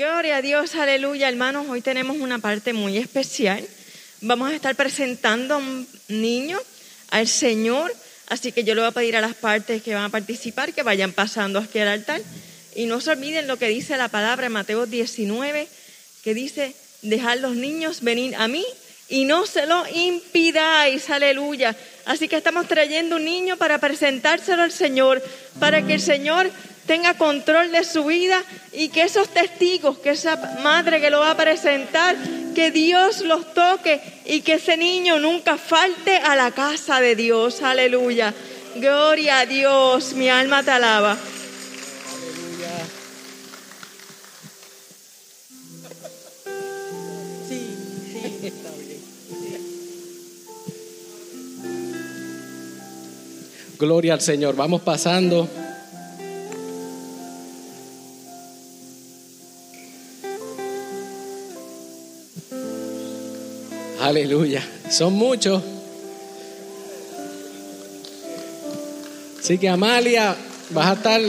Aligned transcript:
Gloria 0.00 0.38
a 0.38 0.40
Dios, 0.40 0.76
aleluya, 0.76 1.28
hermanos. 1.28 1.66
Hoy 1.68 1.82
tenemos 1.82 2.16
una 2.16 2.38
parte 2.38 2.72
muy 2.72 2.96
especial. 2.96 3.62
Vamos 4.22 4.50
a 4.50 4.54
estar 4.54 4.74
presentando 4.74 5.56
a 5.56 5.58
un 5.58 5.86
niño 6.08 6.58
al 7.10 7.28
Señor. 7.28 7.94
Así 8.28 8.50
que 8.50 8.64
yo 8.64 8.74
le 8.74 8.80
voy 8.80 8.88
a 8.88 8.92
pedir 8.92 9.14
a 9.18 9.20
las 9.20 9.34
partes 9.34 9.82
que 9.82 9.94
van 9.94 10.04
a 10.04 10.08
participar 10.08 10.72
que 10.72 10.82
vayan 10.82 11.12
pasando 11.12 11.58
aquí 11.58 11.80
al 11.80 11.88
altar. 11.88 12.22
Y 12.74 12.86
no 12.86 13.02
se 13.02 13.10
olviden 13.10 13.46
lo 13.46 13.58
que 13.58 13.68
dice 13.68 13.98
la 13.98 14.08
palabra 14.08 14.46
en 14.46 14.52
Mateo 14.52 14.86
19, 14.86 15.68
que 16.24 16.32
dice, 16.32 16.74
dejad 17.02 17.36
los 17.36 17.54
niños 17.54 18.00
venir 18.00 18.34
a 18.36 18.48
mí 18.48 18.64
y 19.10 19.24
no 19.24 19.44
se 19.44 19.66
lo 19.66 19.84
impidáis, 19.86 21.10
aleluya. 21.10 21.76
Así 22.06 22.26
que 22.26 22.36
estamos 22.36 22.68
trayendo 22.68 23.16
un 23.16 23.24
niño 23.26 23.58
para 23.58 23.76
presentárselo 23.78 24.62
al 24.62 24.72
Señor, 24.72 25.22
para 25.58 25.84
que 25.86 25.94
el 25.94 26.00
Señor 26.00 26.50
tenga 26.90 27.14
control 27.14 27.70
de 27.70 27.84
su 27.84 28.04
vida 28.06 28.42
y 28.72 28.88
que 28.88 29.02
esos 29.02 29.28
testigos, 29.28 29.98
que 29.98 30.10
esa 30.10 30.56
madre 30.60 31.00
que 31.00 31.08
lo 31.08 31.20
va 31.20 31.30
a 31.30 31.36
presentar, 31.36 32.16
que 32.52 32.72
Dios 32.72 33.20
los 33.20 33.54
toque 33.54 34.00
y 34.24 34.40
que 34.40 34.54
ese 34.54 34.76
niño 34.76 35.20
nunca 35.20 35.56
falte 35.56 36.16
a 36.16 36.34
la 36.34 36.50
casa 36.50 37.00
de 37.00 37.14
Dios, 37.14 37.62
aleluya. 37.62 38.34
Gloria 38.74 39.38
a 39.38 39.46
Dios, 39.46 40.14
mi 40.14 40.28
alma 40.28 40.64
te 40.64 40.72
alaba. 40.72 41.16
Gloria 53.78 54.14
al 54.14 54.20
Señor. 54.20 54.56
Vamos 54.56 54.82
pasando. 54.82 55.59
Aleluya. 64.10 64.62
Son 64.90 65.12
muchos. 65.12 65.62
Así 69.38 69.56
que 69.56 69.68
Amalia, 69.68 70.34
vas 70.70 70.86
a 70.88 70.94
estar 70.94 71.20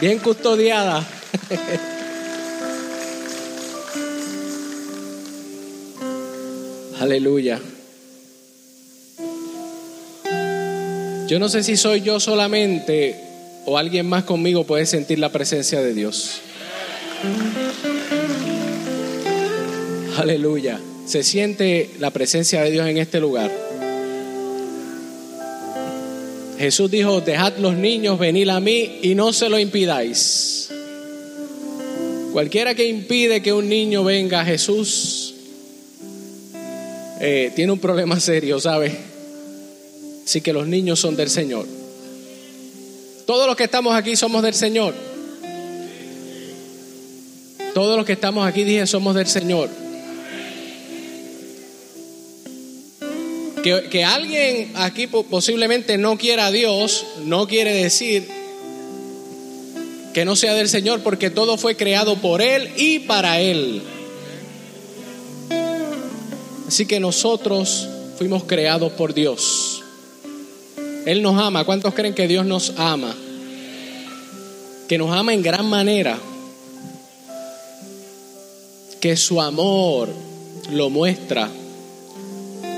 bien 0.00 0.18
custodiada. 0.18 1.06
Aleluya. 7.00 7.60
Yo 11.28 11.38
no 11.38 11.48
sé 11.48 11.62
si 11.62 11.76
soy 11.76 12.00
yo 12.00 12.18
solamente 12.18 13.20
o 13.66 13.78
alguien 13.78 14.08
más 14.08 14.24
conmigo 14.24 14.64
puede 14.64 14.86
sentir 14.86 15.20
la 15.20 15.30
presencia 15.30 15.80
de 15.80 15.94
Dios. 15.94 16.40
Aleluya. 20.18 20.80
Se 21.06 21.22
siente 21.22 21.90
la 21.98 22.10
presencia 22.10 22.62
de 22.62 22.70
Dios 22.70 22.88
en 22.88 22.98
este 22.98 23.20
lugar. 23.20 23.50
Jesús 26.58 26.90
dijo, 26.90 27.20
dejad 27.20 27.58
los 27.58 27.74
niños 27.74 28.18
venir 28.18 28.50
a 28.50 28.60
mí 28.60 29.00
y 29.02 29.14
no 29.14 29.32
se 29.32 29.48
lo 29.48 29.58
impidáis. 29.58 30.70
Cualquiera 32.32 32.74
que 32.74 32.86
impide 32.86 33.42
que 33.42 33.52
un 33.52 33.68
niño 33.68 34.02
venga 34.02 34.40
a 34.40 34.44
Jesús 34.44 35.34
eh, 37.20 37.52
tiene 37.54 37.72
un 37.72 37.78
problema 37.78 38.18
serio, 38.18 38.58
¿sabe? 38.60 38.96
Así 40.24 40.40
que 40.40 40.52
los 40.52 40.66
niños 40.66 40.98
son 40.98 41.16
del 41.16 41.30
Señor. 41.30 41.66
Todos 43.26 43.46
los 43.46 43.56
que 43.56 43.64
estamos 43.64 43.94
aquí 43.94 44.16
somos 44.16 44.42
del 44.42 44.54
Señor. 44.54 44.94
Todos 47.72 47.96
los 47.96 48.06
que 48.06 48.12
estamos 48.12 48.46
aquí, 48.46 48.64
dije, 48.64 48.86
somos 48.86 49.14
del 49.14 49.26
Señor. 49.26 49.83
Que, 53.64 54.04
alguien 54.04 54.72
aquí 54.74 55.06
posiblemente 55.06 55.96
no 55.96 56.18
quiera 56.18 56.48
a 56.48 56.50
Dios, 56.50 57.06
no 57.24 57.48
quiere 57.48 57.72
decir 57.72 58.28
que 60.12 60.26
no 60.26 60.36
sea 60.36 60.52
del 60.52 60.68
Señor, 60.68 61.00
porque 61.00 61.30
todo 61.30 61.56
fue 61.56 61.74
creado 61.74 62.16
por 62.16 62.42
Él 62.42 62.68
y 62.76 62.98
para 62.98 63.40
Él. 63.40 63.80
Así 66.68 66.84
que 66.84 67.00
nosotros 67.00 67.88
fuimos 68.18 68.44
creados 68.44 68.92
por 68.92 69.14
Dios. 69.14 69.82
Él 71.06 71.22
nos 71.22 71.40
ama. 71.40 71.64
¿Cuántos 71.64 71.94
creen 71.94 72.14
que 72.14 72.28
Dios 72.28 72.44
nos 72.44 72.74
ama? 72.76 73.16
Que 74.88 74.98
nos 74.98 75.10
ama 75.10 75.32
en 75.32 75.40
gran 75.40 75.64
manera. 75.64 76.18
Que 79.00 79.16
su 79.16 79.40
amor 79.40 80.10
lo 80.70 80.90
muestra 80.90 81.50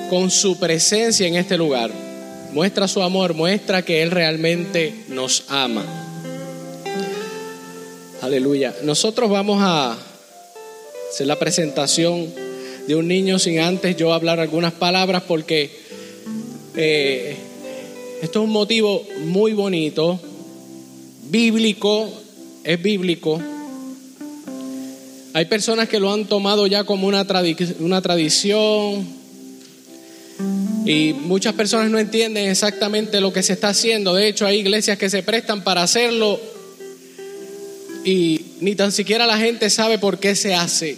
con 0.08 0.30
su 0.30 0.58
presencia 0.58 1.26
en 1.26 1.36
este 1.36 1.56
lugar. 1.56 1.90
Muestra 2.52 2.88
su 2.88 3.02
amor, 3.02 3.34
muestra 3.34 3.82
que 3.82 4.02
Él 4.02 4.10
realmente 4.10 4.94
nos 5.08 5.44
ama. 5.48 5.84
Aleluya. 8.22 8.74
Nosotros 8.82 9.30
vamos 9.30 9.58
a 9.60 9.96
hacer 11.10 11.26
la 11.26 11.38
presentación 11.38 12.26
de 12.86 12.94
un 12.94 13.08
niño 13.08 13.38
sin 13.38 13.58
antes 13.60 13.96
yo 13.96 14.12
hablar 14.12 14.40
algunas 14.40 14.72
palabras 14.72 15.22
porque 15.26 15.70
eh, 16.76 17.36
esto 18.22 18.40
es 18.40 18.44
un 18.44 18.52
motivo 18.52 19.06
muy 19.24 19.52
bonito, 19.52 20.18
bíblico, 21.30 22.08
es 22.64 22.82
bíblico. 22.82 23.40
Hay 25.34 25.44
personas 25.44 25.88
que 25.88 26.00
lo 26.00 26.12
han 26.12 26.24
tomado 26.24 26.66
ya 26.66 26.84
como 26.84 27.06
una, 27.06 27.26
una 27.80 28.00
tradición 28.00 29.06
y 30.86 31.12
muchas 31.14 31.54
personas 31.54 31.91
no 31.91 31.98
entienden 31.98 32.48
exactamente 32.48 33.20
lo 33.20 33.32
que 33.32 33.42
se 33.42 33.54
está 33.54 33.69
haciendo. 33.70 34.14
De 34.14 34.28
hecho, 34.28 34.47
hay 34.47 34.58
iglesias 34.58 34.97
que 34.97 35.10
se 35.10 35.24
prestan 35.24 35.64
para 35.64 35.82
hacerlo 35.82 36.41
y 38.04 38.41
ni 38.60 38.76
tan 38.76 38.92
siquiera 38.92 39.26
la 39.26 39.36
gente 39.36 39.69
sabe 39.69 39.98
por 39.98 40.20
qué 40.20 40.36
se 40.36 40.54
hace. 40.54 40.97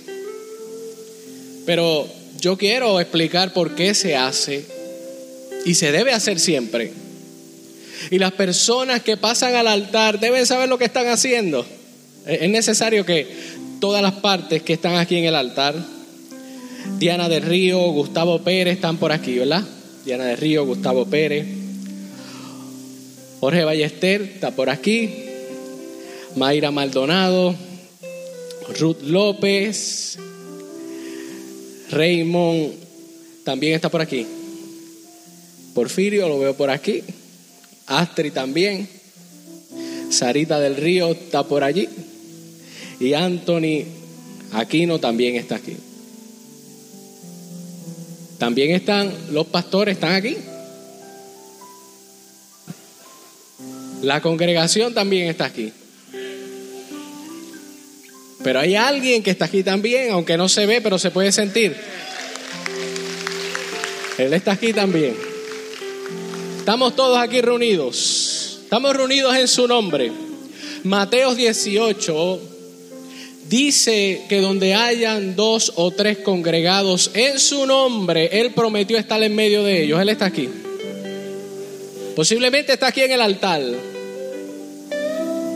Pero 1.64 2.06
yo 2.38 2.58
quiero 2.58 3.00
explicar 3.00 3.54
por 3.54 3.74
qué 3.74 3.94
se 3.94 4.14
hace 4.14 4.66
y 5.64 5.72
se 5.72 5.90
debe 5.90 6.12
hacer 6.12 6.38
siempre. 6.38 6.92
Y 8.10 8.18
las 8.18 8.32
personas 8.32 9.00
que 9.02 9.16
pasan 9.16 9.54
al 9.54 9.68
altar 9.68 10.20
deben 10.20 10.44
saber 10.44 10.68
lo 10.68 10.76
que 10.76 10.84
están 10.84 11.08
haciendo. 11.08 11.66
Es 12.26 12.50
necesario 12.50 13.06
que 13.06 13.26
todas 13.80 14.02
las 14.02 14.14
partes 14.14 14.62
que 14.62 14.74
están 14.74 14.96
aquí 14.96 15.16
en 15.16 15.24
el 15.24 15.34
altar, 15.34 15.74
Diana 16.98 17.30
de 17.30 17.40
Río, 17.40 17.78
Gustavo 17.90 18.42
Pérez 18.42 18.74
están 18.74 18.98
por 18.98 19.12
aquí, 19.12 19.38
¿verdad? 19.38 19.64
Diana 20.04 20.24
de 20.24 20.36
Río, 20.36 20.64
Gustavo 20.66 21.06
Pérez, 21.06 21.46
Jorge 23.40 23.64
Ballester 23.64 24.22
está 24.22 24.50
por 24.50 24.70
aquí, 24.70 25.10
Mayra 26.36 26.70
Maldonado, 26.70 27.54
Ruth 28.78 29.02
López, 29.02 30.18
Raymond 31.90 32.72
también 33.44 33.74
está 33.74 33.88
por 33.88 34.00
aquí. 34.00 34.26
Porfirio 35.74 36.28
lo 36.28 36.38
veo 36.38 36.54
por 36.54 36.70
aquí. 36.70 37.02
Astri 37.86 38.30
también. 38.30 38.88
Sarita 40.10 40.60
del 40.60 40.76
Río 40.76 41.12
está 41.12 41.44
por 41.44 41.64
allí. 41.64 41.88
Y 43.00 43.14
Anthony 43.14 43.84
Aquino 44.52 44.98
también 44.98 45.36
está 45.36 45.56
aquí. 45.56 45.76
También 48.38 48.70
están 48.70 49.12
los 49.32 49.46
pastores, 49.48 49.96
están 49.96 50.12
aquí. 50.12 50.36
La 54.02 54.20
congregación 54.20 54.94
también 54.94 55.28
está 55.28 55.46
aquí. 55.46 55.72
Pero 58.44 58.60
hay 58.60 58.76
alguien 58.76 59.22
que 59.24 59.32
está 59.32 59.46
aquí 59.46 59.64
también, 59.64 60.12
aunque 60.12 60.36
no 60.36 60.48
se 60.48 60.66
ve, 60.66 60.80
pero 60.80 60.98
se 60.98 61.10
puede 61.10 61.32
sentir. 61.32 61.76
Él 64.18 64.32
está 64.32 64.52
aquí 64.52 64.72
también. 64.72 65.16
Estamos 66.58 66.94
todos 66.94 67.18
aquí 67.18 67.40
reunidos. 67.40 68.60
Estamos 68.62 68.96
reunidos 68.96 69.36
en 69.36 69.48
su 69.48 69.66
nombre. 69.66 70.12
Mateo 70.84 71.34
18 71.34 72.57
dice 73.48 74.22
que 74.28 74.40
donde 74.40 74.74
hayan 74.74 75.36
dos 75.36 75.72
o 75.76 75.90
tres 75.90 76.18
congregados 76.18 77.10
en 77.14 77.38
su 77.38 77.66
nombre, 77.66 78.40
Él 78.40 78.52
prometió 78.52 78.98
estar 78.98 79.22
en 79.22 79.34
medio 79.34 79.62
de 79.62 79.84
ellos. 79.84 80.00
Él 80.00 80.08
está 80.08 80.26
aquí. 80.26 80.48
Posiblemente 82.14 82.72
está 82.72 82.88
aquí 82.88 83.02
en 83.02 83.12
el 83.12 83.20
altar. 83.20 83.62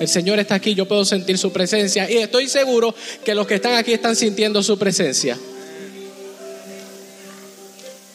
El 0.00 0.08
Señor 0.08 0.38
está 0.40 0.56
aquí, 0.56 0.74
yo 0.74 0.86
puedo 0.86 1.04
sentir 1.04 1.38
su 1.38 1.52
presencia 1.52 2.10
y 2.10 2.16
estoy 2.16 2.48
seguro 2.48 2.94
que 3.24 3.34
los 3.34 3.46
que 3.46 3.54
están 3.54 3.74
aquí 3.74 3.92
están 3.92 4.16
sintiendo 4.16 4.62
su 4.62 4.78
presencia. 4.78 5.38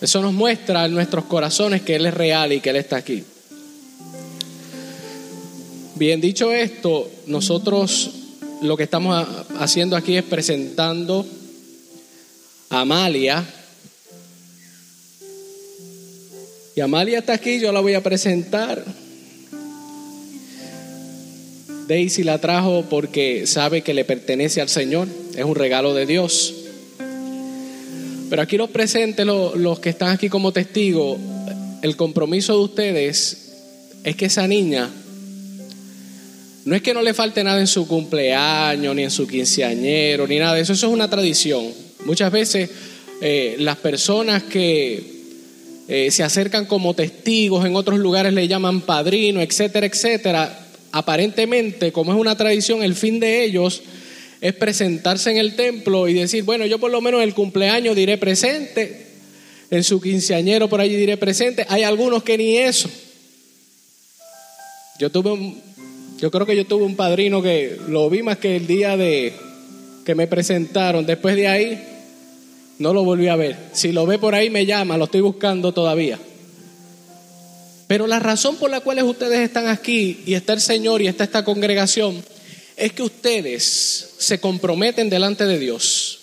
Eso 0.02 0.22
nos 0.22 0.34
muestra 0.34 0.86
en 0.86 0.94
nuestros 0.94 1.26
corazones 1.26 1.82
que 1.82 1.96
Él 1.96 2.06
es 2.06 2.14
real 2.14 2.52
y 2.52 2.60
que 2.60 2.72
Él 2.72 2.76
está 2.76 2.98
aquí. 2.98 3.24
Bien 5.96 6.22
dicho 6.22 6.52
esto, 6.52 7.10
nosotros 7.26 8.12
lo 8.62 8.76
que 8.78 8.84
estamos 8.84 9.28
haciendo 9.60 9.96
aquí 9.96 10.18
es 10.18 10.24
presentando 10.24 11.26
a 12.70 12.82
Amalia. 12.82 13.46
Y 16.76 16.82
Amalia 16.82 17.20
está 17.20 17.34
aquí, 17.34 17.60
yo 17.60 17.72
la 17.72 17.80
voy 17.80 17.94
a 17.94 18.04
presentar. 18.04 18.84
Daisy 21.88 22.24
la 22.24 22.40
trajo 22.40 22.84
porque 22.90 23.48
sabe 23.48 23.82
que 23.82 23.94
le 23.94 24.04
pertenece 24.04 24.60
al 24.60 24.70
Señor, 24.70 25.08
es 25.36 25.46
un 25.46 25.56
regalo 25.56 25.94
de 25.94 26.06
Dios. 26.06 26.54
Pero 28.30 28.42
aquí 28.42 28.58
los 28.58 28.70
presentes, 28.70 29.26
los, 29.26 29.80
que 29.80 29.90
están 29.90 30.10
aquí 30.10 30.28
como 30.28 30.52
testigos, 30.52 31.18
el 31.82 31.96
compromiso 31.96 32.58
de 32.58 32.64
ustedes 32.64 33.54
es 34.04 34.16
que 34.18 34.26
esa 34.26 34.48
niña 34.48 34.90
no 36.68 36.76
es 36.76 36.82
que 36.82 36.94
no 36.94 37.02
le 37.02 37.14
falte 37.14 37.46
nada 37.46 37.62
en 37.62 37.68
su 37.68 37.88
cumpleaños, 37.88 38.94
ni 38.94 39.04
en 39.04 39.10
su 39.10 39.26
quinceañero, 39.26 40.28
ni 40.28 40.38
nada 40.38 40.60
eso. 40.60 40.74
Eso 40.74 40.88
es 40.88 40.94
una 40.94 41.10
tradición. 41.10 41.66
Muchas 42.04 42.30
veces 42.30 42.70
eh, 43.22 43.56
las 43.60 43.78
personas 43.78 44.44
que 44.44 45.02
eh, 45.88 46.12
se 46.12 46.24
acercan 46.24 46.66
como 46.66 46.94
testigos, 46.94 47.66
en 47.66 47.78
otros 47.78 48.00
lugares 48.00 48.34
le 48.34 48.50
llaman 48.50 48.82
padrino, 48.82 49.40
etcétera, 49.40 49.88
etcétera. 49.88 50.68
Aparentemente, 50.92 51.94
como 51.94 52.12
es 52.12 52.20
una 52.20 52.36
tradición, 52.36 52.84
el 52.84 52.96
fin 52.96 53.22
de 53.22 53.46
ellos 53.46 53.82
es 54.42 54.54
presentarse 54.54 55.32
en 55.32 55.38
el 55.38 55.56
templo 55.56 56.10
y 56.10 56.16
decir, 56.16 56.44
bueno, 56.44 56.66
yo 56.66 56.80
por 56.80 56.92
lo 56.92 57.00
menos 57.00 57.22
en 57.22 57.30
el 57.30 57.34
cumpleaños 57.34 57.96
diré 57.96 58.18
presente, 58.18 59.08
en 59.72 59.86
su 59.86 60.02
quinceañero 60.02 60.68
por 60.68 60.82
allí 60.82 60.98
diré 60.98 61.16
presente. 61.16 61.66
Hay 61.70 61.84
algunos 61.84 62.24
que 62.24 62.38
ni 62.38 62.58
eso. 62.58 62.90
Yo 65.00 65.10
tuve 65.10 65.32
un, 65.32 65.67
yo 66.20 66.32
creo 66.32 66.46
que 66.46 66.56
yo 66.56 66.66
tuve 66.66 66.84
un 66.84 66.96
padrino 66.96 67.42
que 67.42 67.80
lo 67.88 68.10
vi 68.10 68.24
más 68.24 68.38
que 68.38 68.56
el 68.56 68.66
día 68.66 68.98
de 68.98 69.34
que 70.04 70.16
me 70.16 70.28
presentaron. 70.28 71.06
Después 71.06 71.36
de 71.36 71.48
ahí, 71.48 71.84
no 72.80 72.94
lo 72.94 73.04
volví 73.04 73.28
a 73.28 73.36
ver. 73.36 73.56
Si 73.74 73.92
lo 73.92 74.06
ve 74.06 74.18
por 74.18 74.34
ahí, 74.34 74.50
me 74.50 74.66
llama, 74.66 74.98
lo 74.98 75.06
estoy 75.06 75.22
buscando 75.22 75.74
todavía. 75.74 76.18
Pero 77.88 78.08
la 78.08 78.20
razón 78.20 78.56
por 78.58 78.72
la 78.72 78.82
cual 78.82 79.02
ustedes 79.04 79.42
están 79.42 79.68
aquí 79.68 80.22
y 80.26 80.34
está 80.34 80.54
el 80.54 80.62
Señor 80.62 81.02
y 81.02 81.08
está 81.08 81.24
esta 81.24 81.46
congregación 81.46 82.24
es 82.76 82.94
que 82.94 83.04
ustedes 83.04 84.14
se 84.18 84.40
comprometen 84.40 85.10
delante 85.10 85.46
de 85.46 85.60
Dios. 85.60 86.20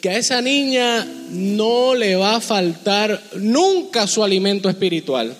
Que 0.00 0.10
a 0.10 0.18
esa 0.18 0.40
niña 0.40 1.04
no 1.30 1.94
le 1.94 2.14
va 2.16 2.36
a 2.36 2.40
faltar 2.40 3.20
nunca 3.36 4.06
su 4.06 4.22
alimento 4.22 4.68
espiritual 4.68 5.34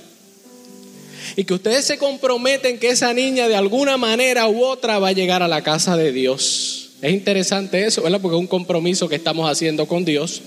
y 1.38 1.44
que 1.44 1.54
ustedes 1.54 1.84
se 1.84 1.98
comprometen 1.98 2.80
que 2.80 2.90
esa 2.90 3.14
niña 3.14 3.46
de 3.46 3.54
alguna 3.54 3.96
manera 3.96 4.48
u 4.48 4.64
otra 4.64 4.98
va 4.98 5.10
a 5.10 5.12
llegar 5.12 5.40
a 5.40 5.46
la 5.46 5.62
casa 5.62 5.96
de 5.96 6.10
Dios. 6.10 6.90
Es 7.00 7.12
interesante 7.12 7.86
eso, 7.86 8.02
¿verdad? 8.02 8.20
Porque 8.20 8.36
es 8.36 8.40
un 8.40 8.48
compromiso 8.48 9.08
que 9.08 9.14
estamos 9.14 9.48
haciendo 9.48 9.86
con 9.86 10.04
Dios. 10.04 10.42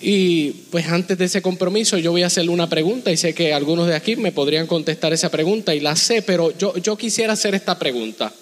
Y 0.00 0.48
pues 0.70 0.86
antes 0.86 1.18
de 1.18 1.26
ese 1.26 1.42
compromiso 1.42 1.98
yo 1.98 2.10
voy 2.10 2.22
a 2.22 2.28
hacerle 2.28 2.52
una 2.52 2.70
pregunta 2.70 3.12
y 3.12 3.18
sé 3.18 3.34
que 3.34 3.52
algunos 3.52 3.86
de 3.86 3.94
aquí 3.94 4.16
me 4.16 4.32
podrían 4.32 4.66
contestar 4.66 5.12
esa 5.12 5.28
pregunta 5.28 5.74
y 5.74 5.80
la 5.80 5.94
sé, 5.94 6.22
pero 6.22 6.56
yo, 6.56 6.74
yo 6.78 6.96
quisiera 6.96 7.34
hacer 7.34 7.54
esta 7.54 7.78
pregunta. 7.78 8.32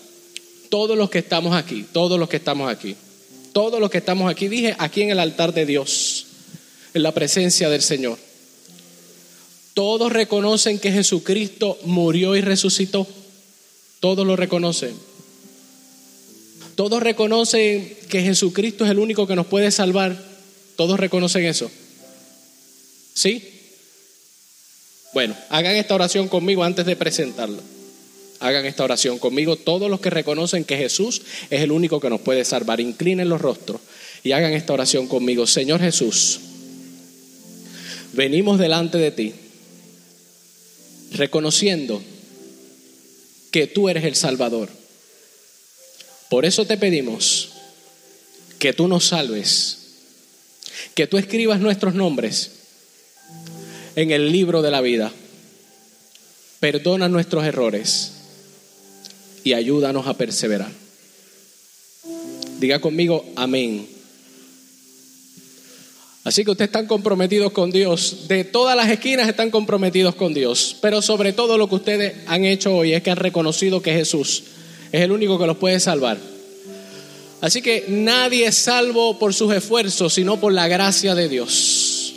Todos 0.68 0.96
los 0.96 1.10
que 1.10 1.18
estamos 1.18 1.56
aquí, 1.56 1.84
todos 1.92 2.16
los 2.16 2.28
que 2.28 2.36
estamos 2.36 2.70
aquí, 2.70 2.94
todos 3.52 3.80
los 3.80 3.90
que 3.90 3.98
estamos 3.98 4.30
aquí, 4.30 4.46
dije 4.46 4.76
aquí 4.78 5.02
en 5.02 5.10
el 5.10 5.18
altar 5.18 5.52
de 5.52 5.66
Dios, 5.66 6.26
en 6.94 7.02
la 7.02 7.10
presencia 7.10 7.68
del 7.68 7.82
Señor. 7.82 8.18
Todos 9.74 10.12
reconocen 10.12 10.78
que 10.78 10.92
Jesucristo 10.92 11.78
murió 11.82 12.36
y 12.36 12.40
resucitó. 12.40 13.06
Todos 13.98 14.24
lo 14.24 14.36
reconocen. 14.36 14.94
Todos 16.76 17.02
reconocen 17.02 17.96
que 18.08 18.22
Jesucristo 18.22 18.84
es 18.84 18.90
el 18.92 19.00
único 19.00 19.26
que 19.26 19.34
nos 19.34 19.46
puede 19.46 19.72
salvar. 19.72 20.16
Todos 20.76 20.98
reconocen 20.98 21.44
eso. 21.44 21.70
¿Sí? 23.14 23.50
Bueno, 25.12 25.36
hagan 25.50 25.76
esta 25.76 25.94
oración 25.94 26.28
conmigo 26.28 26.62
antes 26.62 26.86
de 26.86 26.96
presentarlo. 26.96 27.60
Hagan 28.40 28.66
esta 28.66 28.84
oración 28.84 29.18
conmigo 29.18 29.56
todos 29.56 29.90
los 29.90 30.00
que 30.00 30.10
reconocen 30.10 30.64
que 30.64 30.76
Jesús 30.76 31.22
es 31.50 31.62
el 31.62 31.72
único 31.72 31.98
que 32.00 32.10
nos 32.10 32.20
puede 32.20 32.44
salvar. 32.44 32.80
Inclinen 32.80 33.28
los 33.28 33.40
rostros 33.40 33.80
y 34.22 34.32
hagan 34.32 34.52
esta 34.52 34.72
oración 34.72 35.08
conmigo. 35.08 35.46
Señor 35.46 35.80
Jesús, 35.80 36.40
venimos 38.12 38.58
delante 38.58 38.98
de 38.98 39.10
ti 39.10 39.34
reconociendo 41.14 42.02
que 43.50 43.66
tú 43.66 43.88
eres 43.88 44.05
el 44.05 44.16
Salvador. 44.16 44.69
Por 46.28 46.44
eso 46.44 46.66
te 46.66 46.76
pedimos 46.76 47.50
que 48.58 48.72
tú 48.72 48.88
nos 48.88 49.06
salves, 49.06 49.78
que 50.94 51.06
tú 51.06 51.19
escribas 51.19 51.61
nuestros 51.61 51.94
nombres 51.94 52.50
en 53.94 54.11
el 54.11 54.32
libro 54.32 54.62
de 54.62 54.70
la 54.70 54.81
vida. 54.81 55.12
Perdona 56.61 57.08
nuestros 57.08 57.44
errores 57.44 58.12
y 59.44 59.52
ayúdanos 59.52 60.06
a 60.06 60.14
perseverar. 60.14 60.72
Diga 62.58 62.81
conmigo, 62.81 63.25
amén. 63.37 63.94
Así 66.24 66.42
que 66.42 66.52
ustedes 66.52 66.68
están 66.68 66.86
comprometidos 66.86 67.52
con 67.52 67.70
Dios. 67.70 68.26
De 68.28 68.44
todas 68.44 68.74
las 68.74 68.90
esquinas 68.90 69.28
están 69.28 69.50
comprometidos 69.50 70.14
con 70.14 70.32
Dios. 70.32 70.76
Pero 70.81 71.02
sobre 71.02 71.34
todo 71.34 71.58
lo 71.58 71.69
que 71.69 71.74
ustedes 71.74 72.14
han 72.26 72.46
hecho 72.46 72.74
hoy 72.74 72.94
es 72.94 73.02
que 73.02 73.10
han 73.10 73.19
reconocido 73.19 73.82
que 73.82 73.93
Jesús 73.93 74.43
es 74.90 75.02
el 75.02 75.12
único 75.12 75.38
que 75.38 75.46
los 75.46 75.58
puede 75.58 75.78
salvar. 75.81 76.16
Así 77.43 77.60
que 77.60 77.84
nadie 77.88 78.46
es 78.46 78.54
salvo 78.54 79.19
por 79.19 79.34
sus 79.34 79.52
esfuerzos, 79.52 80.14
sino 80.14 80.40
por 80.40 80.54
la 80.54 80.66
gracia 80.66 81.14
de 81.14 81.28
Dios. 81.28 82.14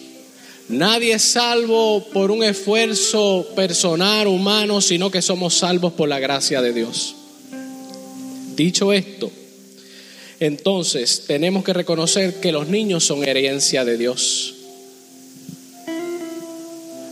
Nadie 0.70 1.14
es 1.14 1.24
salvo 1.24 2.06
por 2.14 2.32
un 2.32 2.44
esfuerzo 2.44 3.46
personal, 3.58 4.28
humano, 4.28 4.80
sino 4.80 5.12
que 5.12 5.22
somos 5.22 5.54
salvos 5.54 5.92
por 5.94 6.08
la 6.08 6.20
gracia 6.20 6.62
de 6.62 6.72
Dios. 6.72 7.16
Dicho 8.56 8.94
esto, 8.94 9.30
entonces 10.40 11.24
tenemos 11.28 11.64
que 11.64 11.74
reconocer 11.74 12.40
que 12.40 12.52
los 12.52 12.68
niños 12.68 13.04
son 13.04 13.24
herencia 13.24 13.86
de 13.86 13.98
Dios. 13.98 14.54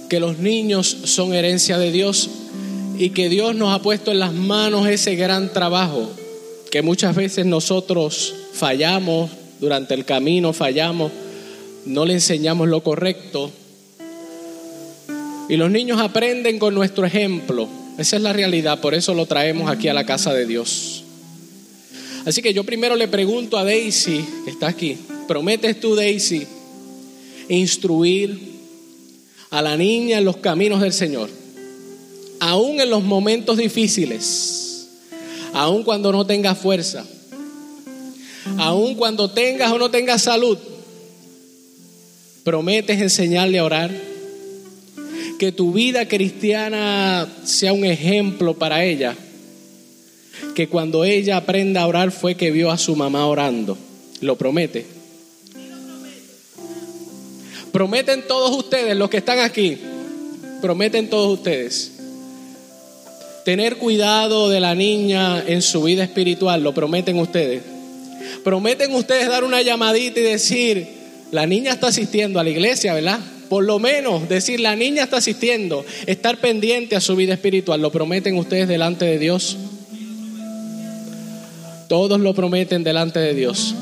Que 0.10 0.20
los 0.20 0.38
niños 0.38 0.98
son 1.06 1.34
herencia 1.34 1.78
de 1.78 1.92
Dios 1.92 2.30
y 2.98 3.10
que 3.10 3.30
Dios 3.30 3.56
nos 3.56 3.74
ha 3.74 3.82
puesto 3.82 4.12
en 4.12 4.20
las 4.20 4.34
manos 4.34 4.88
ese 4.88 5.16
gran 5.16 5.52
trabajo 5.52 6.10
que 6.76 6.82
muchas 6.82 7.16
veces 7.16 7.46
nosotros 7.46 8.36
fallamos 8.52 9.32
durante 9.62 9.94
el 9.94 10.04
camino, 10.04 10.52
fallamos, 10.52 11.10
no 11.86 12.04
le 12.04 12.12
enseñamos 12.12 12.68
lo 12.68 12.84
correcto. 12.84 13.50
Y 15.48 15.56
los 15.56 15.72
niños 15.72 16.02
aprenden 16.02 16.60
con 16.60 16.76
nuestro 16.76 17.06
ejemplo. 17.06 17.70
Esa 17.98 18.18
es 18.18 18.22
la 18.22 18.34
realidad, 18.34 18.82
por 18.82 18.94
eso 18.94 19.14
lo 19.14 19.26
traemos 19.26 19.72
aquí 19.72 19.88
a 19.88 19.94
la 19.94 20.06
casa 20.06 20.34
de 20.34 20.46
Dios. 20.46 21.05
Así 22.26 22.42
que 22.42 22.54
yo 22.54 22.64
primero 22.64 22.96
le 22.96 23.08
pregunto 23.08 23.56
a 23.58 23.64
Daisy, 23.64 24.26
que 24.46 24.52
está 24.52 24.68
aquí, 24.68 24.98
¿prometes 25.28 25.80
tú, 25.80 25.96
Daisy, 25.96 26.48
instruir 27.50 28.40
a 29.52 29.62
la 29.62 29.78
niña 29.78 30.18
en 30.18 30.26
los 30.26 30.38
caminos 30.38 30.82
del 30.82 30.92
Señor? 30.92 31.30
Aún 32.40 32.82
en 32.82 32.90
los 32.90 33.04
momentos 33.04 33.58
difíciles, 33.58 34.88
aún 35.54 35.84
cuando 35.84 36.12
no 36.12 36.26
tengas 36.26 36.58
fuerza, 36.58 37.06
aún 38.58 38.96
cuando 38.96 39.30
tengas 39.30 39.72
o 39.72 39.78
no 39.78 39.92
tengas 39.92 40.24
salud, 40.24 40.58
prometes 42.44 43.02
enseñarle 43.02 43.60
a 43.60 43.66
orar, 43.66 43.92
que 45.38 45.52
tu 45.52 45.74
vida 45.74 46.08
cristiana 46.08 47.28
sea 47.44 47.72
un 47.72 47.86
ejemplo 47.86 48.56
para 48.56 48.84
ella 48.84 49.16
que 50.56 50.68
cuando 50.68 51.06
ella 51.06 51.38
aprenda 51.38 51.82
a 51.82 51.88
orar 51.88 52.12
fue 52.12 52.36
que 52.36 52.50
vio 52.50 52.72
a 52.72 52.78
su 52.78 52.96
mamá 52.96 53.28
orando. 53.28 53.78
¿Lo 54.22 54.38
promete? 54.38 54.86
Prometen 57.72 58.24
todos 58.26 58.58
ustedes, 58.58 58.96
los 58.96 59.10
que 59.10 59.18
están 59.18 59.40
aquí, 59.40 59.78
prometen 60.62 61.10
todos 61.10 61.38
ustedes. 61.38 61.92
Tener 63.44 63.76
cuidado 63.76 64.50
de 64.50 64.62
la 64.62 64.74
niña 64.74 65.44
en 65.46 65.62
su 65.62 65.84
vida 65.84 66.04
espiritual, 66.04 66.64
lo 66.64 66.74
prometen 66.74 67.20
ustedes. 67.20 67.62
Prometen 68.44 68.96
ustedes 68.96 69.28
dar 69.28 69.44
una 69.44 69.62
llamadita 69.62 70.22
y 70.22 70.24
decir, 70.24 70.88
la 71.32 71.46
niña 71.46 71.74
está 71.74 71.88
asistiendo 71.88 72.40
a 72.40 72.44
la 72.44 72.50
iglesia, 72.50 72.94
¿verdad? 72.94 73.20
Por 73.50 73.66
lo 73.66 73.78
menos 73.78 74.28
decir, 74.30 74.62
la 74.62 74.76
niña 74.76 75.04
está 75.04 75.18
asistiendo, 75.18 75.86
estar 76.08 76.38
pendiente 76.38 76.96
a 76.96 77.02
su 77.02 77.16
vida 77.16 77.34
espiritual, 77.34 77.82
lo 77.82 77.92
prometen 77.92 78.38
ustedes 78.38 78.68
delante 78.68 79.06
de 79.06 79.20
Dios. 79.20 79.58
Todos 81.88 82.20
lo 82.20 82.34
prometen 82.34 82.84
delante 82.84 83.20
de 83.20 83.34
Dios. 83.34 83.76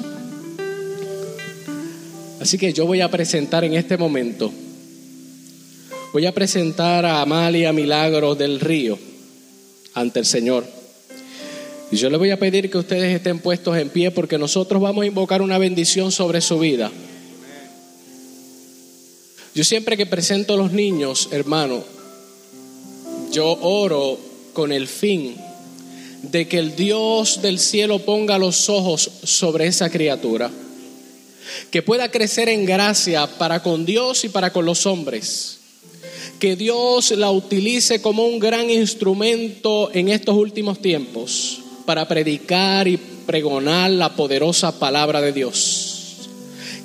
Así 2.42 2.58
que 2.58 2.74
yo 2.74 2.86
voy 2.86 3.00
a 3.02 3.10
presentar 3.10 3.64
en 3.64 3.74
este 3.74 3.96
momento, 3.98 4.52
voy 6.12 6.26
a 6.26 6.34
presentar 6.34 7.06
a 7.06 7.22
Amalia 7.22 7.72
Milagros 7.72 8.38
del 8.38 8.60
Río 8.60 9.00
ante 9.94 10.20
el 10.20 10.26
Señor. 10.26 10.66
Y 11.90 11.96
yo 11.96 12.10
le 12.10 12.18
voy 12.18 12.32
a 12.32 12.40
pedir 12.40 12.70
que 12.70 12.78
ustedes 12.78 13.16
estén 13.16 13.40
puestos 13.40 13.78
en 13.78 13.90
pie 13.90 14.12
porque 14.12 14.38
nosotros 14.38 14.82
vamos 14.82 15.04
a 15.04 15.08
invocar 15.08 15.42
una 15.42 15.58
bendición 15.58 16.12
sobre 16.12 16.42
su 16.42 16.60
vida. 16.60 16.92
Yo 19.56 19.64
siempre 19.64 19.96
que 19.96 20.06
presento 20.06 20.56
a 20.56 20.58
los 20.58 20.72
niños, 20.72 21.30
hermano, 21.32 21.84
yo 23.32 23.58
oro 23.62 24.18
con 24.54 24.72
el 24.72 24.88
fin 24.88 25.36
de 26.24 26.48
que 26.48 26.58
el 26.58 26.76
Dios 26.76 27.42
del 27.42 27.60
cielo 27.60 28.00
ponga 28.00 28.38
los 28.38 28.70
ojos 28.70 29.10
sobre 29.24 29.68
esa 29.68 29.90
criatura, 29.90 30.50
que 31.70 31.82
pueda 31.82 32.10
crecer 32.10 32.50
en 32.50 32.66
gracia 32.66 33.28
para 33.38 33.62
con 33.62 33.86
Dios 33.86 34.24
y 34.24 34.30
para 34.30 34.54
con 34.54 34.66
los 34.66 34.86
hombres, 34.86 35.60
que 36.40 36.56
Dios 36.56 37.12
la 37.12 37.30
utilice 37.30 38.02
como 38.02 38.26
un 38.26 38.40
gran 38.40 38.70
instrumento 38.70 39.92
en 39.94 40.10
estos 40.10 40.36
últimos 40.36 40.82
tiempos 40.82 41.60
para 41.86 42.08
predicar 42.08 42.88
y 42.88 42.98
pregonar 42.98 43.92
la 43.92 44.16
poderosa 44.16 44.80
palabra 44.80 45.20
de 45.22 45.34
Dios, 45.34 46.30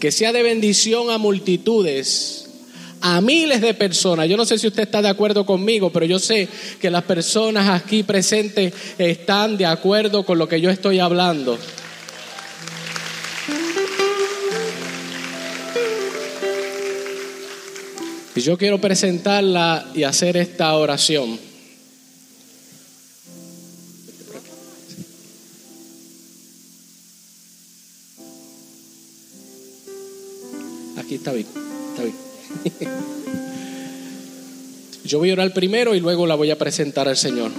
que 0.00 0.10
sea 0.10 0.32
de 0.32 0.42
bendición 0.42 1.10
a 1.10 1.18
multitudes 1.18 2.47
a 3.00 3.20
miles 3.20 3.60
de 3.60 3.74
personas. 3.74 4.28
Yo 4.28 4.36
no 4.36 4.44
sé 4.44 4.58
si 4.58 4.66
usted 4.66 4.84
está 4.84 5.02
de 5.02 5.08
acuerdo 5.08 5.46
conmigo, 5.46 5.90
pero 5.90 6.06
yo 6.06 6.18
sé 6.18 6.48
que 6.80 6.90
las 6.90 7.04
personas 7.04 7.68
aquí 7.68 8.02
presentes 8.02 8.72
están 8.98 9.56
de 9.56 9.66
acuerdo 9.66 10.24
con 10.24 10.38
lo 10.38 10.48
que 10.48 10.60
yo 10.60 10.70
estoy 10.70 10.98
hablando. 10.98 11.58
Y 18.34 18.40
yo 18.40 18.56
quiero 18.56 18.80
presentarla 18.80 19.90
y 19.96 20.04
hacer 20.04 20.36
esta 20.36 20.72
oración. 20.74 21.40
Aquí 30.96 31.16
está 31.16 31.32
bien, 31.32 31.46
está 31.90 32.02
bien. 32.04 32.27
Yo 35.04 35.18
voy 35.18 35.30
a 35.30 35.32
orar 35.34 35.52
primero 35.54 35.94
y 35.94 36.00
luego 36.00 36.26
la 36.26 36.34
voy 36.34 36.50
a 36.50 36.58
presentar 36.58 37.08
al 37.08 37.16
Señor. 37.16 37.50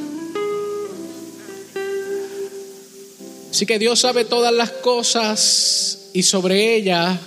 Así 3.50 3.65
que 3.65 3.79
Dios 3.79 4.00
sabe 4.00 4.25
todas 4.25 4.53
las 4.53 4.70
cosas 4.70 6.10
y 6.13 6.24
sobre 6.24 6.75
ella 6.75 7.20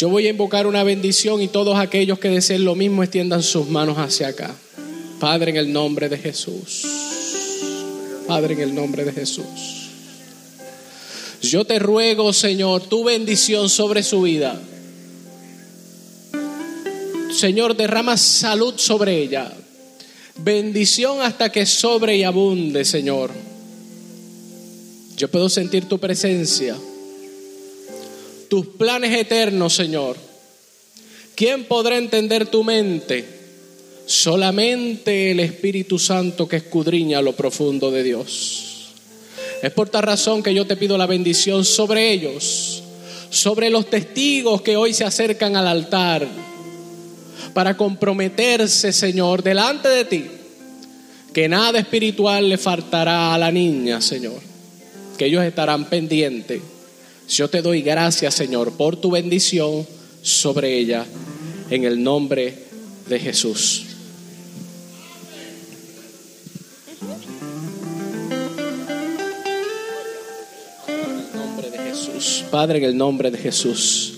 yo 0.00 0.08
voy 0.08 0.26
a 0.26 0.30
invocar 0.30 0.66
una 0.66 0.82
bendición 0.82 1.42
y 1.42 1.48
todos 1.48 1.78
aquellos 1.78 2.18
que 2.18 2.30
deseen 2.30 2.64
lo 2.64 2.74
mismo 2.74 3.02
extiendan 3.02 3.42
sus 3.42 3.68
manos 3.68 3.98
hacia 3.98 4.28
acá. 4.28 4.56
Padre, 5.20 5.50
en 5.50 5.58
el 5.58 5.70
nombre 5.74 6.08
de 6.08 6.16
Jesús. 6.16 6.86
Padre, 8.26 8.54
en 8.54 8.60
el 8.60 8.74
nombre 8.74 9.04
de 9.04 9.12
Jesús. 9.12 9.44
Yo 11.42 11.66
te 11.66 11.78
ruego, 11.78 12.32
Señor, 12.32 12.80
tu 12.84 13.04
bendición 13.04 13.68
sobre 13.68 14.02
su 14.02 14.22
vida. 14.22 14.58
Señor, 17.32 17.76
derrama 17.76 18.16
salud 18.16 18.74
sobre 18.76 19.18
ella. 19.22 19.52
Bendición 20.36 21.20
hasta 21.20 21.50
que 21.50 21.66
sobre 21.66 22.16
y 22.16 22.24
abunde, 22.24 22.84
Señor. 22.84 23.30
Yo 25.16 25.28
puedo 25.28 25.48
sentir 25.48 25.86
tu 25.86 25.98
presencia, 25.98 26.76
tus 28.48 28.66
planes 28.66 29.18
eternos, 29.18 29.74
Señor. 29.74 30.16
¿Quién 31.34 31.64
podrá 31.64 31.98
entender 31.98 32.46
tu 32.46 32.64
mente? 32.64 33.24
Solamente 34.06 35.30
el 35.30 35.40
Espíritu 35.40 35.98
Santo 35.98 36.48
que 36.48 36.56
escudriña 36.56 37.22
lo 37.22 37.36
profundo 37.36 37.90
de 37.90 38.02
Dios. 38.02 38.92
Es 39.62 39.72
por 39.72 39.88
tal 39.90 40.02
razón 40.02 40.42
que 40.42 40.54
yo 40.54 40.66
te 40.66 40.76
pido 40.76 40.96
la 40.96 41.06
bendición 41.06 41.64
sobre 41.64 42.12
ellos, 42.12 42.82
sobre 43.28 43.68
los 43.68 43.88
testigos 43.88 44.62
que 44.62 44.76
hoy 44.76 44.94
se 44.94 45.04
acercan 45.04 45.54
al 45.54 45.68
altar 45.68 46.49
para 47.52 47.76
comprometerse, 47.76 48.92
Señor, 48.92 49.42
delante 49.42 49.88
de 49.88 50.04
ti, 50.04 50.24
que 51.32 51.48
nada 51.48 51.78
espiritual 51.78 52.48
le 52.48 52.58
faltará 52.58 53.34
a 53.34 53.38
la 53.38 53.50
niña, 53.50 54.00
Señor, 54.00 54.40
que 55.16 55.26
ellos 55.26 55.44
estarán 55.44 55.84
pendientes. 55.86 56.60
Yo 57.28 57.48
te 57.48 57.62
doy 57.62 57.82
gracias, 57.82 58.34
Señor, 58.34 58.72
por 58.72 58.96
tu 58.96 59.10
bendición 59.10 59.86
sobre 60.22 60.78
ella, 60.78 61.06
en 61.70 61.84
el 61.84 62.02
nombre 62.02 62.54
de 63.08 63.18
Jesús. 63.20 63.86
Padre, 72.50 72.78
en 72.78 72.84
el 72.84 72.96
nombre 72.96 73.30
de 73.30 73.38
Jesús. 73.38 74.09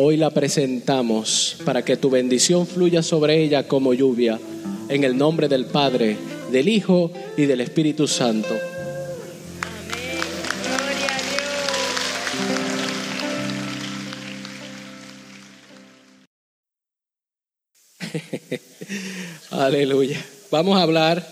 Hoy 0.00 0.16
la 0.16 0.30
presentamos 0.30 1.56
para 1.64 1.84
que 1.84 1.96
tu 1.96 2.08
bendición 2.08 2.68
fluya 2.68 3.02
sobre 3.02 3.42
ella 3.42 3.66
como 3.66 3.92
lluvia, 3.92 4.38
en 4.88 5.02
el 5.02 5.18
nombre 5.18 5.48
del 5.48 5.66
Padre, 5.66 6.16
del 6.52 6.68
Hijo 6.68 7.10
y 7.36 7.46
del 7.46 7.62
Espíritu 7.62 8.06
Santo. 8.06 8.56
Amén. 9.60 10.20
Gloria 10.62 11.16
a 11.16 11.20
Dios. 18.52 18.60
Aleluya. 19.50 20.24
Vamos 20.52 20.78
a 20.78 20.82
hablar 20.82 21.26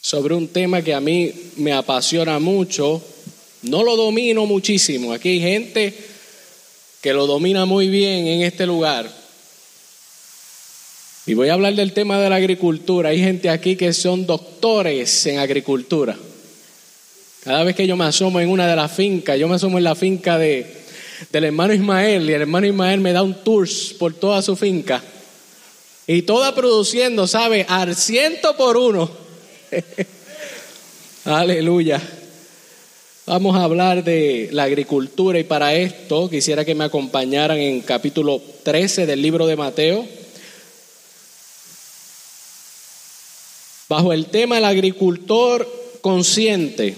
sobre 0.00 0.36
un 0.36 0.46
tema 0.46 0.82
que 0.82 0.94
a 0.94 1.00
mí 1.00 1.32
me 1.56 1.72
apasiona 1.72 2.38
mucho. 2.38 3.02
No 3.62 3.82
lo 3.82 3.96
domino 3.96 4.46
muchísimo. 4.46 5.12
Aquí 5.12 5.30
hay 5.30 5.40
gente 5.40 6.07
que 7.00 7.12
lo 7.12 7.26
domina 7.26 7.64
muy 7.64 7.88
bien 7.88 8.26
en 8.26 8.42
este 8.42 8.66
lugar. 8.66 9.10
Y 11.26 11.34
voy 11.34 11.48
a 11.48 11.54
hablar 11.54 11.74
del 11.74 11.92
tema 11.92 12.18
de 12.18 12.30
la 12.30 12.36
agricultura. 12.36 13.10
Hay 13.10 13.18
gente 13.18 13.50
aquí 13.50 13.76
que 13.76 13.92
son 13.92 14.26
doctores 14.26 15.26
en 15.26 15.38
agricultura. 15.38 16.16
Cada 17.44 17.64
vez 17.64 17.76
que 17.76 17.86
yo 17.86 17.96
me 17.96 18.04
asomo 18.04 18.40
en 18.40 18.48
una 18.48 18.66
de 18.66 18.74
las 18.74 18.90
fincas, 18.90 19.38
yo 19.38 19.46
me 19.46 19.56
asomo 19.56 19.78
en 19.78 19.84
la 19.84 19.94
finca 19.94 20.38
de, 20.38 20.66
del 21.30 21.44
hermano 21.44 21.74
Ismael 21.74 22.28
y 22.28 22.32
el 22.32 22.42
hermano 22.42 22.66
Ismael 22.66 23.00
me 23.00 23.12
da 23.12 23.22
un 23.22 23.44
tour 23.44 23.68
por 23.98 24.14
toda 24.14 24.42
su 24.42 24.56
finca. 24.56 25.02
Y 26.06 26.22
toda 26.22 26.54
produciendo, 26.54 27.26
¿sabe? 27.26 27.66
Al 27.68 27.94
ciento 27.94 28.56
por 28.56 28.78
uno. 28.78 29.10
Aleluya. 31.26 32.00
Vamos 33.28 33.56
a 33.56 33.64
hablar 33.64 34.04
de 34.04 34.48
la 34.52 34.62
agricultura 34.62 35.38
y 35.38 35.44
para 35.44 35.74
esto 35.74 36.30
quisiera 36.30 36.64
que 36.64 36.74
me 36.74 36.84
acompañaran 36.84 37.58
en 37.58 37.82
capítulo 37.82 38.40
13 38.62 39.04
del 39.04 39.20
libro 39.20 39.46
de 39.46 39.54
Mateo. 39.54 40.08
Bajo 43.86 44.14
el 44.14 44.28
tema 44.28 44.56
el 44.56 44.64
agricultor 44.64 45.70
consciente. 46.00 46.96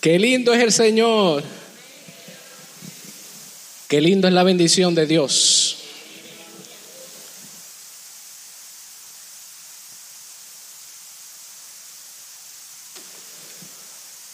Qué 0.00 0.18
lindo 0.18 0.52
es 0.52 0.64
el 0.64 0.72
Señor. 0.72 1.44
Qué 3.86 4.00
lindo 4.00 4.26
es 4.26 4.34
la 4.34 4.42
bendición 4.42 4.96
de 4.96 5.06
Dios. 5.06 5.79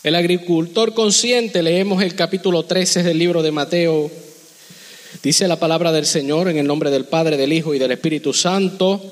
El 0.07 0.15
agricultor 0.15 0.95
consciente, 0.95 1.65
leemos 1.65 2.01
el 2.01 2.15
capítulo 2.15 2.63
13 2.63 3.03
del 3.03 3.19
libro 3.19 3.43
de 3.43 3.51
Mateo. 3.51 4.09
Dice 5.21 5.49
la 5.49 5.59
palabra 5.59 5.91
del 5.91 6.07
Señor 6.07 6.49
en 6.49 6.59
el 6.59 6.67
nombre 6.69 6.93
del 6.93 7.07
Padre, 7.07 7.37
del 7.37 7.53
Hijo 7.53 7.75
y 7.75 7.81
del 7.81 7.91
Espíritu 7.91 8.33
Santo. 8.33 9.03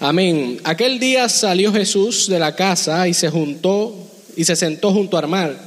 Amén. 0.00 0.60
Aquel 0.64 1.00
día 1.00 1.30
salió 1.30 1.72
Jesús 1.72 2.28
de 2.28 2.38
la 2.38 2.54
casa 2.54 3.08
y 3.08 3.14
se 3.14 3.30
juntó 3.30 3.96
y 4.36 4.44
se 4.44 4.54
sentó 4.54 4.92
junto 4.92 5.16
al 5.16 5.28
mar. 5.28 5.58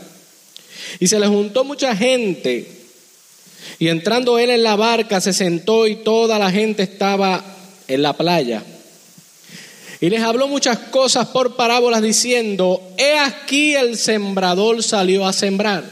Y 0.99 1.07
se 1.07 1.19
le 1.19 1.25
juntó 1.25 1.63
mucha 1.63 1.95
gente. 1.95 2.71
Y 3.79 3.87
entrando 3.87 4.37
él 4.37 4.51
en 4.51 4.61
la 4.61 4.75
barca 4.75 5.21
se 5.21 5.33
sentó 5.33 5.87
y 5.87 6.03
toda 6.03 6.37
la 6.37 6.51
gente 6.51 6.83
estaba 6.83 7.43
en 7.87 8.03
la 8.03 8.13
playa. 8.15 8.63
Y 10.01 10.09
les 10.09 10.23
habló 10.23 10.47
muchas 10.47 10.79
cosas 10.79 11.27
por 11.27 11.55
parábolas 11.55 12.01
diciendo, 12.01 12.81
he 12.97 13.19
aquí 13.19 13.75
el 13.75 13.97
sembrador 13.97 14.81
salió 14.81 15.27
a 15.27 15.31
sembrar. 15.31 15.83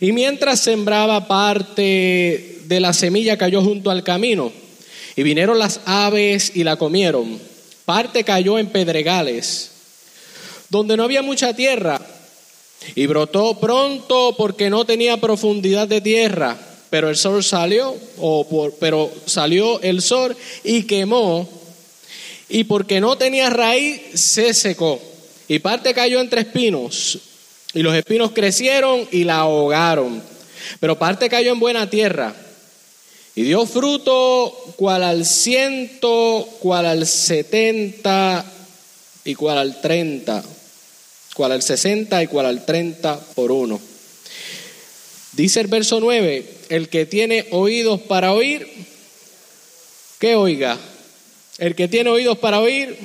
Y 0.00 0.10
mientras 0.10 0.58
sembraba 0.58 1.28
parte 1.28 2.58
de 2.64 2.80
la 2.80 2.92
semilla 2.92 3.38
cayó 3.38 3.62
junto 3.62 3.92
al 3.92 4.02
camino. 4.02 4.50
Y 5.14 5.22
vinieron 5.22 5.60
las 5.60 5.80
aves 5.84 6.52
y 6.54 6.64
la 6.64 6.74
comieron. 6.76 7.38
Parte 7.84 8.24
cayó 8.24 8.58
en 8.58 8.68
pedregales, 8.68 9.70
donde 10.68 10.96
no 10.96 11.04
había 11.04 11.22
mucha 11.22 11.54
tierra. 11.54 12.00
Y 12.96 13.06
brotó 13.06 13.60
pronto 13.60 14.34
porque 14.36 14.70
no 14.70 14.84
tenía 14.84 15.16
profundidad 15.18 15.86
de 15.86 16.00
tierra. 16.00 16.58
pero 16.90 17.10
el 17.10 17.16
sol 17.16 17.44
salió, 17.44 17.94
o 18.18 18.48
por, 18.48 18.74
pero 18.74 19.10
salió 19.26 19.80
el 19.82 20.00
sol 20.00 20.36
y 20.64 20.84
quemó, 20.84 21.48
y 22.48 22.64
porque 22.64 23.00
no 23.00 23.18
tenía 23.18 23.50
raíz, 23.50 24.00
se 24.14 24.54
secó. 24.54 25.00
Y 25.48 25.58
parte 25.60 25.94
cayó 25.94 26.20
entre 26.20 26.42
espinos, 26.42 27.18
y 27.74 27.82
los 27.82 27.94
espinos 27.94 28.32
crecieron 28.32 29.06
y 29.10 29.24
la 29.24 29.36
ahogaron. 29.36 30.22
Pero 30.80 30.98
parte 30.98 31.28
cayó 31.28 31.52
en 31.52 31.60
buena 31.60 31.88
tierra, 31.88 32.34
y 33.34 33.42
dio 33.42 33.66
fruto 33.66 34.74
cual 34.76 35.04
al 35.04 35.24
ciento, 35.24 36.48
cual 36.60 36.86
al 36.86 37.06
setenta 37.06 38.44
y 39.24 39.34
cual 39.34 39.58
al 39.58 39.80
treinta, 39.80 40.42
cual 41.34 41.52
al 41.52 41.62
sesenta 41.62 42.22
y 42.22 42.26
cual 42.26 42.46
al 42.46 42.64
treinta 42.64 43.18
por 43.34 43.52
uno. 43.52 43.80
Dice 45.32 45.60
el 45.60 45.68
verso 45.68 46.00
9, 46.00 46.44
el 46.68 46.88
que 46.88 47.06
tiene 47.06 47.46
oídos 47.52 48.00
para 48.00 48.32
oír, 48.32 48.66
que 50.18 50.34
oiga. 50.34 50.76
El 51.58 51.74
que 51.74 51.88
tiene 51.88 52.10
oídos 52.10 52.38
para 52.38 52.60
oír, 52.60 52.96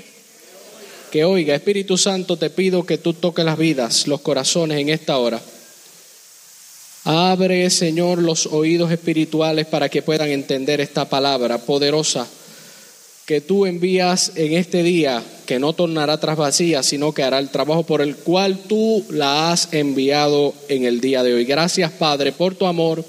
que 1.12 1.26
oiga. 1.26 1.56
Espíritu 1.56 1.98
Santo, 1.98 2.38
te 2.38 2.52
pido 2.52 2.86
que 2.86 3.00
tú 3.00 3.14
toques 3.14 3.44
las 3.44 3.58
vidas, 3.58 4.08
los 4.08 4.22
corazones 4.22 4.80
en 4.80 4.90
esta 4.90 5.18
hora. 5.18 5.42
Abre, 7.04 7.70
Señor, 7.70 8.20
los 8.20 8.46
oídos 8.46 8.92
espirituales 8.92 9.66
para 9.66 9.90
que 9.90 10.04
puedan 10.04 10.30
entender 10.30 10.82
esta 10.82 11.10
palabra 11.10 11.58
poderosa 11.58 12.28
que 13.26 13.42
tú 13.42 13.66
envías 13.66 14.34
en 14.36 14.54
este 14.54 14.84
día, 14.84 15.24
que 15.46 15.58
no 15.58 15.74
tornará 15.74 16.20
tras 16.20 16.38
vacía, 16.38 16.84
sino 16.84 17.14
que 17.14 17.24
hará 17.24 17.40
el 17.40 17.50
trabajo 17.50 17.84
por 17.84 18.02
el 18.02 18.18
cual 18.18 18.60
tú 18.68 19.06
la 19.10 19.52
has 19.52 19.74
enviado 19.74 20.54
en 20.68 20.84
el 20.84 21.00
día 21.00 21.24
de 21.24 21.34
hoy. 21.34 21.46
Gracias, 21.46 21.92
Padre, 21.92 22.34
por 22.34 22.56
tu 22.56 22.66
amor 22.66 23.04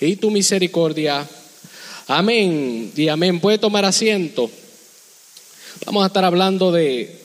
y 0.00 0.16
tu 0.16 0.30
misericordia. 0.30 1.26
Amén 2.08 2.92
y 2.96 3.08
amén. 3.08 3.40
Puede 3.40 3.58
tomar 3.58 3.84
asiento. 3.84 4.50
Vamos 5.86 6.04
a 6.04 6.06
estar 6.06 6.24
hablando 6.24 6.72
de 6.72 7.22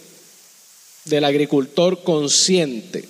del 1.08 1.26
agricultor 1.26 2.04
consciente. 2.04 3.06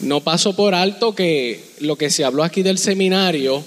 No 0.00 0.20
paso 0.20 0.54
por 0.54 0.74
alto 0.74 1.14
que 1.14 1.64
lo 1.80 1.96
que 1.96 2.10
se 2.10 2.24
habló 2.24 2.44
aquí 2.44 2.62
del 2.62 2.78
seminario, 2.78 3.64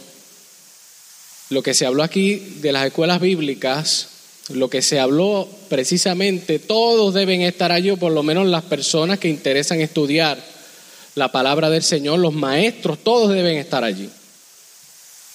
lo 1.49 1.63
que 1.63 1.73
se 1.73 1.85
habló 1.85 2.03
aquí 2.03 2.35
de 2.35 2.71
las 2.71 2.85
escuelas 2.85 3.21
bíblicas, 3.21 4.09
lo 4.49 4.69
que 4.69 4.81
se 4.81 4.99
habló 4.99 5.47
precisamente, 5.69 6.59
todos 6.59 7.13
deben 7.13 7.41
estar 7.41 7.71
allí, 7.71 7.89
o 7.89 7.97
por 7.97 8.11
lo 8.11 8.23
menos 8.23 8.47
las 8.47 8.63
personas 8.63 9.19
que 9.19 9.29
interesan 9.29 9.81
estudiar 9.81 10.43
la 11.15 11.31
palabra 11.31 11.69
del 11.69 11.83
Señor, 11.83 12.19
los 12.19 12.33
maestros, 12.33 12.99
todos 13.03 13.33
deben 13.33 13.57
estar 13.57 13.83
allí. 13.83 14.09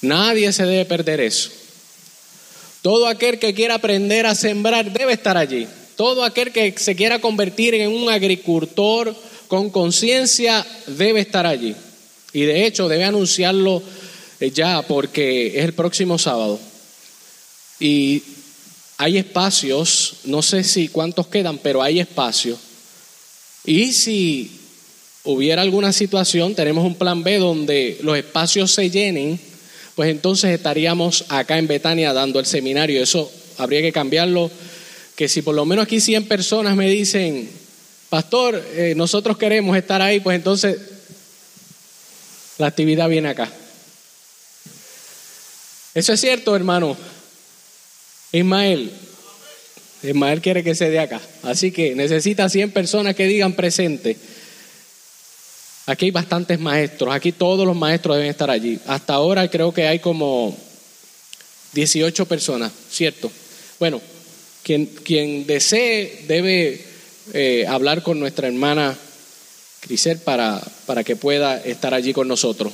Nadie 0.02 0.52
se 0.52 0.64
debe 0.64 0.84
perder 0.84 1.20
eso. 1.20 1.50
Todo 2.82 3.06
aquel 3.06 3.38
que 3.38 3.54
quiera 3.54 3.76
aprender 3.76 4.26
a 4.26 4.34
sembrar 4.34 4.92
debe 4.92 5.12
estar 5.12 5.36
allí. 5.36 5.68
Todo 5.96 6.24
aquel 6.24 6.50
que 6.50 6.74
se 6.76 6.96
quiera 6.96 7.20
convertir 7.20 7.74
en 7.74 7.92
un 7.92 8.10
agricultor 8.10 9.14
con 9.46 9.70
conciencia 9.70 10.66
debe 10.88 11.20
estar 11.20 11.46
allí. 11.46 11.76
Y 12.32 12.42
de 12.42 12.66
hecho 12.66 12.88
debe 12.88 13.04
anunciarlo 13.04 13.82
eh, 14.40 14.50
ya 14.50 14.82
porque 14.82 15.58
es 15.58 15.64
el 15.64 15.74
próximo 15.74 16.18
sábado. 16.18 16.58
Y 17.78 18.22
hay 18.98 19.18
espacios, 19.18 20.14
no 20.24 20.42
sé 20.42 20.64
si 20.64 20.88
cuántos 20.88 21.28
quedan, 21.28 21.58
pero 21.58 21.82
hay 21.82 22.00
espacios. 22.00 22.58
Y 23.64 23.92
si 23.92 24.50
hubiera 25.24 25.62
alguna 25.62 25.92
situación, 25.92 26.54
tenemos 26.56 26.84
un 26.84 26.96
plan 26.96 27.22
B 27.22 27.38
donde 27.38 27.98
los 28.02 28.16
espacios 28.16 28.72
se 28.72 28.90
llenen 28.90 29.38
pues 29.94 30.10
entonces 30.10 30.50
estaríamos 30.50 31.24
acá 31.28 31.58
en 31.58 31.66
Betania 31.66 32.12
dando 32.12 32.40
el 32.40 32.46
seminario. 32.46 33.02
Eso 33.02 33.30
habría 33.58 33.82
que 33.82 33.92
cambiarlo, 33.92 34.50
que 35.16 35.28
si 35.28 35.42
por 35.42 35.54
lo 35.54 35.64
menos 35.64 35.84
aquí 35.84 36.00
100 36.00 36.28
personas 36.28 36.76
me 36.76 36.88
dicen, 36.88 37.48
pastor, 38.08 38.62
eh, 38.74 38.94
nosotros 38.96 39.36
queremos 39.36 39.76
estar 39.76 40.00
ahí, 40.00 40.20
pues 40.20 40.36
entonces 40.36 40.78
la 42.58 42.66
actividad 42.68 43.08
viene 43.08 43.28
acá. 43.28 43.50
Eso 45.94 46.12
es 46.12 46.20
cierto, 46.20 46.56
hermano. 46.56 46.96
Ismael, 48.32 48.90
Ismael 50.02 50.40
quiere 50.40 50.64
que 50.64 50.74
se 50.74 50.90
dé 50.90 50.98
acá. 50.98 51.20
Así 51.42 51.70
que 51.70 51.94
necesita 51.94 52.48
100 52.48 52.72
personas 52.72 53.14
que 53.14 53.26
digan 53.26 53.52
presente. 53.52 54.16
Aquí 55.86 56.06
hay 56.06 56.10
bastantes 56.12 56.60
maestros, 56.60 57.12
aquí 57.12 57.32
todos 57.32 57.66
los 57.66 57.76
maestros 57.76 58.16
deben 58.16 58.30
estar 58.30 58.50
allí. 58.50 58.78
Hasta 58.86 59.14
ahora 59.14 59.50
creo 59.50 59.74
que 59.74 59.86
hay 59.86 59.98
como 59.98 60.56
18 61.72 62.26
personas, 62.26 62.70
¿cierto? 62.90 63.32
Bueno, 63.80 64.00
quien, 64.62 64.86
quien 64.86 65.46
desee 65.46 66.24
debe 66.28 66.84
eh, 67.32 67.66
hablar 67.68 68.02
con 68.02 68.20
nuestra 68.20 68.46
hermana 68.46 68.96
Crisel 69.80 70.18
para, 70.18 70.62
para 70.86 71.02
que 71.02 71.16
pueda 71.16 71.56
estar 71.56 71.94
allí 71.94 72.12
con 72.12 72.28
nosotros. 72.28 72.72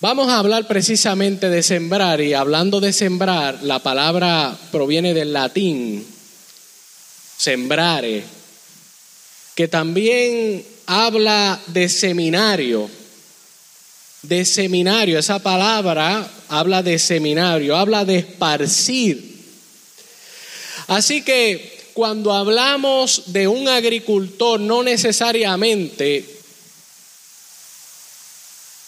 Vamos 0.00 0.28
a 0.28 0.38
hablar 0.38 0.66
precisamente 0.66 1.48
de 1.48 1.62
sembrar 1.62 2.20
y 2.20 2.34
hablando 2.34 2.80
de 2.80 2.92
sembrar, 2.92 3.62
la 3.62 3.78
palabra 3.78 4.54
proviene 4.70 5.14
del 5.14 5.32
latín, 5.32 6.06
sembrare, 7.38 8.22
que 9.54 9.68
también 9.68 10.62
habla 10.86 11.60
de 11.66 11.88
seminario, 11.88 12.88
de 14.22 14.44
seminario, 14.44 15.18
esa 15.18 15.40
palabra 15.40 16.30
habla 16.48 16.82
de 16.82 16.98
seminario, 16.98 17.76
habla 17.76 18.04
de 18.04 18.18
esparcir. 18.18 19.36
Así 20.86 21.22
que 21.22 21.90
cuando 21.94 22.32
hablamos 22.32 23.32
de 23.32 23.48
un 23.48 23.68
agricultor, 23.68 24.60
no 24.60 24.82
necesariamente 24.82 26.24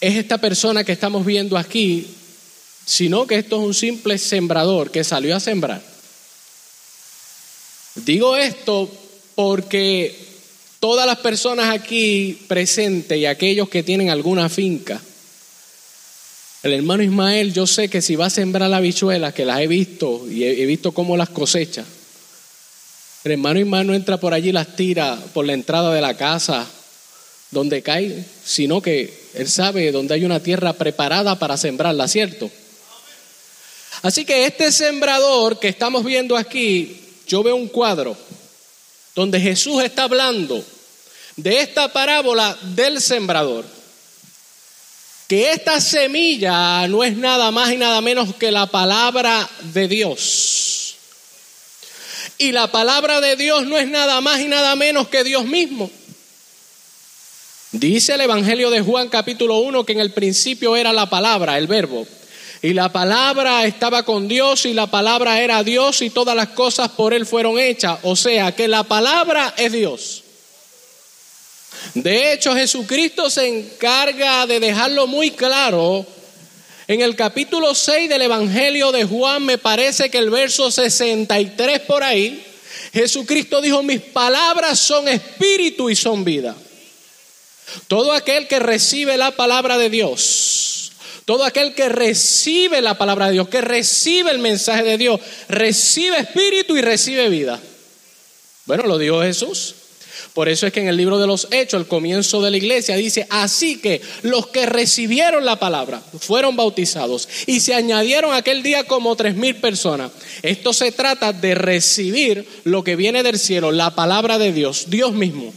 es 0.01 0.17
esta 0.17 0.39
persona 0.39 0.85
que 0.85 0.93
estamos 0.93 1.27
viendo 1.27 1.57
aquí, 1.57 2.07
sino 2.85 3.27
que 3.27 3.37
esto 3.37 3.61
es 3.61 3.67
un 3.67 3.75
simple 3.75 4.19
sembrador 4.19 4.91
que 4.91 5.05
salió 5.05 5.35
a 5.35 5.41
sembrar. 5.41 5.83
Digo 7.97 8.37
esto 8.37 8.89
porque 9.35 10.28
Todas 10.81 11.07
las 11.07 11.19
personas 11.19 11.75
aquí 11.75 12.39
presentes 12.47 13.19
y 13.19 13.27
aquellos 13.27 13.69
que 13.69 13.83
tienen 13.83 14.11
alguna 14.11 14.49
finca, 14.49 15.01
el 16.63 16.73
hermano 16.73 17.03
Ismael, 17.03 17.53
yo 17.53 17.67
sé 17.67 17.89
que 17.89 18.01
si 18.01 18.15
va 18.15 18.27
a 18.27 18.31
sembrar 18.31 18.71
las 18.71 18.83
bichuelas, 18.83 19.35
que 19.35 19.45
las 19.45 19.61
he 19.61 19.67
visto 19.67 20.25
y 20.31 20.45
he 20.45 20.67
visto 20.67 20.93
cómo 20.93 21.17
las 21.17 21.31
cosecha, 21.31 21.85
el 23.25 23.33
hermano 23.33 23.59
Ismael 23.59 23.87
no 23.87 23.95
entra 23.95 24.19
por 24.19 24.33
allí 24.33 24.51
y 24.51 24.53
las 24.53 24.77
tira 24.77 25.19
por 25.35 25.45
la 25.45 25.53
entrada 25.53 25.93
de 25.93 26.01
la 26.01 26.17
casa 26.17 26.67
donde 27.51 27.83
cae, 27.83 28.25
sino 28.45 28.81
que 28.81 29.13
él 29.35 29.49
sabe 29.49 29.91
donde 29.91 30.15
hay 30.15 30.25
una 30.25 30.41
tierra 30.41 30.75
preparada 30.75 31.39
para 31.39 31.57
sembrarla, 31.57 32.07
¿cierto? 32.07 32.51
Así 34.03 34.25
que 34.25 34.47
este 34.47 34.71
sembrador 34.71 35.59
que 35.59 35.69
estamos 35.69 36.05
viendo 36.05 36.37
aquí, 36.37 37.01
yo 37.27 37.43
veo 37.43 37.57
un 37.57 37.69
cuadro 37.69 38.17
donde 39.19 39.41
Jesús 39.41 39.83
está 39.83 40.05
hablando 40.05 40.65
de 41.35 41.59
esta 41.59 41.93
parábola 41.93 42.57
del 42.77 43.01
sembrador. 43.01 43.65
Que 45.27 45.51
esta 45.51 45.81
semilla 45.81 46.87
no 46.87 47.03
es 47.03 47.17
nada 47.17 47.51
más 47.51 47.73
y 47.73 47.79
nada 47.79 48.01
menos 48.01 48.33
que 48.37 48.53
la 48.53 48.67
palabra 48.67 49.51
de 49.73 49.89
Dios. 49.89 50.95
Y 52.39 52.53
la 52.53 52.71
palabra 52.71 53.21
de 53.21 53.35
Dios 53.35 53.67
no 53.67 53.77
es 53.77 53.89
nada 53.89 54.21
más 54.21 54.41
y 54.41 54.47
nada 54.47 54.77
menos 54.77 55.09
que 55.09 55.25
Dios 55.25 55.45
mismo. 55.45 55.91
Dice 57.73 58.15
el 58.15 58.21
Evangelio 58.21 58.71
de 58.71 58.83
Juan 58.83 59.09
capítulo 59.09 59.59
1 59.59 59.85
que 59.85 59.95
en 59.95 60.01
el 60.01 60.13
principio 60.13 60.77
era 60.77 60.93
la 60.93 61.11
palabra, 61.11 61.59
el 61.59 61.67
verbo. 61.67 62.07
Y 62.61 62.73
la 62.73 62.91
palabra 62.91 63.65
estaba 63.67 64.03
con 64.03 64.27
Dios 64.27 64.67
y 64.67 64.75
la 64.75 64.89
palabra 64.89 65.41
era 65.41 65.63
Dios 65.63 66.03
y 66.03 66.11
todas 66.11 66.35
las 66.35 66.49
cosas 66.49 66.91
por 66.91 67.15
Él 67.15 67.25
fueron 67.25 67.59
hechas. 67.59 68.01
O 68.03 68.17
sea 68.17 68.53
que 68.53 68.67
la 68.67 68.83
palabra 68.83 69.55
es 69.57 69.73
Dios. 69.73 70.25
De 71.95 72.33
hecho, 72.33 72.55
Jesucristo 72.55 73.31
se 73.31 73.47
encarga 73.47 74.47
de 74.47 74.59
dejarlo 74.59 75.07
muy 75.07 75.31
claro. 75.31 76.05
En 76.89 77.01
el 77.01 77.15
capítulo 77.15 77.75
6 77.75 78.09
del 78.09 78.23
Evangelio 78.23 78.91
de 78.91 79.05
Juan, 79.05 79.45
me 79.45 79.59
parece 79.59 80.11
que 80.11 80.19
el 80.19 80.31
verso 80.31 80.71
63 80.71 81.81
por 81.81 82.03
ahí, 82.03 82.45
Jesucristo 82.93 83.61
dijo, 83.61 83.83
mis 83.83 84.01
palabras 84.01 84.81
son 84.81 85.07
espíritu 85.07 85.91
y 85.91 85.95
son 85.95 86.25
vida. 86.25 86.57
Todo 87.87 88.13
aquel 88.13 88.49
que 88.49 88.59
recibe 88.59 89.17
la 89.17 89.31
palabra 89.33 89.79
de 89.79 89.91
Dios 89.91 90.78
todo 91.29 91.45
aquel 91.45 91.75
que 91.75 91.91
recibe 91.91 92.81
la 92.81 92.97
palabra 92.97 93.27
de 93.27 93.33
Dios, 93.33 93.51
que 93.51 93.61
recibe 93.61 94.31
el 94.31 94.39
mensaje 94.39 94.83
de 94.83 94.97
Dios, 94.97 95.21
recibe 95.51 96.21
espíritu 96.21 96.75
y 96.75 96.81
recibe 96.81 97.29
vida. 97.29 97.61
Bueno, 98.65 98.85
lo 98.85 98.97
dijo 98.97 99.21
Jesús. 99.21 99.75
Por 100.33 100.49
eso 100.49 100.67
es 100.67 100.73
que 100.73 100.81
en 100.81 100.89
el 100.89 100.97
libro 100.97 101.19
de 101.19 101.27
los 101.27 101.49
Hechos, 101.51 101.83
el 101.83 101.87
comienzo 101.87 102.41
de 102.41 102.51
la 102.51 102.57
iglesia, 102.57 102.97
dice, 102.97 103.27
así 103.29 103.77
que 103.77 104.01
los 104.23 104.47
que 104.47 104.65
recibieron 104.65 105.45
la 105.45 105.57
palabra 105.57 106.01
fueron 106.19 106.57
bautizados 106.57 107.29
y 107.45 107.61
se 107.61 107.75
añadieron 107.75 108.33
aquel 108.33 108.63
día 108.63 108.85
como 108.85 109.15
tres 109.15 109.37
mil 109.37 109.57
personas. 109.57 110.11
Esto 110.41 110.73
se 110.73 110.93
trata 110.93 111.35
de 111.35 111.55
recibir 111.55 112.49
lo 112.65 112.83
que 112.83 112.97
viene 112.97 113.23
del 113.23 113.39
cielo, 113.39 113.71
la 113.71 113.95
palabra 113.95 114.39
de 114.39 114.55
Dios, 114.55 114.87
Dios 114.89 115.13
mismo. 115.13 115.53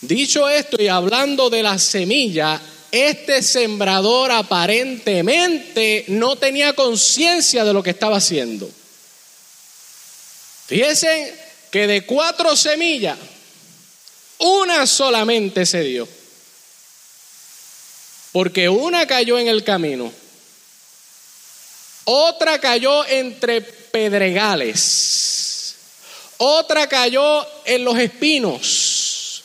Dicho 0.00 0.48
esto 0.48 0.80
y 0.80 0.88
hablando 0.88 1.50
de 1.50 1.62
la 1.62 1.78
semilla, 1.78 2.58
este 2.90 3.42
sembrador 3.42 4.32
aparentemente 4.32 6.04
no 6.08 6.36
tenía 6.36 6.72
conciencia 6.72 7.64
de 7.64 7.72
lo 7.72 7.82
que 7.82 7.90
estaba 7.90 8.16
haciendo. 8.16 8.70
Fíjense 10.66 11.34
que 11.70 11.86
de 11.86 12.04
cuatro 12.04 12.56
semillas, 12.56 13.18
una 14.38 14.86
solamente 14.86 15.66
se 15.66 15.82
dio. 15.82 16.08
Porque 18.32 18.68
una 18.68 19.06
cayó 19.06 19.38
en 19.38 19.48
el 19.48 19.64
camino, 19.64 20.12
otra 22.04 22.60
cayó 22.60 23.06
entre 23.06 23.62
pedregales, 23.62 25.74
otra 26.36 26.88
cayó 26.88 27.46
en 27.64 27.84
los 27.84 27.98
espinos, 27.98 29.42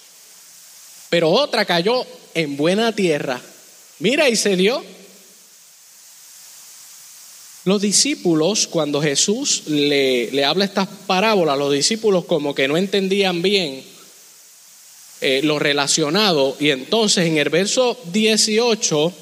pero 1.10 1.30
otra 1.30 1.66
cayó 1.66 2.06
en 2.34 2.58
buena 2.58 2.94
tierra. 2.96 3.42
Mira, 4.00 4.30
y 4.30 4.36
se 4.36 4.56
dio. 4.56 4.84
Los 7.66 7.82
discípulos, 7.82 8.68
cuando 8.68 9.02
Jesús 9.02 9.64
le, 9.68 10.32
le 10.32 10.44
habla 10.44 10.66
estas 10.66 10.90
parábolas, 11.08 11.58
los 11.58 11.72
discípulos 11.72 12.26
como 12.26 12.54
que 12.54 12.68
no 12.68 12.76
entendían 12.76 13.42
bien 13.42 13.84
eh, 15.26 15.40
lo 15.42 15.58
relacionado. 15.58 16.58
Y 16.60 16.72
entonces 16.72 17.26
en 17.28 17.38
el 17.38 17.48
verso 17.48 17.98
18, 18.12 19.14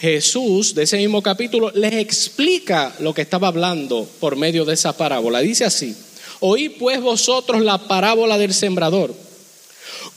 Jesús, 0.00 0.74
de 0.74 0.82
ese 0.82 0.96
mismo 0.96 1.22
capítulo, 1.22 1.70
les 1.72 1.92
explica 1.92 2.92
lo 2.98 3.14
que 3.14 3.22
estaba 3.22 3.46
hablando 3.46 4.08
por 4.18 4.34
medio 4.34 4.64
de 4.64 4.74
esa 4.74 4.96
parábola. 4.96 5.38
Dice 5.38 5.64
así, 5.64 5.94
oí 6.40 6.68
pues 6.70 7.00
vosotros 7.00 7.62
la 7.62 7.78
parábola 7.86 8.38
del 8.38 8.52
sembrador. 8.52 9.14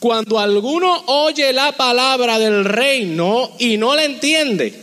Cuando 0.02 0.40
alguno 0.40 1.04
oye 1.06 1.54
la 1.54 1.74
palabra 1.74 2.40
del 2.40 2.66
reino 2.66 3.52
y 3.60 3.78
no 3.78 3.96
la 3.96 4.04
entiende, 4.04 4.74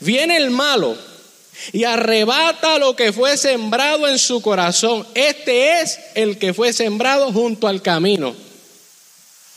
viene 0.00 0.38
el 0.38 0.48
malo 0.48 0.96
y 1.74 1.84
arrebata 1.84 2.78
lo 2.78 2.96
que 2.96 3.12
fue 3.12 3.36
sembrado 3.36 4.08
en 4.08 4.18
su 4.18 4.40
corazón. 4.40 5.06
Este 5.14 5.82
es 5.82 6.00
el 6.14 6.38
que 6.38 6.54
fue 6.54 6.72
sembrado 6.72 7.34
junto 7.34 7.68
al 7.68 7.82
camino. 7.82 8.34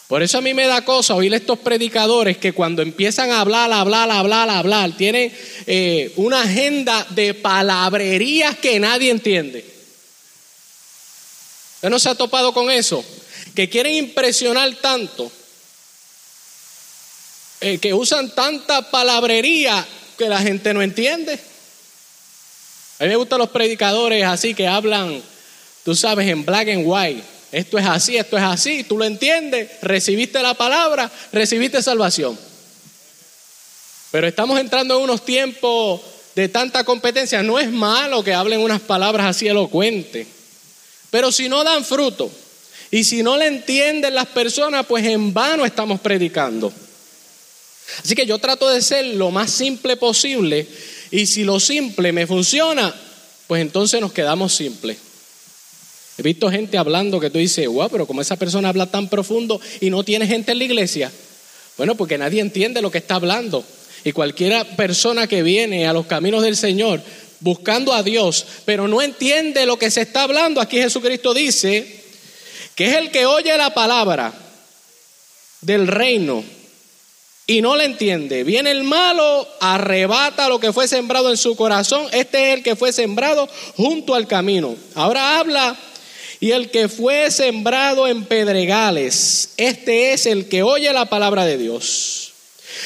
Por 0.10 0.22
eso 0.22 0.40
a 0.40 0.42
mí 0.42 0.54
me 0.54 0.68
da 0.68 0.84
cosa 0.84 1.16
oír 1.16 1.34
estos 1.34 1.60
predicadores 1.60 2.36
que 2.38 2.52
cuando 2.52 2.82
empiezan 2.82 3.32
a 3.32 3.40
hablar, 3.40 3.72
hablar, 3.72 4.12
hablar, 4.12 4.50
hablar, 4.50 4.92
tienen 4.98 5.34
eh, 5.66 6.12
una 6.18 6.42
agenda 6.42 7.08
de 7.12 7.34
palabrerías 7.34 8.58
que 8.58 8.82
nadie 8.82 9.12
entiende. 9.12 9.64
¿Usted 11.76 11.90
no 11.90 12.00
se 12.00 12.10
ha 12.10 12.16
topado 12.16 12.54
con 12.54 12.70
eso? 12.70 13.02
Que 13.58 13.68
quieren 13.68 13.96
impresionar 13.96 14.72
tanto, 14.76 15.32
eh, 17.60 17.80
que 17.80 17.92
usan 17.92 18.30
tanta 18.36 18.92
palabrería 18.92 19.84
que 20.16 20.30
la 20.30 20.40
gente 20.42 20.76
no 20.76 20.84
entiende. 20.84 21.40
A 23.00 23.04
mí 23.06 23.10
me 23.10 23.16
gustan 23.16 23.40
los 23.40 23.50
predicadores 23.50 24.24
así 24.26 24.54
que 24.54 24.68
hablan, 24.68 25.24
tú 25.84 25.96
sabes, 25.96 26.28
en 26.28 26.46
black 26.46 26.68
and 26.68 26.84
white. 26.86 27.24
Esto 27.52 27.80
es 27.80 27.88
así, 27.88 28.16
esto 28.16 28.38
es 28.38 28.44
así, 28.44 28.84
tú 28.84 28.96
lo 28.96 29.06
entiendes, 29.06 29.72
recibiste 29.82 30.40
la 30.44 30.54
palabra, 30.54 31.12
recibiste 31.32 31.82
salvación. 31.82 32.38
Pero 34.12 34.28
estamos 34.28 34.60
entrando 34.60 34.98
en 34.98 35.04
unos 35.04 35.26
tiempos 35.26 36.02
de 36.36 36.48
tanta 36.48 36.84
competencia. 36.84 37.42
No 37.42 37.58
es 37.58 37.72
malo 37.72 38.24
que 38.24 38.36
hablen 38.36 38.60
unas 38.60 38.82
palabras 38.82 39.26
así 39.26 39.48
elocuentes, 39.48 40.28
pero 41.10 41.32
si 41.32 41.50
no 41.50 41.64
dan 41.64 41.84
fruto 41.84 42.32
y 42.92 43.04
si 43.04 43.24
no 43.24 43.38
le 43.38 43.48
entienden 43.48 44.16
las 44.16 44.28
personas, 44.28 44.86
pues 44.86 45.06
en 45.06 45.34
vano 45.34 45.66
estamos 45.66 46.00
predicando. 46.00 46.72
Así 48.04 48.16
que 48.16 48.26
yo 48.26 48.38
trato 48.38 48.70
de 48.70 48.82
ser 48.82 49.06
lo 49.16 49.32
más 49.32 49.52
simple 49.52 49.98
posible 49.98 50.68
y 51.12 51.26
si 51.26 51.44
lo 51.44 51.60
simple 51.60 52.12
me 52.12 52.28
funciona, 52.28 52.94
pues 53.48 53.62
entonces 53.62 54.00
nos 54.02 54.14
quedamos 54.14 54.54
simples. 54.54 54.98
He 56.18 56.24
visto 56.24 56.50
gente 56.50 56.78
hablando 56.78 57.20
que 57.20 57.30
tú 57.30 57.38
dices, 57.38 57.68
wow, 57.68 57.90
pero 57.90 58.08
como 58.08 58.22
esa 58.22 58.36
persona 58.36 58.70
habla 58.70 58.88
tan 58.88 59.08
profundo 59.08 59.62
y 59.80 59.90
no 59.90 60.04
tiene 60.04 60.28
gente 60.28 60.52
en 60.52 60.58
la 60.58 60.64
iglesia. 60.64 61.12
Bueno, 61.78 61.96
porque 61.96 62.18
nadie 62.18 62.42
entiende 62.42 62.82
lo 62.82 62.90
que 62.90 62.98
está 62.98 63.16
hablando. 63.16 63.64
Y 64.04 64.12
cualquiera 64.14 64.64
persona 64.64 65.28
que 65.28 65.44
viene 65.44 65.88
a 65.88 65.94
los 65.94 66.08
caminos 66.08 66.42
del 66.42 66.56
Señor 66.56 67.02
buscando 67.40 67.94
a 67.94 68.02
Dios, 68.02 68.46
pero 68.66 68.88
no 68.88 69.02
entiende 69.02 69.66
lo 69.66 69.78
que 69.78 69.92
se 69.92 70.02
está 70.02 70.24
hablando, 70.24 70.60
aquí 70.60 70.78
Jesucristo 70.78 71.36
dice 71.36 72.07
que 72.78 72.86
es 72.86 72.94
el 72.94 73.10
que 73.10 73.26
oye 73.26 73.58
la 73.58 73.74
palabra 73.74 74.32
del 75.62 75.88
reino 75.88 76.44
y 77.48 77.60
no 77.60 77.76
le 77.76 77.86
entiende. 77.86 78.44
Viene 78.44 78.70
el 78.70 78.84
malo, 78.84 79.48
arrebata 79.60 80.48
lo 80.48 80.60
que 80.60 80.72
fue 80.72 80.88
sembrado 80.88 81.32
en 81.32 81.38
su 81.38 81.56
corazón. 81.56 82.08
Este 82.12 82.52
es 82.52 82.58
el 82.58 82.64
que 82.64 82.76
fue 82.76 82.94
sembrado 82.94 83.50
junto 83.76 84.14
al 84.14 84.28
camino. 84.28 84.76
Ahora 84.94 85.40
habla, 85.40 85.76
y 86.40 86.52
el 86.52 86.70
que 86.70 86.88
fue 86.88 87.32
sembrado 87.32 88.08
en 88.08 88.26
pedregales, 88.26 89.50
este 89.58 90.14
es 90.14 90.28
el 90.28 90.48
que 90.48 90.62
oye 90.62 90.94
la 90.94 91.06
palabra 91.06 91.46
de 91.46 91.58
Dios. 91.58 92.34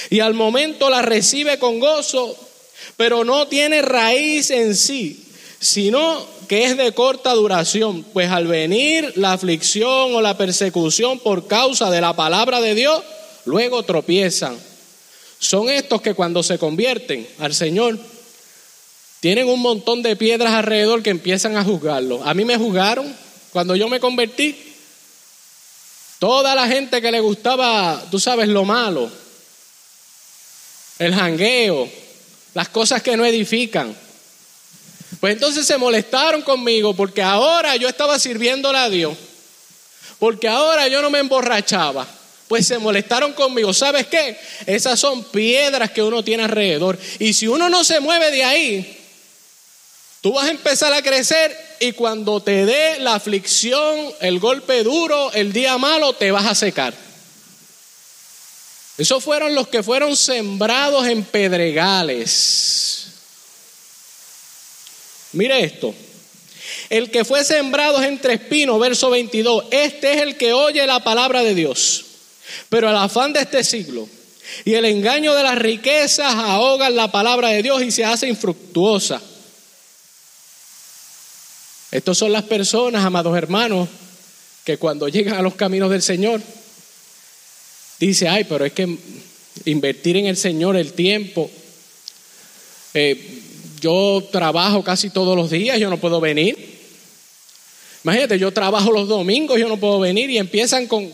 Y 0.10 0.22
al 0.22 0.34
momento 0.34 0.90
la 0.90 1.02
recibe 1.02 1.60
con 1.60 1.82
gozo, 1.82 2.34
pero 2.96 3.26
no 3.26 3.50
tiene 3.50 3.82
raíz 3.82 4.52
en 4.52 4.74
sí, 4.74 5.22
sino 5.60 6.26
que 6.52 6.66
es 6.66 6.76
de 6.76 6.92
corta 6.92 7.32
duración, 7.32 8.04
pues 8.12 8.30
al 8.30 8.46
venir 8.46 9.14
la 9.16 9.32
aflicción 9.32 10.14
o 10.14 10.20
la 10.20 10.36
persecución 10.36 11.18
por 11.18 11.48
causa 11.48 11.90
de 11.90 12.02
la 12.02 12.14
palabra 12.14 12.60
de 12.60 12.76
Dios, 12.76 13.02
luego 13.46 13.84
tropiezan. 13.84 14.60
Son 15.40 15.70
estos 15.70 16.02
que 16.02 16.14
cuando 16.14 16.44
se 16.44 16.60
convierten 16.60 17.26
al 17.40 17.54
Señor, 17.54 17.98
tienen 19.22 19.48
un 19.48 19.62
montón 19.62 20.02
de 20.04 20.18
piedras 20.18 20.52
alrededor 20.52 21.02
que 21.02 21.12
empiezan 21.12 21.56
a 21.56 21.64
juzgarlo. 21.64 22.22
A 22.26 22.34
mí 22.34 22.44
me 22.44 22.58
juzgaron 22.58 23.16
cuando 23.54 23.78
yo 23.78 23.88
me 23.88 24.02
convertí. 24.02 24.54
Toda 26.20 26.54
la 26.54 26.68
gente 26.68 27.02
que 27.02 27.14
le 27.14 27.22
gustaba, 27.22 28.04
tú 28.12 28.20
sabes, 28.20 28.50
lo 28.50 28.66
malo, 28.66 29.10
el 31.00 31.16
jangueo, 31.16 31.88
las 32.54 32.68
cosas 32.68 33.02
que 33.02 33.16
no 33.16 33.24
edifican. 33.24 33.96
Pues 35.22 35.34
entonces 35.34 35.68
se 35.68 35.78
molestaron 35.78 36.42
conmigo 36.42 36.96
porque 36.96 37.22
ahora 37.22 37.76
yo 37.76 37.88
estaba 37.88 38.18
sirviéndole 38.18 38.80
a 38.80 38.90
Dios, 38.90 39.16
porque 40.18 40.48
ahora 40.48 40.88
yo 40.88 41.00
no 41.04 41.12
me 41.12 41.20
emborrachaba, 41.20 42.08
pues 42.48 42.66
se 42.66 42.80
molestaron 42.80 43.32
conmigo. 43.34 43.72
¿Sabes 43.72 44.08
qué? 44.08 44.36
Esas 44.66 45.00
son 45.00 45.24
piedras 45.26 45.92
que 45.92 46.02
uno 46.02 46.24
tiene 46.24 46.42
alrededor. 46.44 46.98
Y 47.20 47.34
si 47.34 47.48
uno 47.48 47.70
no 47.70 47.84
se 47.84 48.00
mueve 48.00 48.32
de 48.32 48.44
ahí, 48.44 48.98
tú 50.22 50.34
vas 50.34 50.48
a 50.48 50.52
empezar 50.52 50.92
a 50.92 51.04
crecer 51.04 51.56
y 51.80 51.92
cuando 51.92 52.42
te 52.42 52.66
dé 52.66 52.98
la 53.00 53.14
aflicción, 53.14 54.12
el 54.22 54.40
golpe 54.40 54.84
duro, 54.84 55.32
el 55.34 55.54
día 55.54 55.78
malo, 55.78 56.14
te 56.14 56.32
vas 56.32 56.48
a 56.48 56.56
secar. 56.56 56.96
Esos 58.98 59.24
fueron 59.24 59.54
los 59.54 59.68
que 59.68 59.84
fueron 59.84 60.18
sembrados 60.18 61.06
en 61.06 61.24
pedregales. 61.24 62.81
Mire 65.34 65.64
esto. 65.64 65.94
El 66.90 67.10
que 67.10 67.26
fue 67.26 67.44
sembrado 67.44 68.02
entre 68.04 68.36
espinos, 68.36 68.80
verso 68.80 69.10
22, 69.10 69.66
este 69.72 70.14
es 70.14 70.22
el 70.22 70.38
que 70.38 70.54
oye 70.54 70.86
la 70.86 71.04
palabra 71.04 71.44
de 71.44 71.56
Dios 71.56 72.06
pero 72.70 72.90
el 72.90 72.96
afán 72.96 73.34
de 73.34 73.42
este 73.42 73.64
siglo 73.64 74.08
y 74.66 74.74
el 74.74 74.86
engaño 74.86 75.34
de 75.34 75.44
las 75.44 75.58
riquezas 75.58 76.34
ahogan 76.34 76.96
la 76.96 77.12
palabra 77.12 77.50
de 77.50 77.64
Dios 77.64 77.82
y 77.84 77.92
se 77.92 78.04
hace 78.04 78.28
infructuosa. 78.28 79.22
Estos 81.92 82.18
son 82.18 82.32
las 82.32 82.44
personas, 82.44 83.04
amados 83.04 83.38
hermanos, 83.38 83.90
que 84.64 84.78
cuando 84.78 85.08
llegan 85.08 85.36
a 85.36 85.42
los 85.42 85.56
caminos 85.56 85.90
del 85.90 86.02
Señor, 86.02 86.42
dice, 88.00 88.28
ay, 88.28 88.46
pero 88.46 88.66
es 88.66 88.74
que 88.74 88.98
invertir 89.66 90.18
en 90.18 90.26
el 90.28 90.38
Señor 90.38 90.76
el 90.76 90.94
tiempo, 90.94 91.50
eh, 92.94 93.31
yo 93.82 94.24
trabajo 94.32 94.84
casi 94.84 95.10
todos 95.10 95.36
los 95.36 95.50
días, 95.50 95.80
yo 95.80 95.90
no 95.90 95.98
puedo 95.98 96.22
venir. 96.22 96.80
Imagínate, 98.04 98.40
yo 98.40 98.52
trabajo 98.52 98.92
los 98.92 99.08
domingos, 99.08 99.60
yo 99.60 99.68
no 99.68 99.78
puedo 99.78 100.00
venir 100.00 100.30
y 100.30 100.38
empiezan 100.38 100.88
con, 100.88 101.12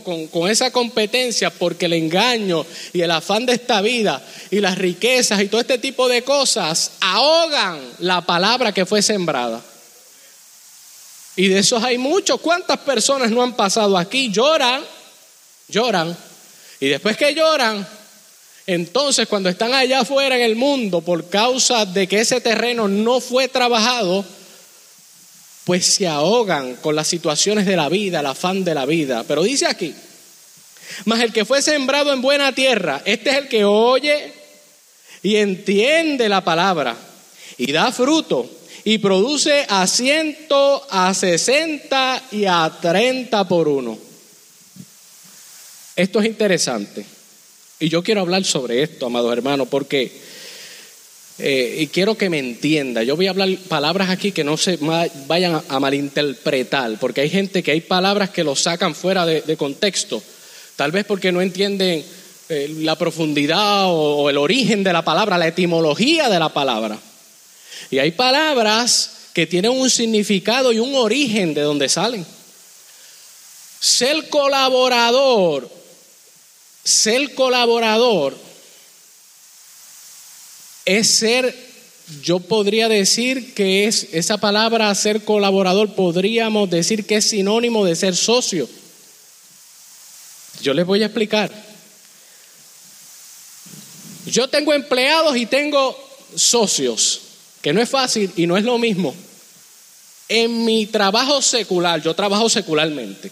esa 0.50 0.72
competencia 0.72 1.50
porque 1.50 1.86
el 1.86 1.94
engaño 1.94 2.66
y 2.94 3.02
el 3.02 3.12
afán 3.12 3.46
de 3.46 3.54
esta 3.54 3.82
vida 3.82 4.26
y 4.52 4.60
las 4.60 4.78
riquezas 4.78 5.42
y 5.42 5.48
todo 5.48 5.60
este 5.60 5.80
tipo 5.80 6.08
de 6.08 6.22
cosas 6.22 6.92
ahogan 7.02 7.80
la 8.00 8.22
palabra 8.22 8.72
que 8.72 8.86
fue 8.86 9.02
sembrada. 9.02 9.62
Y 11.36 11.50
de 11.50 11.60
esos 11.60 11.84
hay 11.84 11.98
muchos. 11.98 12.40
¿Cuántas 12.42 12.80
personas 12.80 13.32
no 13.32 13.44
han 13.44 13.54
pasado 13.54 13.98
aquí? 13.98 14.30
Lloran, 14.32 14.82
lloran. 15.68 16.16
Y 16.80 16.88
después 16.88 17.18
que 17.18 17.34
lloran, 17.34 17.88
entonces 18.68 19.28
cuando 19.30 19.48
están 19.48 19.74
allá 19.74 20.02
afuera 20.02 20.36
en 20.36 20.44
el 20.44 20.58
mundo 20.58 21.00
por 21.00 21.30
causa 21.30 21.86
de 21.86 22.06
que 22.06 22.20
ese 22.20 22.42
terreno 22.42 22.90
no 22.90 23.22
fue 23.22 23.48
trabajado, 23.48 24.26
pues 25.64 25.86
se 25.86 26.08
ahogan 26.08 26.76
con 26.76 26.94
las 26.96 27.08
situaciones 27.08 27.66
de 27.66 27.78
la 27.78 27.88
vida, 27.88 28.20
el 28.20 28.26
afán 28.26 28.66
de 28.66 28.76
la 28.76 28.86
vida. 28.86 29.24
Pero 29.26 29.44
dice 29.44 29.68
aquí, 29.68 29.96
mas 31.06 31.22
el 31.22 31.32
que 31.32 31.46
fue 31.46 31.62
sembrado 31.62 32.12
en 32.12 32.22
buena 32.22 32.54
tierra, 32.54 33.02
este 33.06 33.30
es 33.30 33.38
el 33.38 33.48
que 33.48 33.64
oye 33.64 34.34
y 35.24 35.38
entiende 35.38 36.28
la 36.28 36.44
palabra 36.44 36.96
y 37.58 37.72
da 37.72 37.92
fruto 37.94 38.50
y 38.84 38.98
produce 38.98 39.66
a 39.70 39.88
ciento, 39.88 40.86
a 40.90 41.14
sesenta 41.14 42.22
y 42.32 42.46
a 42.46 42.70
treinta 42.82 43.48
por 43.48 43.70
uno. 43.70 43.98
Esto 45.96 46.20
es 46.20 46.26
interesante. 46.26 47.17
Y 47.80 47.90
yo 47.90 48.04
quiero 48.04 48.22
hablar 48.22 48.44
sobre 48.44 48.82
esto, 48.82 49.06
amados 49.06 49.32
hermanos, 49.34 49.68
porque, 49.70 50.12
eh, 51.38 51.78
y 51.80 51.88
quiero 51.88 52.16
que 52.16 52.30
me 52.30 52.40
entienda, 52.40 53.04
yo 53.04 53.16
voy 53.16 53.28
a 53.28 53.32
hablar 53.32 53.50
palabras 53.68 54.10
aquí 54.10 54.32
que 54.32 54.44
no 54.44 54.58
se 54.58 54.78
vayan 55.28 55.62
a 55.68 55.80
malinterpretar, 55.80 56.98
porque 57.00 57.22
hay 57.22 57.30
gente 57.30 57.62
que 57.62 57.72
hay 57.72 57.82
palabras 57.82 58.32
que 58.32 58.44
lo 58.44 58.56
sacan 58.56 58.96
fuera 58.96 59.26
de 59.26 59.58
contexto. 59.58 60.22
Tal 60.76 60.92
vez 60.92 61.06
porque 61.06 61.32
no 61.32 61.42
entienden 61.42 62.06
eh, 62.50 62.74
la 62.80 62.96
profundidad 62.96 63.88
o 63.88 64.30
el 64.30 64.38
origen 64.38 64.82
de 64.82 64.94
la 64.94 65.04
palabra, 65.04 65.38
la 65.38 65.48
etimología 65.48 66.30
de 66.30 66.40
la 66.40 66.48
palabra. 66.48 66.98
Y 67.92 68.00
hay 68.00 68.12
palabras 68.12 69.32
que 69.34 69.48
tienen 69.48 69.72
un 69.72 69.90
significado 69.90 70.72
y 70.72 70.80
un 70.80 70.96
origen 70.96 71.54
de 71.54 71.62
donde 71.62 71.90
salen. 71.90 72.26
Ser 73.82 74.30
colaborador, 74.30 75.70
ser 76.88 77.36
colaborador 77.36 78.34
es 80.86 81.10
ser, 81.10 81.54
yo 82.22 82.40
podría 82.40 82.88
decir 82.88 83.54
que 83.54 83.88
es 83.88 84.08
esa 84.14 84.38
palabra 84.38 84.96
ser 84.96 85.26
colaborador, 85.26 85.96
podríamos 85.96 86.70
decir 86.70 87.06
que 87.06 87.18
es 87.18 87.26
sinónimo 87.26 87.84
de 87.84 87.94
ser 87.98 88.16
socio. 88.16 88.70
Yo 90.62 90.74
les 90.74 90.86
voy 90.86 91.04
a 91.04 91.08
explicar. 91.08 91.52
Yo 94.26 94.48
tengo 94.48 94.74
empleados 94.74 95.36
y 95.36 95.46
tengo 95.46 95.98
socios, 96.36 97.22
que 97.62 97.74
no 97.74 97.82
es 97.82 97.90
fácil 97.90 98.32
y 98.38 98.48
no 98.48 98.56
es 98.56 98.64
lo 98.64 98.78
mismo. 98.78 99.14
En 100.30 100.64
mi 100.64 100.86
trabajo 100.86 101.42
secular, 101.42 102.02
yo 102.02 102.14
trabajo 102.14 102.48
secularmente, 102.48 103.30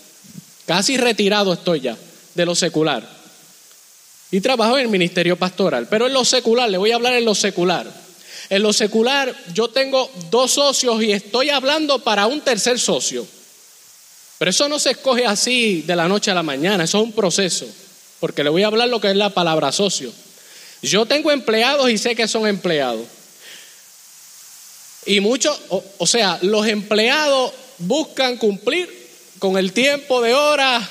casi 0.66 0.98
retirado 0.98 1.54
estoy 1.54 1.80
ya 1.80 1.98
de 2.34 2.46
lo 2.46 2.54
secular. 2.54 3.25
Y 4.32 4.42
trabajo 4.42 4.78
en 4.78 4.84
el 4.84 4.90
ministerio 4.90 5.38
pastoral, 5.38 5.88
pero 5.90 6.08
en 6.08 6.14
lo 6.14 6.26
secular, 6.26 6.70
le 6.70 6.78
voy 6.78 6.92
a 6.92 6.96
hablar 6.96 7.14
en 7.14 7.26
lo 7.26 7.36
secular. 7.36 7.88
En 8.50 8.62
lo 8.62 8.74
secular 8.74 9.36
yo 9.54 9.70
tengo 9.70 10.10
dos 10.30 10.52
socios 10.52 11.02
y 11.02 11.12
estoy 11.12 11.50
hablando 11.50 12.00
para 12.00 12.28
un 12.28 12.42
tercer 12.42 12.80
socio. 12.80 13.26
Pero 14.38 14.52
eso 14.52 14.68
no 14.68 14.80
se 14.80 14.92
escoge 14.92 15.26
así 15.26 15.82
de 15.84 15.96
la 15.96 16.08
noche 16.08 16.32
a 16.32 16.36
la 16.36 16.44
mañana, 16.44 16.84
eso 16.84 17.00
es 17.00 17.04
un 17.06 17.14
proceso, 17.14 17.66
porque 18.20 18.44
le 18.44 18.50
voy 18.50 18.64
a 18.64 18.68
hablar 18.68 18.90
lo 18.90 19.00
que 19.00 19.10
es 19.10 19.16
la 19.16 19.30
palabra 19.30 19.72
socio. 19.72 20.12
Yo 20.82 21.06
tengo 21.06 21.32
empleados 21.32 21.90
y 21.90 21.98
sé 21.98 22.16
que 22.16 22.28
son 22.28 22.48
empleados. 22.48 23.06
Y 25.06 25.20
muchos, 25.20 25.58
o, 25.70 26.08
sea, 26.08 26.40
los 26.42 26.68
empleados 26.68 27.54
buscan 27.78 28.38
cumplir 28.38 28.90
con 29.40 29.58
el 29.58 29.72
tiempo 29.72 30.22
de 30.22 30.34
hora. 30.34 30.88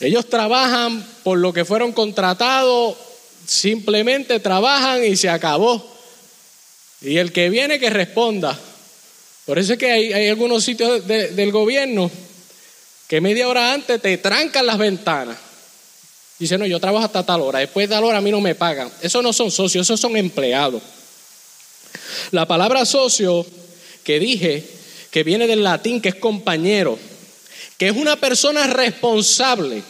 Ellos 0.00 0.28
trabajan 0.28 1.04
por 1.22 1.38
lo 1.38 1.52
que 1.52 1.64
fueron 1.64 1.92
contratados, 1.92 2.96
simplemente 3.46 4.40
trabajan 4.40 5.04
y 5.04 5.16
se 5.16 5.28
acabó. 5.28 5.96
Y 7.00 7.18
el 7.18 7.32
que 7.32 7.50
viene 7.50 7.78
que 7.78 7.90
responda. 7.90 8.58
Por 9.46 9.58
eso 9.58 9.74
es 9.74 9.78
que 9.78 9.90
hay, 9.90 10.28
algunos 10.28 10.64
sitios 10.64 11.06
del 11.06 11.52
gobierno 11.52 12.10
que 13.06 13.20
media 13.20 13.48
hora 13.48 13.72
antes 13.72 14.02
te 14.02 14.18
trancan 14.18 14.66
las 14.66 14.78
ventanas. 14.78 15.38
Dicen, 16.38 16.58
no, 16.58 16.66
yo 16.66 16.80
trabajo 16.80 17.04
hasta 17.04 17.24
tal 17.24 17.40
hora, 17.40 17.60
después 17.60 17.88
de 17.88 17.94
tal 17.94 18.04
hora 18.04 18.18
a 18.18 18.20
mí 18.20 18.30
no 18.30 18.40
me 18.40 18.54
pagan. 18.54 18.90
Esos 19.00 19.22
no 19.22 19.32
son 19.32 19.50
socios, 19.50 19.86
esos 19.86 20.00
son 20.00 20.16
empleados. 20.16 20.82
La 22.32 22.46
palabra 22.46 22.84
socio 22.84 23.46
que 24.04 24.18
dije, 24.18 24.64
que 25.10 25.22
viene 25.22 25.46
del 25.46 25.62
latín, 25.62 26.00
que 26.00 26.10
es 26.10 26.14
compañero, 26.16 26.98
que 27.78 27.88
es 27.88 27.96
una 27.96 28.16
persona 28.16 28.66
responsable. 28.66 29.82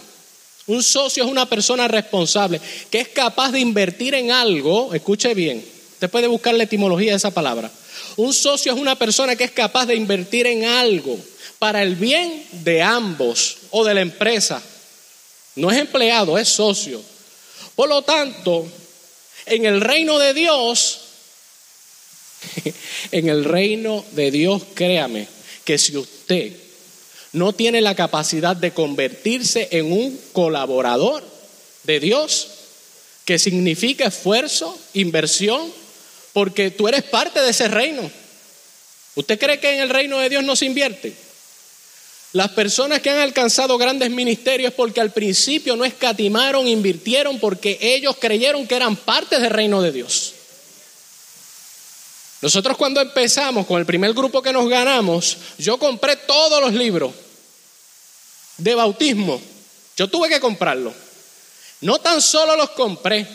Un 0.67 0.83
socio 0.83 1.25
es 1.25 1.31
una 1.31 1.49
persona 1.49 1.87
responsable, 1.87 2.61
que 2.91 3.01
es 3.01 3.09
capaz 3.09 3.53
de 3.53 3.61
invertir 3.61 4.15
en 4.15 4.33
algo, 4.33 4.93
escuche 4.95 5.33
bien, 5.35 5.65
usted 5.93 6.11
puede 6.11 6.27
buscar 6.27 6.55
la 6.55 6.65
etimología 6.65 7.13
de 7.13 7.17
esa 7.19 7.31
palabra 7.31 7.71
un 8.17 8.33
socio 8.33 8.73
es 8.73 8.79
una 8.79 8.97
persona 8.97 9.37
que 9.37 9.45
es 9.45 9.51
capaz 9.51 9.87
de 9.87 9.95
invertir 9.95 10.47
en 10.47 10.65
algo 10.65 11.19
para 11.59 11.83
el 11.83 11.97
bien 11.97 12.47
de 12.51 12.83
ambos 12.83 13.59
o 13.71 13.85
de 13.85 13.95
la 13.95 14.01
empresa. 14.01 14.63
No 15.55 15.71
es 15.71 15.79
empleado, 15.79 16.39
es 16.39 16.49
socio. 16.49 17.01
Por 17.75 17.89
lo 17.89 18.03
tanto, 18.03 18.67
en 19.45 19.67
el 19.67 19.81
reino 19.83 20.19
de 20.19 20.33
Dios, 20.33 21.01
en 23.13 23.29
el 23.29 23.45
reino 23.45 24.05
de 24.13 24.31
Dios, 24.31 24.63
créame, 24.75 25.29
que 25.65 25.77
si 25.77 25.97
usted 25.97 26.53
no 27.33 27.53
tiene 27.53 27.81
la 27.81 27.95
capacidad 27.95 28.57
de 28.57 28.73
convertirse 28.73 29.69
en 29.73 29.93
un 29.93 30.21
colaborador 30.33 31.23
de 31.85 32.01
Dios, 32.01 32.49
que 33.25 33.39
significa 33.39 34.07
esfuerzo, 34.07 34.79
inversión, 34.95 35.73
porque 36.33 36.71
tú 36.71 36.89
eres 36.89 37.03
parte 37.03 37.41
de 37.41 37.51
ese 37.51 37.69
reino. 37.69 38.11
¿Usted 39.15 39.39
cree 39.39 39.59
que 39.59 39.75
en 39.75 39.81
el 39.81 39.91
reino 39.91 40.19
de 40.19 40.29
Dios 40.29 40.45
no 40.45 40.55
se 40.55 40.67
invierte? 40.67 41.15
Las 42.33 42.51
personas 42.51 43.01
que 43.01 43.09
han 43.09 43.19
alcanzado 43.19 43.79
grandes 43.79 44.11
ministerios 44.11 44.75
porque 44.75 45.01
al 45.01 45.13
principio 45.13 45.75
no 45.75 45.85
escatimaron, 45.85 46.69
invirtieron 46.69 47.39
porque 47.39 47.79
ellos 47.81 48.17
creyeron 48.21 48.67
que 48.67 48.77
eran 48.77 48.95
parte 48.95 49.41
del 49.41 49.51
reino 49.51 49.81
de 49.81 49.93
Dios. 49.93 50.35
Nosotros 52.43 52.77
cuando 52.77 53.01
empezamos 53.01 53.67
con 53.67 53.81
el 53.81 53.87
primer 53.87 54.13
grupo 54.13 54.43
que 54.43 54.53
nos 54.53 54.69
ganamos, 54.69 55.39
yo 55.59 55.79
compré 55.79 56.17
todos 56.17 56.61
los 56.61 56.73
libros 56.75 57.13
de 58.59 58.75
bautismo. 58.75 59.41
Yo 59.97 60.09
tuve 60.09 60.29
que 60.29 60.41
comprarlos. 60.41 60.93
No 61.81 61.99
tan 61.99 62.21
solo 62.21 62.57
los 62.57 62.71
compré, 62.71 63.27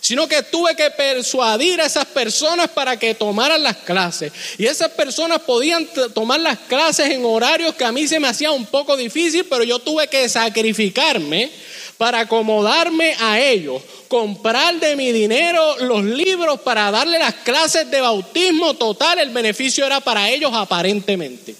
sino 0.00 0.28
que 0.28 0.42
tuve 0.42 0.74
que 0.74 0.90
persuadir 0.90 1.80
a 1.80 1.86
esas 1.86 2.06
personas 2.06 2.68
para 2.70 2.98
que 2.98 3.14
tomaran 3.14 3.62
las 3.62 3.78
clases. 3.78 4.32
Y 4.56 4.66
esas 4.66 4.90
personas 4.92 5.40
podían 5.40 5.88
tomar 6.14 6.40
las 6.40 6.58
clases 6.60 7.10
en 7.10 7.24
horarios 7.24 7.74
que 7.74 7.84
a 7.84 7.92
mí 7.92 8.06
se 8.06 8.20
me 8.20 8.28
hacía 8.28 8.50
un 8.50 8.66
poco 8.66 8.96
difícil, 8.96 9.44
pero 9.46 9.64
yo 9.64 9.78
tuve 9.78 10.08
que 10.08 10.28
sacrificarme 10.28 11.50
para 11.98 12.20
acomodarme 12.20 13.14
a 13.18 13.40
ellos, 13.40 13.82
comprar 14.06 14.78
de 14.78 14.94
mi 14.94 15.10
dinero 15.10 15.76
los 15.80 16.04
libros 16.04 16.60
para 16.60 16.90
darle 16.92 17.18
las 17.18 17.34
clases 17.34 17.90
de 17.90 18.00
bautismo 18.00 18.74
total, 18.74 19.18
el 19.18 19.30
beneficio 19.30 19.84
era 19.84 20.00
para 20.00 20.30
ellos 20.30 20.52
aparentemente. 20.54 21.56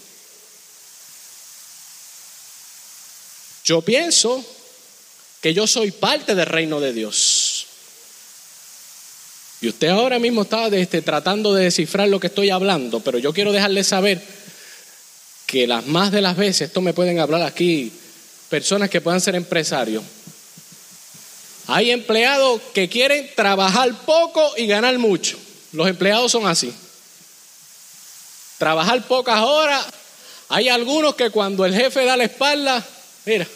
Yo 3.64 3.82
pienso 3.82 4.42
que 5.42 5.52
yo 5.52 5.66
soy 5.66 5.90
parte 5.90 6.36
del 6.36 6.46
reino 6.46 6.80
de 6.80 6.92
Dios. 6.92 7.66
Y 9.60 9.68
usted 9.68 9.88
ahora 9.88 10.20
mismo 10.20 10.42
está 10.42 10.68
este, 10.68 11.02
tratando 11.02 11.52
de 11.52 11.64
descifrar 11.64 12.08
lo 12.08 12.20
que 12.20 12.28
estoy 12.28 12.50
hablando, 12.50 13.00
pero 13.00 13.18
yo 13.18 13.32
quiero 13.32 13.50
dejarle 13.50 13.82
saber 13.82 14.22
que 15.46 15.66
las 15.66 15.86
más 15.86 16.12
de 16.12 16.20
las 16.20 16.36
veces, 16.36 16.68
esto 16.68 16.80
me 16.80 16.94
pueden 16.94 17.18
hablar 17.18 17.42
aquí, 17.42 17.90
personas 18.48 18.88
que 18.88 19.00
puedan 19.00 19.20
ser 19.20 19.34
empresarios. 19.34 20.04
Hay 21.68 21.90
empleados 21.90 22.62
que 22.72 22.88
quieren 22.88 23.30
trabajar 23.36 23.92
poco 24.06 24.54
y 24.56 24.66
ganar 24.66 24.98
mucho. 24.98 25.38
Los 25.72 25.86
empleados 25.86 26.32
son 26.32 26.46
así. 26.46 26.72
Trabajar 28.56 29.06
pocas 29.06 29.38
horas. 29.42 29.84
Hay 30.48 30.70
algunos 30.70 31.14
que 31.14 31.28
cuando 31.28 31.66
el 31.66 31.74
jefe 31.74 32.06
da 32.06 32.16
la 32.16 32.24
espalda, 32.24 32.82
mira, 33.26 33.46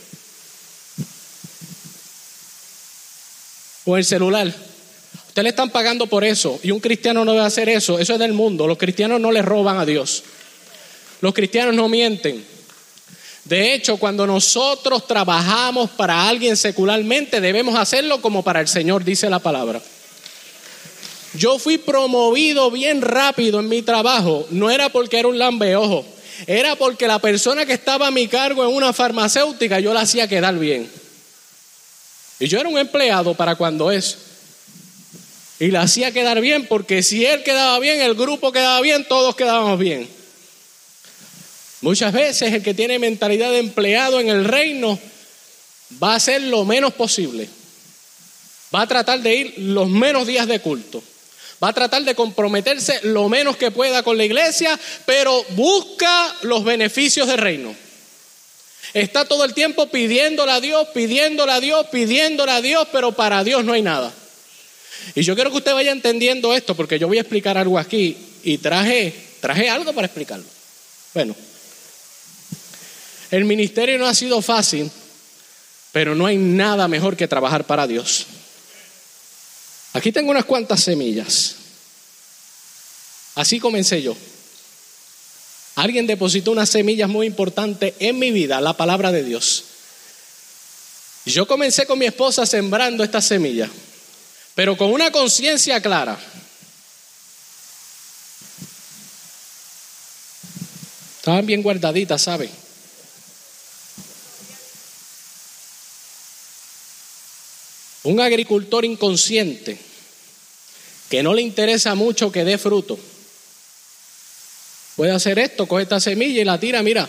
o 3.86 3.96
el 3.96 4.04
celular. 4.04 4.54
Usted 5.28 5.42
le 5.42 5.48
están 5.48 5.70
pagando 5.70 6.06
por 6.06 6.22
eso 6.22 6.60
y 6.62 6.70
un 6.70 6.80
cristiano 6.80 7.24
no 7.24 7.32
debe 7.32 7.46
hacer 7.46 7.70
eso. 7.70 7.98
Eso 7.98 8.12
es 8.12 8.18
del 8.18 8.34
mundo. 8.34 8.66
Los 8.66 8.76
cristianos 8.76 9.22
no 9.22 9.32
le 9.32 9.40
roban 9.40 9.78
a 9.78 9.86
Dios. 9.86 10.22
Los 11.22 11.32
cristianos 11.32 11.74
no 11.74 11.88
mienten. 11.88 12.51
De 13.44 13.74
hecho, 13.74 13.96
cuando 13.96 14.26
nosotros 14.26 15.06
trabajamos 15.06 15.90
para 15.90 16.28
alguien 16.28 16.56
secularmente, 16.56 17.40
debemos 17.40 17.78
hacerlo 17.78 18.20
como 18.20 18.42
para 18.42 18.60
el 18.60 18.68
Señor, 18.68 19.04
dice 19.04 19.28
la 19.28 19.40
palabra. 19.40 19.82
Yo 21.34 21.58
fui 21.58 21.78
promovido 21.78 22.70
bien 22.70 23.00
rápido 23.00 23.60
en 23.60 23.68
mi 23.68 23.82
trabajo. 23.82 24.46
No 24.50 24.70
era 24.70 24.90
porque 24.90 25.18
era 25.18 25.28
un 25.28 25.38
lambeojo. 25.38 26.04
era 26.46 26.76
porque 26.76 27.06
la 27.06 27.18
persona 27.18 27.66
que 27.66 27.72
estaba 27.72 28.08
a 28.08 28.10
mi 28.10 28.26
cargo 28.26 28.64
en 28.64 28.74
una 28.74 28.92
farmacéutica 28.92 29.80
yo 29.80 29.94
la 29.94 30.00
hacía 30.00 30.28
quedar 30.28 30.58
bien. 30.58 30.90
Y 32.38 32.48
yo 32.48 32.58
era 32.58 32.68
un 32.68 32.78
empleado 32.78 33.34
para 33.34 33.54
cuando 33.54 33.90
es. 33.90 34.18
Y 35.58 35.70
la 35.70 35.82
hacía 35.82 36.12
quedar 36.12 36.40
bien 36.40 36.66
porque 36.66 37.02
si 37.02 37.24
él 37.24 37.42
quedaba 37.44 37.78
bien, 37.78 38.00
el 38.00 38.14
grupo 38.14 38.50
quedaba 38.50 38.80
bien, 38.80 39.06
todos 39.08 39.36
quedábamos 39.36 39.78
bien. 39.78 40.08
Muchas 41.82 42.12
veces 42.12 42.52
el 42.52 42.62
que 42.62 42.74
tiene 42.74 42.98
mentalidad 42.98 43.50
de 43.50 43.58
empleado 43.58 44.20
en 44.20 44.28
el 44.28 44.44
reino 44.44 44.98
va 46.02 46.12
a 46.12 46.16
hacer 46.16 46.42
lo 46.42 46.64
menos 46.64 46.94
posible. 46.94 47.48
Va 48.74 48.82
a 48.82 48.86
tratar 48.86 49.20
de 49.20 49.34
ir 49.34 49.54
los 49.58 49.88
menos 49.88 50.26
días 50.26 50.46
de 50.46 50.60
culto. 50.60 51.02
Va 51.62 51.68
a 51.68 51.72
tratar 51.72 52.04
de 52.04 52.14
comprometerse 52.14 53.00
lo 53.02 53.28
menos 53.28 53.56
que 53.56 53.72
pueda 53.72 54.02
con 54.02 54.16
la 54.16 54.24
iglesia, 54.24 54.78
pero 55.04 55.44
busca 55.50 56.34
los 56.42 56.64
beneficios 56.64 57.26
del 57.26 57.38
reino. 57.38 57.74
Está 58.94 59.24
todo 59.24 59.44
el 59.44 59.52
tiempo 59.52 59.88
pidiéndole 59.88 60.52
a 60.52 60.60
Dios, 60.60 60.88
pidiéndole 60.94 61.52
a 61.52 61.60
Dios, 61.60 61.86
pidiéndole 61.90 62.52
a 62.52 62.60
Dios, 62.60 62.86
pero 62.92 63.12
para 63.12 63.42
Dios 63.42 63.64
no 63.64 63.72
hay 63.72 63.82
nada. 63.82 64.12
Y 65.16 65.22
yo 65.22 65.34
quiero 65.34 65.50
que 65.50 65.56
usted 65.56 65.74
vaya 65.74 65.90
entendiendo 65.90 66.54
esto, 66.54 66.76
porque 66.76 66.98
yo 66.98 67.08
voy 67.08 67.18
a 67.18 67.22
explicar 67.22 67.58
algo 67.58 67.78
aquí 67.78 68.16
y 68.44 68.58
traje, 68.58 69.12
traje 69.40 69.68
algo 69.68 69.92
para 69.92 70.06
explicarlo. 70.06 70.46
Bueno, 71.14 71.34
el 73.32 73.46
ministerio 73.46 73.98
no 73.98 74.06
ha 74.06 74.14
sido 74.14 74.42
fácil, 74.42 74.90
pero 75.90 76.14
no 76.14 76.26
hay 76.26 76.36
nada 76.36 76.86
mejor 76.86 77.16
que 77.16 77.26
trabajar 77.26 77.64
para 77.66 77.86
Dios. 77.86 78.26
Aquí 79.94 80.12
tengo 80.12 80.30
unas 80.30 80.44
cuantas 80.44 80.82
semillas. 80.82 81.56
Así 83.34 83.58
comencé 83.58 84.02
yo. 84.02 84.14
Alguien 85.76 86.06
depositó 86.06 86.50
unas 86.50 86.68
semillas 86.68 87.08
muy 87.08 87.26
importantes 87.26 87.94
en 88.00 88.18
mi 88.18 88.30
vida, 88.32 88.60
la 88.60 88.74
palabra 88.74 89.10
de 89.10 89.24
Dios. 89.24 89.64
Yo 91.24 91.46
comencé 91.46 91.86
con 91.86 91.98
mi 91.98 92.04
esposa 92.04 92.44
sembrando 92.44 93.02
estas 93.02 93.24
semillas, 93.24 93.70
pero 94.54 94.76
con 94.76 94.92
una 94.92 95.10
conciencia 95.10 95.80
clara. 95.80 96.18
Estaban 101.16 101.46
bien 101.46 101.62
guardaditas, 101.62 102.20
¿sabe? 102.20 102.61
Un 108.04 108.20
agricultor 108.20 108.84
inconsciente 108.84 109.78
que 111.08 111.22
no 111.22 111.34
le 111.34 111.42
interesa 111.42 111.94
mucho 111.94 112.32
que 112.32 112.44
dé 112.44 112.58
fruto, 112.58 112.98
puede 114.96 115.12
hacer 115.12 115.38
esto, 115.38 115.66
coge 115.66 115.82
esta 115.82 116.00
semilla 116.00 116.40
y 116.40 116.44
la 116.44 116.58
tira, 116.58 116.82
mira, 116.82 117.08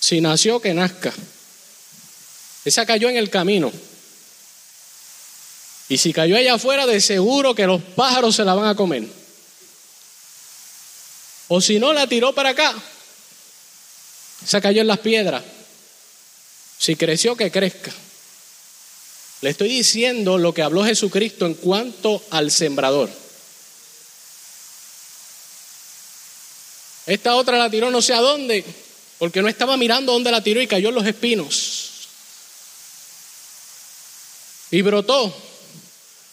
si 0.00 0.20
nació, 0.20 0.60
que 0.60 0.74
nazca. 0.74 1.12
Esa 2.64 2.84
cayó 2.84 3.08
en 3.08 3.16
el 3.16 3.30
camino. 3.30 3.72
Y 5.88 5.98
si 5.98 6.12
cayó 6.12 6.36
allá 6.36 6.54
afuera, 6.54 6.86
de 6.86 7.00
seguro 7.00 7.54
que 7.54 7.66
los 7.66 7.80
pájaros 7.82 8.34
se 8.34 8.44
la 8.44 8.54
van 8.54 8.66
a 8.66 8.74
comer. 8.74 9.04
O 11.48 11.60
si 11.60 11.78
no, 11.78 11.92
la 11.92 12.06
tiró 12.06 12.34
para 12.34 12.50
acá. 12.50 12.74
Esa 14.44 14.60
cayó 14.60 14.80
en 14.80 14.86
las 14.88 14.98
piedras. 14.98 15.44
Si 16.78 16.96
creció, 16.96 17.36
que 17.36 17.50
crezca. 17.50 17.92
Le 19.42 19.50
estoy 19.50 19.68
diciendo 19.68 20.38
lo 20.38 20.54
que 20.54 20.62
habló 20.62 20.84
Jesucristo 20.84 21.46
en 21.46 21.54
cuanto 21.54 22.22
al 22.30 22.52
sembrador. 22.52 23.10
Esta 27.06 27.34
otra 27.34 27.58
la 27.58 27.68
tiró 27.68 27.90
no 27.90 28.00
sé 28.00 28.14
a 28.14 28.20
dónde, 28.20 28.64
porque 29.18 29.42
no 29.42 29.48
estaba 29.48 29.76
mirando 29.76 30.12
dónde 30.12 30.30
la 30.30 30.44
tiró 30.44 30.62
y 30.62 30.68
cayó 30.68 30.90
en 30.90 30.94
los 30.94 31.04
espinos. 31.04 31.90
Y 34.70 34.80
brotó, 34.82 35.36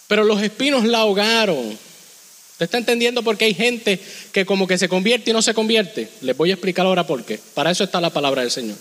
pero 0.06 0.22
los 0.22 0.40
espinos 0.40 0.84
la 0.84 0.98
ahogaron. 0.98 1.66
¿Usted 1.66 2.64
está 2.64 2.78
entendiendo 2.78 3.24
por 3.24 3.36
qué 3.36 3.46
hay 3.46 3.54
gente 3.54 4.00
que 4.30 4.46
como 4.46 4.68
que 4.68 4.78
se 4.78 4.88
convierte 4.88 5.30
y 5.30 5.32
no 5.32 5.42
se 5.42 5.52
convierte? 5.52 6.08
Les 6.20 6.36
voy 6.36 6.52
a 6.52 6.54
explicar 6.54 6.86
ahora 6.86 7.04
por 7.04 7.24
qué. 7.24 7.40
Para 7.54 7.72
eso 7.72 7.82
está 7.82 8.00
la 8.00 8.10
palabra 8.10 8.42
del 8.42 8.52
Señor. 8.52 8.76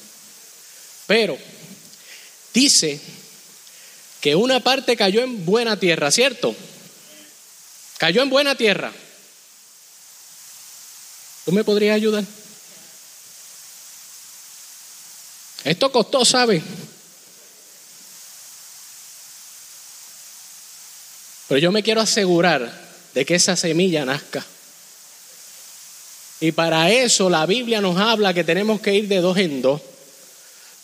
Pero 1.07 1.35
dice 2.53 3.01
que 4.21 4.35
una 4.35 4.59
parte 4.59 4.97
cayó 4.97 5.21
en 5.21 5.45
buena 5.45 5.79
tierra, 5.79 6.11
¿cierto? 6.11 6.55
Cayó 7.97 8.21
en 8.21 8.29
buena 8.29 8.55
tierra. 8.55 8.91
¿Tú 11.45 11.51
me 11.51 11.63
podrías 11.63 11.95
ayudar? 11.95 12.23
Esto 15.63 15.91
costó, 15.91 16.23
¿sabe? 16.23 16.61
Pero 21.47 21.59
yo 21.59 21.71
me 21.71 21.83
quiero 21.83 22.01
asegurar 22.01 22.71
de 23.13 23.25
que 23.25 23.35
esa 23.35 23.55
semilla 23.55 24.05
nazca. 24.05 24.45
Y 26.39 26.51
para 26.51 26.91
eso 26.91 27.29
la 27.29 27.45
Biblia 27.45 27.81
nos 27.81 27.97
habla 27.97 28.33
que 28.33 28.43
tenemos 28.43 28.79
que 28.79 28.93
ir 28.93 29.07
de 29.07 29.19
dos 29.19 29.37
en 29.37 29.61
dos. 29.61 29.81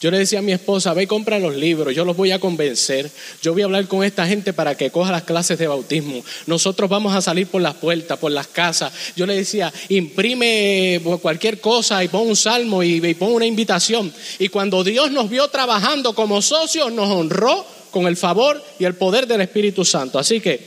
Yo 0.02 0.12
le 0.12 0.18
decía 0.20 0.40
a 0.40 0.42
mi 0.42 0.52
esposa, 0.52 0.94
ve 0.94 1.04
y 1.04 1.08
compra 1.08 1.40
los 1.40 1.56
libros, 1.56 1.96
yo 1.96 2.04
los 2.04 2.18
voy 2.18 2.32
a 2.32 2.40
convencer, 2.40 3.10
yo 3.42 3.54
voy 3.54 3.62
a 3.62 3.66
hablar 3.66 3.88
con 3.88 4.04
esta 4.04 4.28
gente 4.28 4.52
para 4.52 4.76
que 4.76 4.92
coja 4.92 5.12
las 5.12 5.24
clases 5.24 5.58
de 5.58 5.68
bautismo. 5.68 6.24
Nosotros 6.48 6.90
vamos 6.90 7.16
a 7.16 7.22
salir 7.22 7.48
por 7.48 7.62
las 7.62 7.76
puertas, 7.76 8.20
por 8.20 8.32
las 8.32 8.48
casas. 8.48 8.92
Yo 9.16 9.26
le 9.26 9.36
decía, 9.36 9.72
imprime 9.88 11.02
cualquier 11.22 11.62
cosa 11.62 12.04
y 12.04 12.10
pon 12.10 12.28
un 12.28 12.36
salmo 12.36 12.84
y, 12.84 13.06
y 13.06 13.14
pon 13.14 13.32
una 13.32 13.46
invitación. 13.46 14.14
Y 14.38 14.50
cuando 14.50 14.84
Dios 14.84 15.12
nos 15.12 15.30
vio 15.30 15.48
trabajando 15.48 16.14
como 16.14 16.42
socios, 16.42 16.92
nos 16.92 17.10
honró 17.10 17.66
con 17.90 18.06
el 18.06 18.18
favor 18.18 18.62
y 18.78 18.84
el 18.84 18.96
poder 18.96 19.26
del 19.26 19.42
Espíritu 19.42 19.86
Santo. 19.86 20.20
Así 20.20 20.42
que 20.42 20.60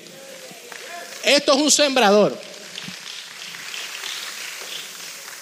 esto 1.23 1.53
es 1.53 1.59
un 1.59 1.71
sembrador. 1.71 2.35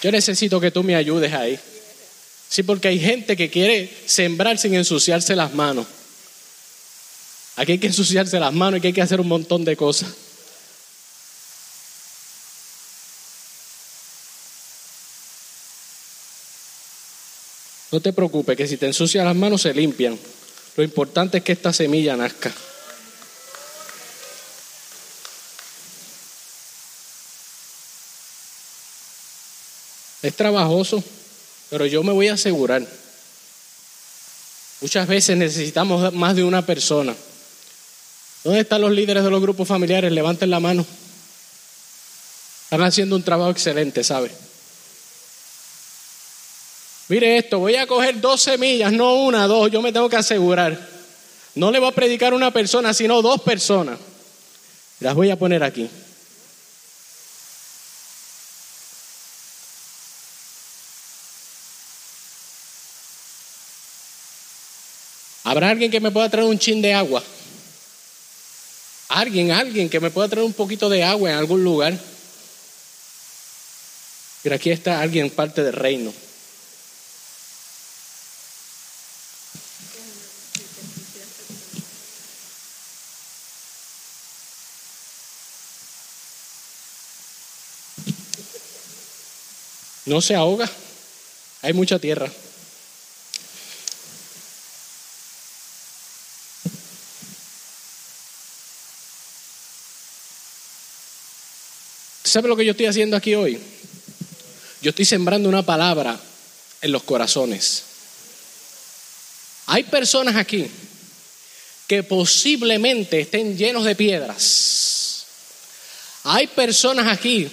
Yo 0.01 0.11
necesito 0.11 0.59
que 0.59 0.71
tú 0.71 0.83
me 0.83 0.95
ayudes 0.95 1.33
ahí. 1.33 1.57
Sí, 2.49 2.63
porque 2.63 2.87
hay 2.87 2.99
gente 2.99 3.35
que 3.35 3.49
quiere 3.49 3.91
sembrar 4.05 4.57
sin 4.57 4.73
ensuciarse 4.73 5.35
las 5.35 5.53
manos. 5.53 5.85
Aquí 7.57 7.73
hay 7.73 7.79
que 7.79 7.87
ensuciarse 7.87 8.39
las 8.39 8.53
manos 8.53 8.79
y 8.83 8.87
hay 8.87 8.93
que 8.93 9.01
hacer 9.01 9.19
un 9.19 9.27
montón 9.27 9.65
de 9.65 9.75
cosas. 9.75 10.09
No 17.91 18.01
te 18.01 18.13
preocupes, 18.13 18.57
que 18.57 18.67
si 18.67 18.77
te 18.77 18.85
ensucias 18.85 19.25
las 19.25 19.35
manos 19.35 19.61
se 19.61 19.73
limpian. 19.73 20.19
Lo 20.75 20.83
importante 20.83 21.39
es 21.39 21.43
que 21.43 21.53
esta 21.53 21.73
semilla 21.73 22.15
nazca. 22.15 22.53
Es 30.21 30.35
trabajoso, 30.35 31.03
pero 31.69 31.85
yo 31.85 32.03
me 32.03 32.11
voy 32.11 32.27
a 32.27 32.33
asegurar. 32.33 32.85
Muchas 34.81 35.07
veces 35.07 35.37
necesitamos 35.37 36.13
más 36.13 36.35
de 36.35 36.43
una 36.43 36.65
persona. 36.65 37.15
¿Dónde 38.43 38.61
están 38.61 38.81
los 38.81 38.91
líderes 38.91 39.23
de 39.23 39.29
los 39.29 39.41
grupos 39.41 39.67
familiares? 39.67 40.11
Levanten 40.11 40.49
la 40.49 40.59
mano. 40.59 40.85
Están 42.65 42.83
haciendo 42.83 43.15
un 43.15 43.23
trabajo 43.23 43.49
excelente, 43.49 44.03
¿sabe? 44.03 44.31
Mire 47.09 47.37
esto, 47.37 47.59
voy 47.59 47.75
a 47.75 47.87
coger 47.87 48.19
dos 48.19 48.41
semillas, 48.41 48.91
no 48.91 49.15
una, 49.15 49.47
dos, 49.47 49.71
yo 49.71 49.81
me 49.81 49.93
tengo 49.93 50.09
que 50.09 50.17
asegurar. 50.17 50.77
No 51.55 51.71
le 51.71 51.79
voy 51.79 51.89
a 51.89 51.95
predicar 51.95 52.33
una 52.33 52.51
persona, 52.51 52.93
sino 52.93 53.21
dos 53.21 53.41
personas. 53.41 53.97
Las 54.99 55.15
voy 55.15 55.29
a 55.29 55.37
poner 55.37 55.63
aquí. 55.63 55.89
¿Habrá 65.47 65.69
alguien 65.69 65.89
que 65.89 66.01
me 66.01 66.11
pueda 66.11 66.29
traer 66.29 66.45
un 66.45 66.59
chin 66.59 66.81
de 66.81 66.93
agua? 66.93 67.23
Alguien, 69.07 69.51
alguien 69.53 69.89
que 69.89 70.01
me 70.01 70.11
pueda 70.11 70.27
traer 70.27 70.45
un 70.45 70.51
poquito 70.51 70.89
de 70.89 71.05
agua 71.05 71.29
en 71.31 71.37
algún 71.37 71.63
lugar. 71.63 71.97
Pero 74.43 74.55
aquí 74.55 74.71
está 74.71 74.99
alguien 74.99 75.29
parte 75.29 75.63
del 75.63 75.71
reino. 75.71 76.11
No 90.07 90.19
se 90.19 90.35
ahoga. 90.35 90.69
Hay 91.61 91.71
mucha 91.71 91.99
tierra. 91.99 92.29
¿Sabe 102.37 102.49
lo 102.49 102.55
que 102.55 102.65
yo 102.65 102.73
estoy 102.73 102.85
haciendo 102.85 103.17
aquí 103.17 103.33
hoy? 103.33 103.59
yo 104.83 104.91
estoy 104.91 105.05
sembrando 105.05 105.49
una 105.49 105.63
palabra 105.63 106.19
en 106.83 106.91
los 106.91 107.01
corazones. 107.01 107.81
Hay 109.65 109.81
personas 109.85 110.35
aquí 110.35 110.67
que 111.87 112.03
posiblemente 112.03 113.21
estén 113.21 113.57
llenos 113.57 113.85
de 113.85 113.95
piedras. 113.95 115.25
Hay 116.25 116.45
personas 116.45 117.07
aquí 117.07 117.49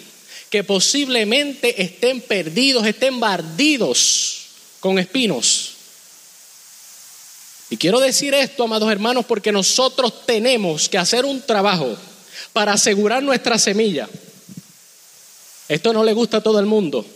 que 0.50 0.62
posiblemente 0.64 1.82
estén 1.82 2.20
perdidos, 2.20 2.86
estén 2.86 3.18
bardidos 3.18 4.48
con 4.80 4.98
espinos. 4.98 5.70
Y 7.70 7.78
quiero 7.78 8.00
decir 8.00 8.34
esto, 8.34 8.64
amados 8.64 8.92
hermanos, 8.92 9.24
porque 9.24 9.50
nosotros 9.50 10.26
tenemos 10.26 10.90
que 10.90 10.98
hacer 10.98 11.24
un 11.24 11.40
trabajo 11.40 11.96
para 12.52 12.74
asegurar 12.74 13.22
nuestra 13.22 13.58
semilla. 13.58 14.10
Esto 15.68 15.92
no 15.92 16.04
le 16.04 16.12
gusta 16.12 16.38
a 16.38 16.42
todo 16.42 16.60
el 16.60 16.66
mundo, 16.66 17.06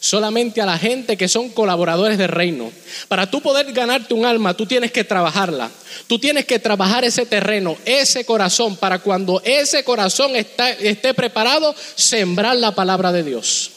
solamente 0.00 0.60
a 0.60 0.66
la 0.66 0.76
gente 0.76 1.16
que 1.16 1.28
son 1.28 1.50
colaboradores 1.50 2.18
del 2.18 2.28
reino. 2.28 2.72
Para 3.08 3.30
tú 3.30 3.40
poder 3.40 3.72
ganarte 3.72 4.14
un 4.14 4.24
alma, 4.24 4.54
tú 4.54 4.66
tienes 4.66 4.90
que 4.90 5.04
trabajarla. 5.04 5.70
Tú 6.06 6.18
tienes 6.18 6.46
que 6.46 6.58
trabajar 6.58 7.04
ese 7.04 7.26
terreno, 7.26 7.76
ese 7.84 8.24
corazón, 8.24 8.76
para 8.76 8.98
cuando 8.98 9.40
ese 9.44 9.84
corazón 9.84 10.32
esté 10.34 11.14
preparado, 11.14 11.74
sembrar 11.94 12.56
la 12.56 12.74
palabra 12.74 13.12
de 13.12 13.22
Dios. 13.22 13.70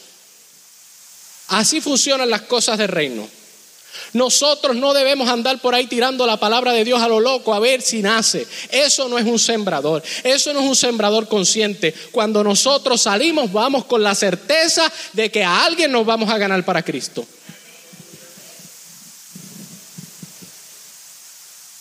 Así 1.48 1.80
funcionan 1.80 2.28
las 2.28 2.42
cosas 2.42 2.78
del 2.78 2.88
reino. 2.88 3.28
Nosotros 4.12 4.76
no 4.76 4.94
debemos 4.94 5.28
andar 5.28 5.58
por 5.58 5.74
ahí 5.74 5.86
tirando 5.86 6.26
la 6.26 6.36
palabra 6.36 6.72
de 6.72 6.84
Dios 6.84 7.02
a 7.02 7.08
lo 7.08 7.20
loco 7.20 7.54
a 7.54 7.60
ver 7.60 7.82
si 7.82 8.02
nace. 8.02 8.46
Eso 8.70 9.08
no 9.08 9.18
es 9.18 9.24
un 9.24 9.38
sembrador. 9.38 10.02
Eso 10.22 10.52
no 10.52 10.60
es 10.60 10.66
un 10.66 10.76
sembrador 10.76 11.28
consciente. 11.28 11.94
Cuando 12.10 12.42
nosotros 12.42 13.02
salimos 13.02 13.52
vamos 13.52 13.84
con 13.84 14.02
la 14.02 14.14
certeza 14.14 14.90
de 15.12 15.30
que 15.30 15.44
a 15.44 15.64
alguien 15.64 15.92
nos 15.92 16.06
vamos 16.06 16.30
a 16.30 16.38
ganar 16.38 16.64
para 16.64 16.82
Cristo. 16.82 17.26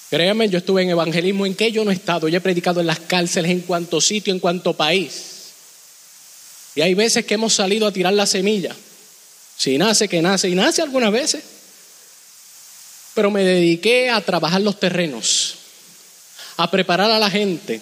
Créanme, 0.10 0.48
yo 0.50 0.60
estuve 0.60 0.84
en 0.84 0.92
evangelismo 0.92 1.46
en 1.46 1.56
que 1.56 1.72
yo 1.72 1.84
no 1.84 1.92
he 1.92 1.94
estado. 1.94 2.28
Yo 2.28 2.38
he 2.38 2.42
predicado 2.42 2.80
en 2.80 2.88
las 2.88 3.00
cárceles, 3.00 3.52
en 3.52 3.62
cuanto 3.62 4.00
sitio, 4.00 4.34
en 4.34 4.40
cuanto 4.40 4.74
país. 4.74 5.52
Y 6.76 6.82
hay 6.82 6.94
veces 6.94 7.26
que 7.26 7.34
hemos 7.34 7.54
salido 7.54 7.88
a 7.88 7.92
tirar 7.92 8.14
la 8.14 8.26
semilla. 8.26 8.76
Si 9.58 9.78
nace, 9.78 10.08
que 10.08 10.22
nace. 10.22 10.50
Y 10.50 10.56
nace 10.56 10.82
algunas 10.82 11.12
veces 11.12 11.44
pero 13.16 13.32
me 13.32 13.44
dediqué 13.44 14.12
a 14.12 14.22
trabajar 14.22 14.62
los 14.62 14.80
terrenos, 14.80 15.56
a 16.58 16.70
preparar 16.70 17.10
a 17.10 17.18
la 17.18 17.32
gente 17.32 17.82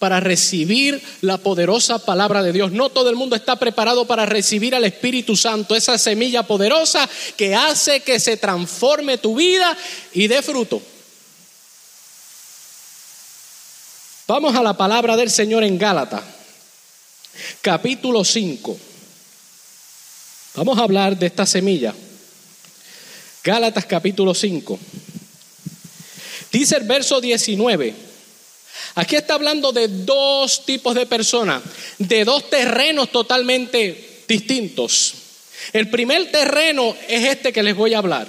para 0.00 0.18
recibir 0.18 1.00
la 1.20 1.38
poderosa 1.38 2.04
palabra 2.04 2.42
de 2.42 2.52
Dios. 2.52 2.72
No 2.72 2.90
todo 2.90 3.08
el 3.08 3.14
mundo 3.14 3.36
está 3.36 3.56
preparado 3.56 4.06
para 4.06 4.26
recibir 4.26 4.74
al 4.74 4.84
Espíritu 4.84 5.36
Santo, 5.36 5.76
esa 5.76 5.96
semilla 5.96 6.42
poderosa 6.42 7.08
que 7.36 7.54
hace 7.54 8.00
que 8.00 8.18
se 8.18 8.36
transforme 8.36 9.18
tu 9.18 9.36
vida 9.36 9.76
y 10.12 10.26
dé 10.26 10.42
fruto. 10.42 10.82
Vamos 14.26 14.56
a 14.56 14.62
la 14.62 14.76
palabra 14.76 15.16
del 15.16 15.30
Señor 15.30 15.62
en 15.62 15.78
Gálatas, 15.78 16.24
capítulo 17.60 18.24
5. 18.24 18.76
Vamos 20.56 20.76
a 20.76 20.82
hablar 20.82 21.16
de 21.16 21.26
esta 21.26 21.46
semilla. 21.46 21.94
Gálatas 23.46 23.86
capítulo 23.86 24.34
5. 24.34 24.76
Dice 26.50 26.76
el 26.78 26.82
verso 26.82 27.20
19. 27.20 27.94
Aquí 28.96 29.14
está 29.14 29.34
hablando 29.34 29.70
de 29.70 29.86
dos 29.86 30.66
tipos 30.66 30.96
de 30.96 31.06
personas, 31.06 31.62
de 31.96 32.24
dos 32.24 32.50
terrenos 32.50 33.12
totalmente 33.12 34.24
distintos. 34.26 35.14
El 35.72 35.90
primer 35.90 36.32
terreno 36.32 36.96
es 37.06 37.24
este 37.24 37.52
que 37.52 37.62
les 37.62 37.76
voy 37.76 37.94
a 37.94 37.98
hablar. 37.98 38.26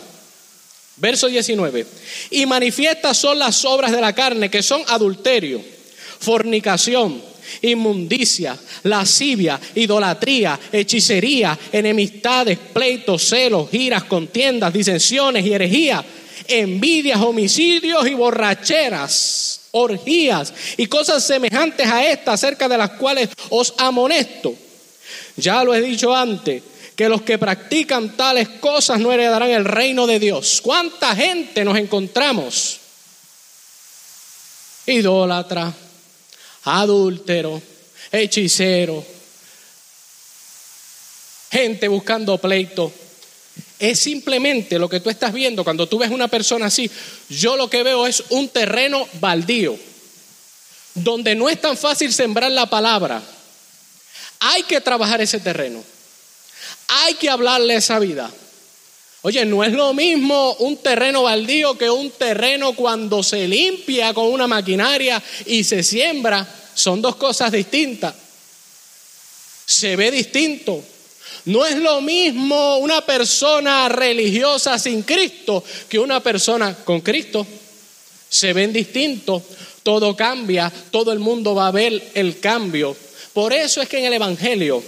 Verso 0.97 1.25
19. 1.25 1.87
Y 2.29 2.45
manifiestas 2.45 3.17
son 3.17 3.39
las 3.39 3.65
obras 3.65 3.91
de 3.91 4.01
la 4.01 4.13
carne, 4.13 4.51
que 4.51 4.61
son 4.61 4.83
adulterio, 4.85 5.63
fornicación, 6.19 7.23
inmundicia, 7.61 8.57
lascivia, 8.83 9.59
idolatría, 9.75 10.59
hechicería, 10.71 11.57
enemistades, 11.71 12.57
pleitos, 12.57 13.23
celos, 13.23 13.69
giras, 13.69 14.03
contiendas, 14.03 14.73
disensiones 14.73 15.45
y 15.45 15.53
herejía, 15.53 16.03
envidias, 16.47 17.19
homicidios 17.19 18.07
y 18.07 18.13
borracheras, 18.13 19.61
orgías 19.71 20.53
y 20.77 20.87
cosas 20.87 21.25
semejantes 21.25 21.87
a 21.87 22.05
estas, 22.05 22.35
acerca 22.35 22.67
de 22.67 22.77
las 22.77 22.91
cuales 22.91 23.29
os 23.49 23.73
amonesto. 23.77 24.55
Ya 25.35 25.63
lo 25.63 25.73
he 25.73 25.81
dicho 25.81 26.15
antes, 26.15 26.63
que 26.95 27.07
los 27.07 27.21
que 27.21 27.37
practican 27.37 28.17
tales 28.17 28.49
cosas 28.59 28.99
no 28.99 29.13
heredarán 29.13 29.51
el 29.51 29.65
reino 29.65 30.07
de 30.07 30.19
Dios. 30.19 30.61
¿Cuánta 30.63 31.15
gente 31.15 31.63
nos 31.63 31.77
encontramos? 31.77 32.79
Idólatra, 34.87 35.71
adúltero, 36.67 37.61
hechicero, 38.11 39.03
gente 41.51 41.87
buscando 41.87 42.37
pleito. 42.37 42.91
Es 43.79 43.99
simplemente 43.99 44.79
lo 44.79 44.89
que 44.89 44.99
tú 44.99 45.09
estás 45.09 45.31
viendo 45.33 45.63
cuando 45.63 45.87
tú 45.87 45.99
ves 45.99 46.09
una 46.09 46.27
persona 46.27 46.65
así. 46.65 46.89
Yo 47.29 47.55
lo 47.55 47.69
que 47.69 47.83
veo 47.83 48.07
es 48.07 48.23
un 48.29 48.49
terreno 48.49 49.07
baldío, 49.13 49.77
donde 50.95 51.35
no 51.35 51.47
es 51.47 51.61
tan 51.61 51.77
fácil 51.77 52.11
sembrar 52.11 52.51
la 52.51 52.65
palabra. 52.65 53.21
Hay 54.39 54.63
que 54.63 54.81
trabajar 54.81 55.21
ese 55.21 55.39
terreno. 55.39 55.83
Hay 56.87 57.15
que 57.15 57.29
hablarle 57.29 57.75
esa 57.75 57.99
vida. 57.99 58.31
Oye, 59.27 59.43
no 59.43 59.61
es 59.61 59.73
lo 59.73 59.93
mismo 59.93 60.53
un 60.59 60.77
terreno 60.77 61.23
baldío 61.23 61.77
que 61.77 61.89
un 61.89 62.11
terreno 62.11 62.71
cuando 62.71 63.21
se 63.21 63.45
limpia 63.45 64.13
con 64.13 64.27
una 64.27 64.47
maquinaria 64.47 65.21
y 65.45 65.65
se 65.65 65.83
siembra. 65.83 66.47
Son 66.73 67.01
dos 67.01 67.17
cosas 67.17 67.51
distintas. 67.51 68.15
Se 69.65 69.97
ve 69.97 70.11
distinto. 70.11 70.81
No 71.43 71.65
es 71.65 71.75
lo 71.75 71.99
mismo 71.99 72.77
una 72.77 73.05
persona 73.05 73.89
religiosa 73.89 74.79
sin 74.79 75.03
Cristo 75.03 75.61
que 75.89 75.99
una 75.99 76.23
persona 76.23 76.73
con 76.85 77.01
Cristo. 77.01 77.45
Se 78.29 78.53
ven 78.53 78.71
distintos, 78.71 79.43
todo 79.83 80.15
cambia, 80.15 80.71
todo 80.89 81.11
el 81.11 81.19
mundo 81.19 81.53
va 81.53 81.67
a 81.67 81.71
ver 81.71 82.11
el 82.13 82.39
cambio. 82.39 82.95
Por 83.33 83.51
eso 83.51 83.81
es 83.81 83.89
que 83.89 83.99
en 83.99 84.05
el 84.05 84.13
Evangelio 84.13 84.81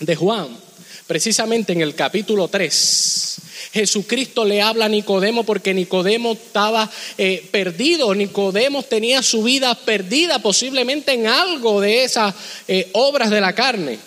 de 0.00 0.14
Juan, 0.14 0.48
precisamente 1.06 1.72
en 1.72 1.80
el 1.80 1.94
capítulo 1.94 2.48
3, 2.48 3.25
Jesucristo 3.76 4.44
le 4.44 4.62
habla 4.62 4.86
a 4.86 4.88
Nicodemo 4.88 5.44
porque 5.44 5.74
Nicodemo 5.74 6.32
estaba 6.32 6.90
eh, 7.18 7.46
perdido, 7.50 8.14
Nicodemo 8.14 8.82
tenía 8.82 9.22
su 9.22 9.42
vida 9.42 9.74
perdida 9.74 10.38
posiblemente 10.38 11.12
en 11.12 11.26
algo 11.26 11.82
de 11.82 12.04
esas 12.04 12.34
eh, 12.66 12.88
obras 12.92 13.28
de 13.28 13.40
la 13.40 13.54
carne. 13.54 13.98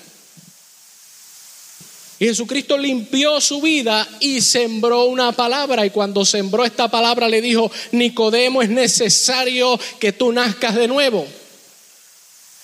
Y 2.17 2.25
Jesucristo 2.25 2.77
limpió 2.77 3.39
su 3.39 3.61
vida 3.61 4.05
y 4.19 4.41
sembró 4.41 5.05
una 5.05 5.31
palabra. 5.31 5.85
Y 5.85 5.91
cuando 5.91 6.25
sembró 6.25 6.65
esta 6.65 6.89
palabra 6.89 7.29
le 7.29 7.41
dijo, 7.41 7.71
Nicodemo, 7.91 8.61
es 8.61 8.69
necesario 8.69 9.79
que 9.99 10.11
tú 10.11 10.31
nazcas 10.33 10.75
de 10.75 10.87
nuevo. 10.87 11.25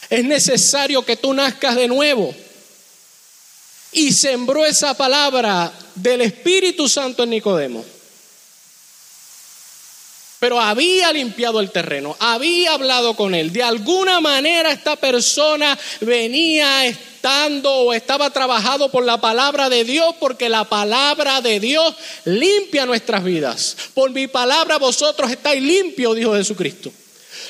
Es 0.10 0.26
necesario 0.26 1.06
que 1.06 1.16
tú 1.16 1.34
nazcas 1.34 1.76
de 1.76 1.88
nuevo 1.88 2.36
y 3.96 4.12
sembró 4.12 4.66
esa 4.66 4.94
palabra 4.94 5.72
del 5.96 6.22
Espíritu 6.22 6.88
Santo 6.88 7.24
en 7.24 7.32
Nicodemo. 7.32 7.84
Pero 10.40 10.60
había 10.60 11.12
limpiado 11.14 11.60
el 11.60 11.72
terreno, 11.72 12.16
había 12.20 12.74
hablado 12.74 13.16
con 13.16 13.34
él. 13.34 13.52
De 13.52 13.64
alguna 13.64 14.20
manera 14.20 14.72
esta 14.72 14.96
persona 14.98 15.80
venía 16.02 16.86
estando 16.86 17.74
o 17.74 17.94
estaba 17.94 18.30
trabajado 18.30 18.92
por 18.92 19.06
la 19.06 19.20
palabra 19.20 19.70
de 19.70 19.86
Dios, 19.86 20.14
porque 20.20 20.50
la 20.50 20.66
palabra 20.66 21.42
de 21.42 21.60
Dios 21.60 21.96
limpia 22.26 22.86
nuestras 22.86 23.24
vidas. 23.24 23.78
Por 23.94 24.12
mi 24.12 24.28
palabra 24.28 24.78
vosotros 24.78 25.32
estáis 25.32 25.64
limpios, 25.64 26.16
dijo 26.16 26.36
Jesucristo. 26.36 26.92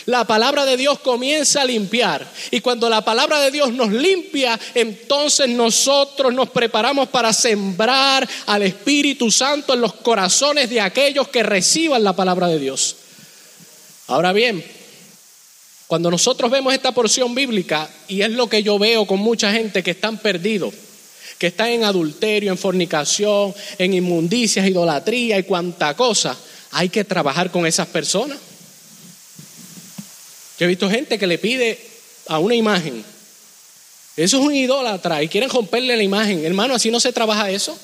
La 0.05 0.25
palabra 0.25 0.65
de 0.65 0.77
Dios 0.77 0.99
comienza 0.99 1.61
a 1.61 1.65
limpiar. 1.65 2.25
Y 2.51 2.61
cuando 2.61 2.89
la 2.89 3.03
palabra 3.03 3.39
de 3.39 3.51
Dios 3.51 3.73
nos 3.73 3.91
limpia, 3.91 4.59
entonces 4.73 5.49
nosotros 5.49 6.33
nos 6.33 6.49
preparamos 6.49 7.09
para 7.09 7.33
sembrar 7.33 8.27
al 8.45 8.63
Espíritu 8.63 9.31
Santo 9.31 9.73
en 9.73 9.81
los 9.81 9.93
corazones 9.93 10.69
de 10.69 10.81
aquellos 10.81 11.27
que 11.29 11.43
reciban 11.43 12.03
la 12.03 12.13
palabra 12.13 12.47
de 12.47 12.59
Dios. 12.59 12.95
Ahora 14.07 14.33
bien, 14.33 14.63
cuando 15.87 16.09
nosotros 16.09 16.49
vemos 16.49 16.73
esta 16.73 16.91
porción 16.91 17.35
bíblica, 17.35 17.89
y 18.07 18.21
es 18.21 18.31
lo 18.31 18.47
que 18.49 18.63
yo 18.63 18.79
veo 18.79 19.05
con 19.05 19.19
mucha 19.19 19.51
gente 19.51 19.83
que 19.83 19.91
están 19.91 20.17
perdidos, 20.17 20.73
que 21.37 21.47
están 21.47 21.69
en 21.69 21.83
adulterio, 21.83 22.51
en 22.51 22.57
fornicación, 22.57 23.53
en 23.77 23.93
inmundicias, 23.93 24.67
idolatría 24.67 25.37
y 25.37 25.43
cuanta 25.43 25.95
cosa, 25.95 26.35
hay 26.71 26.89
que 26.89 27.03
trabajar 27.03 27.51
con 27.51 27.65
esas 27.65 27.87
personas. 27.87 28.37
Yo 30.59 30.65
he 30.65 30.67
visto 30.67 30.89
gente 30.89 31.19
que 31.19 31.27
le 31.27 31.37
pide 31.37 31.79
a 32.27 32.39
una 32.39 32.55
imagen 32.55 33.03
Eso 34.15 34.37
es 34.37 34.43
un 34.43 34.55
idólatra 34.55 35.21
y 35.21 35.27
quieren 35.27 35.49
romperle 35.49 35.97
la 35.97 36.03
imagen. 36.03 36.45
Hermano, 36.45 36.75
así 36.75 36.89
no 36.89 36.99
se 36.99 37.11
trabaja 37.11 37.49
eso. 37.51 37.77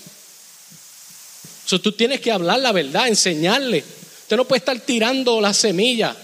O 1.72 1.80
tú 1.80 1.92
tienes 1.94 2.20
que 2.20 2.32
hablar 2.32 2.60
la 2.60 2.72
verdad, 2.72 3.08
enseñarle. 3.08 3.84
Usted 4.24 4.36
no 4.36 4.46
puede 4.46 4.60
estar 4.60 4.80
tirando 4.80 5.40
las 5.40 5.58
semillas. 5.58 6.16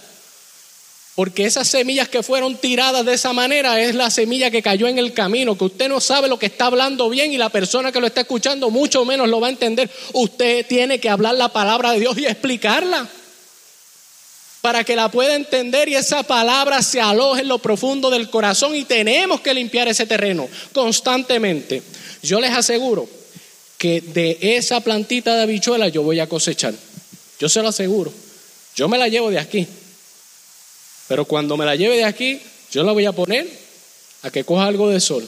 Porque 1.15 1.45
esas 1.45 1.67
semillas 1.67 2.09
que 2.09 2.21
fueron 2.21 2.57
tiradas 2.57 3.05
de 3.05 3.13
esa 3.13 3.33
manera 3.33 3.81
es 3.81 3.95
la 3.95 4.11
semilla 4.11 4.51
que 4.51 4.61
cayó 4.61 4.87
en 4.87 4.99
el 4.99 5.13
camino, 5.13 5.57
que 5.57 5.65
usted 5.65 5.89
no 5.89 5.99
sabe 5.99 6.27
lo 6.27 6.37
que 6.37 6.45
está 6.45 6.67
hablando 6.67 7.09
bien 7.09 7.33
y 7.33 7.37
la 7.37 7.49
persona 7.49 7.91
que 7.91 7.99
lo 7.99 8.07
está 8.07 8.21
escuchando 8.21 8.69
mucho 8.69 9.03
menos 9.03 9.27
lo 9.27 9.39
va 9.39 9.47
a 9.47 9.49
entender. 9.49 9.89
Usted 10.13 10.67
tiene 10.67 10.99
que 10.99 11.09
hablar 11.09 11.35
la 11.35 11.49
palabra 11.49 11.93
de 11.93 12.01
Dios 12.01 12.17
y 12.17 12.25
explicarla 12.25 13.09
para 14.67 14.83
que 14.83 14.97
la 14.97 15.09
pueda 15.09 15.33
entender 15.33 15.87
y 15.87 15.95
esa 15.95 16.23
palabra 16.23 16.81
se 16.81 16.99
aloje 16.99 17.39
en 17.39 17.47
lo 17.47 17.57
profundo 17.57 18.09
del 18.09 18.29
corazón 18.29 18.75
y 18.75 18.83
tenemos 18.83 19.39
que 19.39 19.53
limpiar 19.53 19.87
ese 19.87 20.05
terreno 20.05 20.49
constantemente. 20.73 21.81
Yo 22.21 22.41
les 22.41 22.51
aseguro 22.51 23.07
que 23.77 24.01
de 24.01 24.37
esa 24.41 24.81
plantita 24.81 25.37
de 25.37 25.43
habichuela 25.43 25.87
yo 25.87 26.03
voy 26.03 26.19
a 26.19 26.27
cosechar. 26.27 26.73
Yo 27.39 27.47
se 27.47 27.61
lo 27.61 27.69
aseguro. 27.69 28.11
Yo 28.75 28.89
me 28.89 28.97
la 28.97 29.07
llevo 29.07 29.31
de 29.31 29.39
aquí. 29.39 29.65
Pero 31.07 31.23
cuando 31.23 31.55
me 31.55 31.63
la 31.63 31.77
lleve 31.77 31.95
de 31.95 32.03
aquí, 32.03 32.41
yo 32.69 32.83
la 32.83 32.91
voy 32.91 33.05
a 33.05 33.13
poner 33.13 33.47
a 34.23 34.31
que 34.31 34.43
coja 34.43 34.65
algo 34.65 34.89
de 34.89 34.99
sol. 34.99 35.25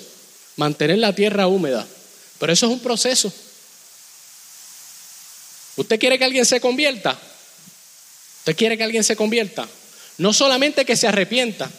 Mantener 0.57 0.97
la 0.97 1.15
tierra 1.15 1.47
húmeda. 1.47 1.87
Pero 2.39 2.51
eso 2.51 2.65
es 2.65 2.73
un 2.73 2.81
proceso. 2.81 3.31
¿Usted 5.77 5.97
quiere 5.97 6.19
que 6.19 6.25
alguien 6.25 6.45
se 6.45 6.59
convierta? 6.59 7.17
¿Usted 8.39 8.55
quiere 8.55 8.77
que 8.77 8.83
alguien 8.83 9.03
se 9.03 9.15
convierta? 9.15 9.67
No 10.17 10.33
solamente 10.33 10.85
que 10.85 10.95
se 10.95 11.07
arrepienta, 11.07 11.69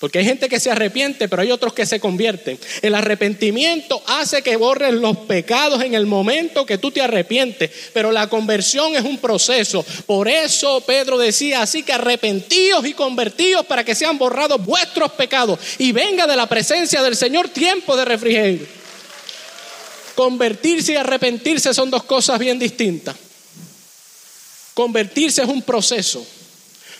porque 0.00 0.18
hay 0.18 0.24
gente 0.24 0.48
que 0.48 0.58
se 0.58 0.70
arrepiente, 0.70 1.28
pero 1.28 1.42
hay 1.42 1.52
otros 1.52 1.74
que 1.74 1.84
se 1.84 2.00
convierten. 2.00 2.58
El 2.80 2.94
arrepentimiento 2.94 4.02
hace 4.06 4.40
que 4.40 4.56
borres 4.56 4.94
los 4.94 5.14
pecados 5.18 5.82
en 5.82 5.92
el 5.92 6.06
momento 6.06 6.64
que 6.64 6.78
tú 6.78 6.90
te 6.90 7.02
arrepientes, 7.02 7.70
pero 7.92 8.10
la 8.10 8.26
conversión 8.28 8.96
es 8.96 9.02
un 9.02 9.18
proceso. 9.18 9.84
Por 10.06 10.26
eso 10.26 10.80
Pedro 10.86 11.18
decía, 11.18 11.60
así 11.60 11.82
que 11.82 11.92
arrepentíos 11.92 12.86
y 12.86 12.94
convertíos 12.94 13.66
para 13.66 13.84
que 13.84 13.94
sean 13.94 14.16
borrados 14.16 14.64
vuestros 14.64 15.12
pecados 15.12 15.60
y 15.76 15.92
venga 15.92 16.26
de 16.26 16.36
la 16.36 16.48
presencia 16.48 17.02
del 17.02 17.14
Señor 17.14 17.50
tiempo 17.50 17.94
de 17.94 18.06
refrigerio. 18.06 18.66
Convertirse 20.14 20.94
y 20.94 20.96
arrepentirse 20.96 21.74
son 21.74 21.90
dos 21.90 22.04
cosas 22.04 22.38
bien 22.38 22.58
distintas. 22.58 23.16
Convertirse 24.80 25.42
es 25.42 25.48
un 25.48 25.60
proceso. 25.60 26.26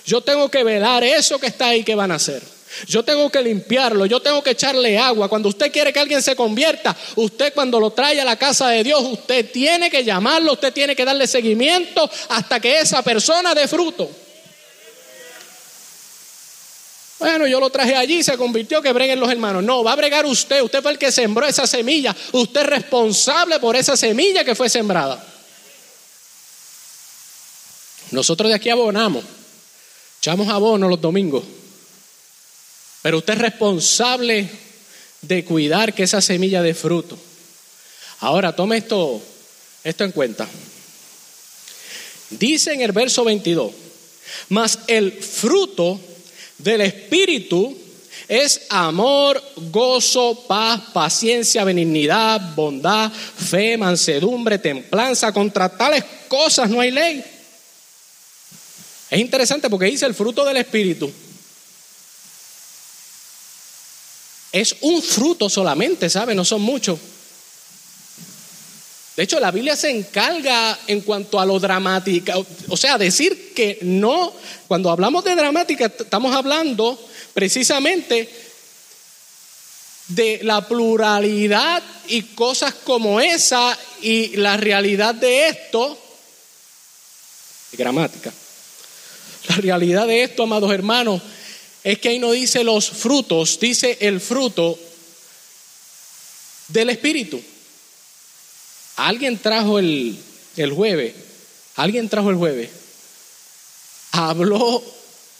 Yo 0.05 0.21
tengo 0.21 0.51
que 0.51 0.63
velar 0.63 1.03
eso 1.03 1.39
que 1.39 1.47
está 1.47 1.69
ahí 1.69 1.83
que 1.83 1.95
van 1.95 2.13
a 2.13 2.17
hacer. 2.17 2.43
Yo 2.87 3.03
tengo 3.03 3.31
que 3.31 3.41
limpiarlo, 3.41 4.05
yo 4.05 4.21
tengo 4.21 4.43
que 4.43 4.51
echarle 4.51 4.99
agua. 4.99 5.31
Cuando 5.31 5.49
usted 5.49 5.73
quiere 5.73 5.91
que 5.91 5.99
alguien 5.99 6.21
se 6.21 6.37
convierta, 6.37 6.95
usted 7.17 7.55
cuando 7.55 7.81
lo 7.81 7.91
trae 7.91 8.21
a 8.21 8.25
la 8.27 8.37
casa 8.37 8.69
de 8.69 8.85
Dios, 8.85 9.01
usted 9.03 9.51
tiene 9.51 9.89
que 9.89 10.05
llamarlo, 10.05 10.53
usted 10.53 10.75
tiene 10.75 10.95
que 10.95 11.07
darle 11.07 11.27
seguimiento 11.27 12.11
hasta 12.29 12.61
que 12.61 12.81
esa 12.81 13.01
persona 13.01 13.55
dé 13.55 13.67
fruto. 13.67 14.11
Bueno, 17.19 17.47
yo 17.47 17.61
lo 17.61 17.71
traje 17.71 17.97
allí, 17.97 18.23
se 18.23 18.37
convirtió, 18.37 18.83
que 18.83 18.93
breguen 18.93 19.19
los 19.19 19.31
hermanos. 19.31 19.65
No, 19.65 19.83
va 19.83 19.93
a 19.93 19.97
bregar 19.97 20.27
usted, 20.27 20.61
usted 20.61 20.83
fue 20.83 20.93
el 20.93 20.99
que 20.99 21.11
sembró 21.11 21.47
esa 21.47 21.67
semilla, 21.67 22.15
usted 22.33 22.61
es 22.61 22.67
responsable 22.67 23.59
por 23.59 23.75
esa 23.75 23.97
semilla 23.97 24.45
que 24.45 24.55
fue 24.55 24.69
sembrada. 24.69 25.30
Nosotros 28.11 28.49
de 28.49 28.57
aquí 28.57 28.71
abonamos, 28.71 29.25
echamos 30.19 30.49
abono 30.49 30.89
los 30.89 31.01
domingos. 31.01 31.45
Pero 33.03 33.19
usted 33.19 33.35
es 33.35 33.39
responsable 33.41 34.49
de 35.23 35.45
cuidar 35.45 35.95
que 35.95 36.03
esa 36.03 36.21
semilla 36.21 36.63
dé 36.63 36.75
fruto. 36.75 37.19
Ahora, 38.21 38.55
tome 38.55 38.79
esto, 38.79 39.21
esto 39.85 40.05
en 40.05 40.13
cuenta. 40.13 40.49
Dice 42.31 42.73
en 42.73 42.83
el 42.83 42.93
verso 42.93 43.25
22, 43.25 43.73
mas 44.51 44.81
el 44.87 45.13
fruto 45.13 45.99
del 46.59 46.83
Espíritu 46.83 47.77
es 48.29 48.67
amor, 48.69 49.43
gozo, 49.57 50.45
paz, 50.47 50.81
paciencia, 50.93 51.65
benignidad, 51.65 52.55
bondad, 52.55 53.11
fe, 53.11 53.77
mansedumbre, 53.77 54.59
templanza. 54.59 55.33
Contra 55.33 55.69
tales 55.69 56.05
cosas 56.29 56.71
no 56.71 56.81
hay 56.81 56.91
ley. 56.91 57.25
Es 59.11 59.19
interesante 59.19 59.69
porque 59.69 59.87
dice 59.87 60.07
el 60.07 60.15
fruto 60.15 60.45
del 60.45 60.57
Espíritu. 60.59 61.13
es 64.53 64.77
un 64.81 65.03
fruto 65.03 65.49
solamente, 65.49 66.11
¿sabe? 66.11 66.35
No 66.35 66.45
son 66.45 66.63
muchos. 66.63 66.99
De 69.17 69.25
hecho, 69.25 69.39
la 69.39 69.51
Biblia 69.51 69.77
se 69.77 69.91
encarga 69.91 70.79
en 70.87 71.03
cuanto 71.03 71.39
a 71.39 71.45
lo 71.45 71.59
dramática, 71.59 72.37
o 72.69 72.77
sea, 72.77 72.97
decir 72.97 73.53
que 73.55 73.79
no, 73.83 74.33
cuando 74.67 74.91
hablamos 74.91 75.25
de 75.25 75.35
dramática, 75.35 75.87
estamos 75.87 76.35
hablando 76.35 76.99
precisamente 77.35 78.29
de 80.09 80.41
la 80.43 80.67
pluralidad 80.67 81.83
y 82.09 82.23
cosas 82.23 82.75
como 82.75 83.21
esa 83.21 83.79
y 84.01 84.37
la 84.37 84.57
realidad 84.57 85.15
de 85.15 85.49
esto, 85.49 85.99
gramática, 87.73 88.33
la 89.49 89.57
realidad 89.57 90.07
de 90.07 90.23
esto, 90.23 90.45
amados 90.45 90.73
hermanos, 90.73 91.23
es 91.83 91.99
que 91.99 92.11
ahí 92.11 92.19
no 92.19 92.33
dice 92.33 92.65
los 92.65 92.91
frutos, 92.91 93.59
dice 93.59 93.97
el 94.01 94.21
fruto 94.21 94.79
del 96.69 96.91
Espíritu. 96.91 97.43
Alguien 98.97 99.39
trajo 99.39 99.79
el, 99.79 100.19
el 100.57 100.73
jueves, 100.73 101.15
alguien 101.77 102.09
trajo 102.09 102.31
el 102.31 102.37
jueves, 102.37 102.71
habló 104.13 104.83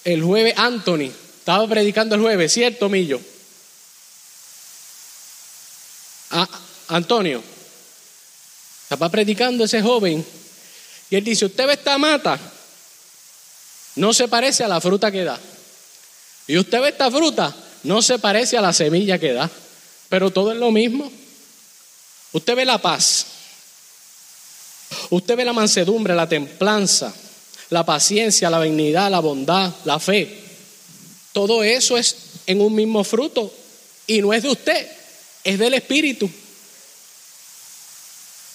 el 0.05 0.23
jueves 0.23 0.55
Anthony, 0.57 1.11
estaba 1.39 1.69
predicando 1.69 2.15
el 2.15 2.23
jueves, 2.23 2.53
¿cierto, 2.53 2.89
Millo? 2.89 3.21
Ah, 6.31 6.49
Antonio, 6.89 7.43
estaba 8.83 9.09
predicando 9.09 9.65
ese 9.65 9.83
joven 9.83 10.25
y 11.11 11.17
él 11.17 11.25
dice, 11.25 11.47
usted 11.47 11.67
ve 11.67 11.75
esta 11.75 11.99
mata, 11.99 12.39
no 14.01 14.15
se 14.15 14.29
parece 14.29 14.65
a 14.65 14.69
la 14.69 14.81
fruta 14.81 15.13
que 15.13 15.25
da. 15.25 15.39
Y 16.47 16.57
usted 16.57 16.81
ve 16.81 16.89
esta 16.89 17.11
fruta, 17.11 17.55
no 17.83 18.01
se 18.01 18.19
parece 18.19 18.57
a 18.57 18.63
la 18.63 18.73
semilla 18.73 19.19
que 19.19 19.35
da, 19.35 19.51
pero 20.09 20.31
todo 20.31 20.53
es 20.53 20.59
lo 20.59 20.71
mismo. 20.71 21.13
Usted 22.33 22.57
ve 22.57 22.65
la 22.65 22.79
paz, 22.79 23.27
usted 25.11 25.37
ve 25.37 25.45
la 25.45 25.53
mansedumbre, 25.53 26.15
la 26.15 26.27
templanza, 26.27 27.13
la 27.69 27.85
paciencia, 27.85 28.49
la 28.49 28.59
benignidad, 28.59 29.11
la 29.11 29.21
bondad, 29.21 29.71
la 29.85 30.01
fe. 30.01 30.35
Todo 31.35 31.63
eso 31.63 31.99
es 31.99 32.17
en 32.47 32.63
un 32.63 32.75
mismo 32.75 33.05
fruto 33.05 33.53
y 34.07 34.23
no 34.23 34.33
es 34.33 34.43
de 34.43 34.49
usted, 34.49 34.91
es 35.45 35.59
del 35.59 35.75
Espíritu. 35.75 36.31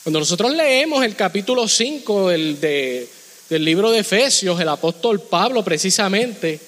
Cuando 0.02 0.20
nosotros 0.20 0.52
leemos 0.52 1.06
el 1.06 1.16
capítulo 1.16 1.68
5 1.68 2.30
del, 2.30 3.08
del 3.50 3.64
libro 3.64 3.92
de 3.92 4.00
Efesios, 4.00 4.60
el 4.60 4.70
apóstol 4.70 5.22
Pablo 5.22 5.64
precisamente 5.64 6.60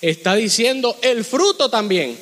está 0.00 0.34
diciendo 0.34 0.96
el 1.02 1.24
fruto 1.24 1.70
también. 1.70 2.18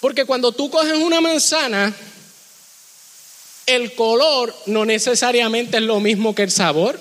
Porque 0.00 0.24
cuando 0.24 0.52
tú 0.52 0.70
coges 0.70 0.94
una 0.94 1.20
manzana, 1.20 1.94
el 3.66 3.94
color 3.94 4.54
no 4.66 4.84
necesariamente 4.84 5.78
es 5.78 5.82
lo 5.82 6.00
mismo 6.00 6.34
que 6.34 6.42
el 6.42 6.50
sabor. 6.50 6.98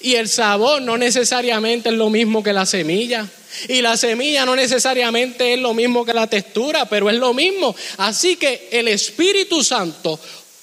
Y 0.00 0.14
el 0.16 0.28
sabor 0.28 0.82
no 0.82 0.98
necesariamente 0.98 1.88
es 1.88 1.94
lo 1.94 2.10
mismo 2.10 2.42
que 2.42 2.52
la 2.52 2.66
semilla. 2.66 3.26
Y 3.68 3.80
la 3.80 3.96
semilla 3.96 4.44
no 4.44 4.54
necesariamente 4.54 5.54
es 5.54 5.60
lo 5.60 5.74
mismo 5.74 6.04
que 6.04 6.14
la 6.14 6.26
textura, 6.26 6.88
pero 6.88 7.08
es 7.10 7.16
lo 7.16 7.34
mismo. 7.34 7.74
Así 7.96 8.36
que 8.36 8.68
el 8.70 8.88
Espíritu 8.88 9.64
Santo 9.64 10.20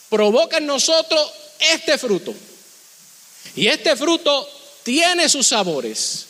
provoca 0.09 0.57
en 0.57 0.67
nosotros 0.67 1.31
este 1.59 1.97
fruto. 1.97 2.33
Y 3.55 3.67
este 3.67 3.95
fruto 3.95 4.47
tiene 4.83 5.29
sus 5.29 5.47
sabores. 5.47 6.25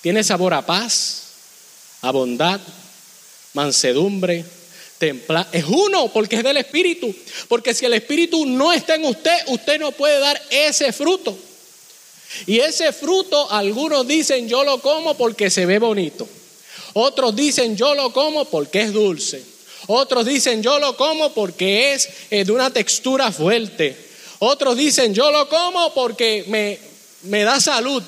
Tiene 0.00 0.24
sabor 0.24 0.54
a 0.54 0.64
paz, 0.64 1.22
a 2.02 2.10
bondad, 2.10 2.60
mansedumbre, 3.52 4.44
templa. 4.98 5.48
Es 5.52 5.64
uno 5.64 6.12
porque 6.12 6.36
es 6.36 6.44
del 6.44 6.56
Espíritu. 6.58 7.14
Porque 7.48 7.74
si 7.74 7.84
el 7.86 7.94
Espíritu 7.94 8.46
no 8.46 8.72
está 8.72 8.94
en 8.94 9.04
usted, 9.04 9.36
usted 9.48 9.78
no 9.78 9.92
puede 9.92 10.18
dar 10.18 10.40
ese 10.50 10.92
fruto. 10.92 11.36
Y 12.46 12.60
ese 12.60 12.92
fruto, 12.92 13.50
algunos 13.50 14.06
dicen 14.06 14.48
yo 14.48 14.62
lo 14.64 14.80
como 14.80 15.16
porque 15.16 15.50
se 15.50 15.66
ve 15.66 15.78
bonito. 15.78 16.28
Otros 16.94 17.34
dicen 17.36 17.76
yo 17.76 17.94
lo 17.94 18.12
como 18.12 18.44
porque 18.44 18.82
es 18.82 18.92
dulce. 18.92 19.42
Otros 19.86 20.26
dicen 20.26 20.62
yo 20.62 20.78
lo 20.78 20.96
como 20.96 21.32
porque 21.32 21.92
es 21.92 22.08
de 22.30 22.52
una 22.52 22.70
textura 22.72 23.32
fuerte. 23.32 24.09
Otros 24.40 24.76
dicen 24.76 25.14
yo 25.14 25.30
lo 25.30 25.48
como 25.48 25.94
porque 25.94 26.44
me, 26.48 26.78
me 27.22 27.44
da 27.44 27.60
salud. 27.60 28.02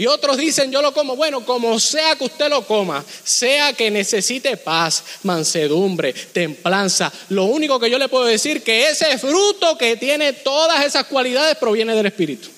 Y 0.00 0.06
otros 0.06 0.38
dicen, 0.38 0.72
yo 0.72 0.80
lo 0.80 0.94
como. 0.94 1.14
Bueno, 1.14 1.44
como 1.44 1.78
sea 1.78 2.16
que 2.16 2.24
usted 2.24 2.48
lo 2.48 2.66
coma, 2.66 3.04
sea 3.22 3.74
que 3.74 3.90
necesite 3.90 4.56
paz, 4.56 5.04
mansedumbre, 5.24 6.14
templanza. 6.14 7.12
Lo 7.28 7.44
único 7.44 7.78
que 7.78 7.90
yo 7.90 7.98
le 7.98 8.08
puedo 8.08 8.24
decir 8.24 8.62
que 8.62 8.88
ese 8.88 9.18
fruto 9.18 9.76
que 9.76 9.98
tiene 9.98 10.32
todas 10.32 10.86
esas 10.86 11.04
cualidades 11.04 11.58
proviene 11.58 11.94
del 11.94 12.06
Espíritu. 12.06 12.48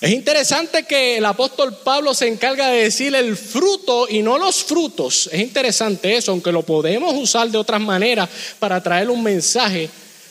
Es 0.00 0.12
interesante 0.12 0.84
que 0.84 1.18
el 1.18 1.26
apóstol 1.26 1.76
Pablo 1.84 2.14
se 2.14 2.28
encarga 2.28 2.68
de 2.68 2.84
decir 2.84 3.14
el 3.14 3.36
fruto 3.36 4.08
y 4.08 4.22
no 4.22 4.38
los 4.38 4.64
frutos. 4.64 5.28
Es 5.30 5.40
interesante 5.40 6.16
eso, 6.16 6.32
aunque 6.32 6.52
lo 6.52 6.62
podemos 6.62 7.14
usar 7.16 7.50
de 7.50 7.58
otras 7.58 7.82
maneras 7.82 8.30
para 8.58 8.82
traer 8.82 9.10
un 9.10 9.22
mensaje 9.22 9.90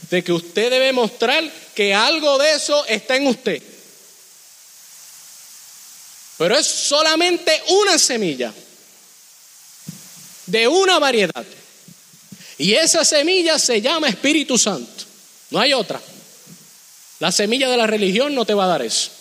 de 0.10 0.24
que 0.24 0.32
usted 0.32 0.72
debe 0.72 0.91
mostrar 0.93 1.43
que 1.76 1.93
algo 1.93 2.38
de 2.38 2.53
eso 2.53 2.86
está 2.86 3.16
en 3.16 3.28
usted. 3.28 3.62
Pero 6.38 6.57
es 6.57 6.66
solamente 6.66 7.62
una 7.68 7.99
semilla 7.99 8.53
de 10.45 10.68
una 10.68 10.99
variedad. 10.99 11.45
Y 12.57 12.74
esa 12.74 13.05
semilla 13.05 13.60
se 13.60 13.82
llama 13.82 14.10
Espíritu 14.10 14.57
Santo. 14.57 15.03
No 15.51 15.60
hay 15.60 15.74
otra. 15.74 16.01
La 17.20 17.32
semilla 17.32 17.70
de 17.70 17.78
la 17.78 17.88
religión 17.88 18.34
no 18.34 18.45
te 18.45 18.53
va 18.53 18.66
a 18.66 18.68
dar 18.68 18.82
eso. 18.82 19.12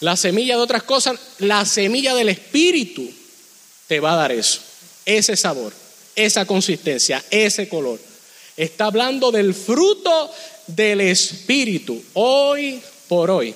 La 0.00 0.16
semilla 0.16 0.56
de 0.56 0.62
otras 0.62 0.82
cosas, 0.82 1.18
la 1.38 1.64
semilla 1.64 2.14
del 2.14 2.28
Espíritu 2.28 3.08
te 3.86 4.00
va 4.00 4.12
a 4.12 4.16
dar 4.16 4.32
eso. 4.32 4.60
Ese 5.04 5.36
sabor, 5.36 5.72
esa 6.14 6.44
consistencia, 6.44 7.24
ese 7.30 7.68
color. 7.68 7.98
Está 8.56 8.86
hablando 8.86 9.30
del 9.30 9.54
fruto 9.54 10.30
del 10.66 11.02
Espíritu. 11.02 12.02
Hoy 12.14 12.80
por 13.08 13.30
hoy. 13.30 13.54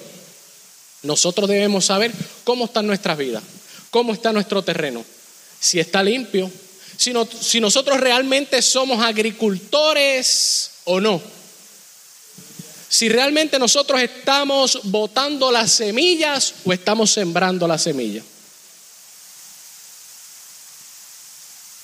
Nosotros 1.02 1.48
debemos 1.48 1.86
saber 1.86 2.12
cómo 2.44 2.66
están 2.66 2.86
nuestras 2.86 3.16
vidas, 3.16 3.42
cómo 3.90 4.12
está 4.12 4.32
nuestro 4.32 4.62
terreno, 4.62 5.02
si 5.58 5.80
está 5.80 6.02
limpio, 6.02 6.50
si, 6.96 7.12
si 7.40 7.60
nosotros 7.60 7.98
realmente 7.98 8.60
somos 8.60 9.02
agricultores 9.02 10.70
o 10.84 11.00
no. 11.00 11.22
Si 12.90 13.08
realmente 13.08 13.58
nosotros 13.58 14.02
estamos 14.02 14.80
botando 14.84 15.50
las 15.50 15.70
semillas 15.72 16.54
o 16.64 16.72
estamos 16.72 17.10
sembrando 17.10 17.66
las 17.66 17.82
semillas. 17.82 18.24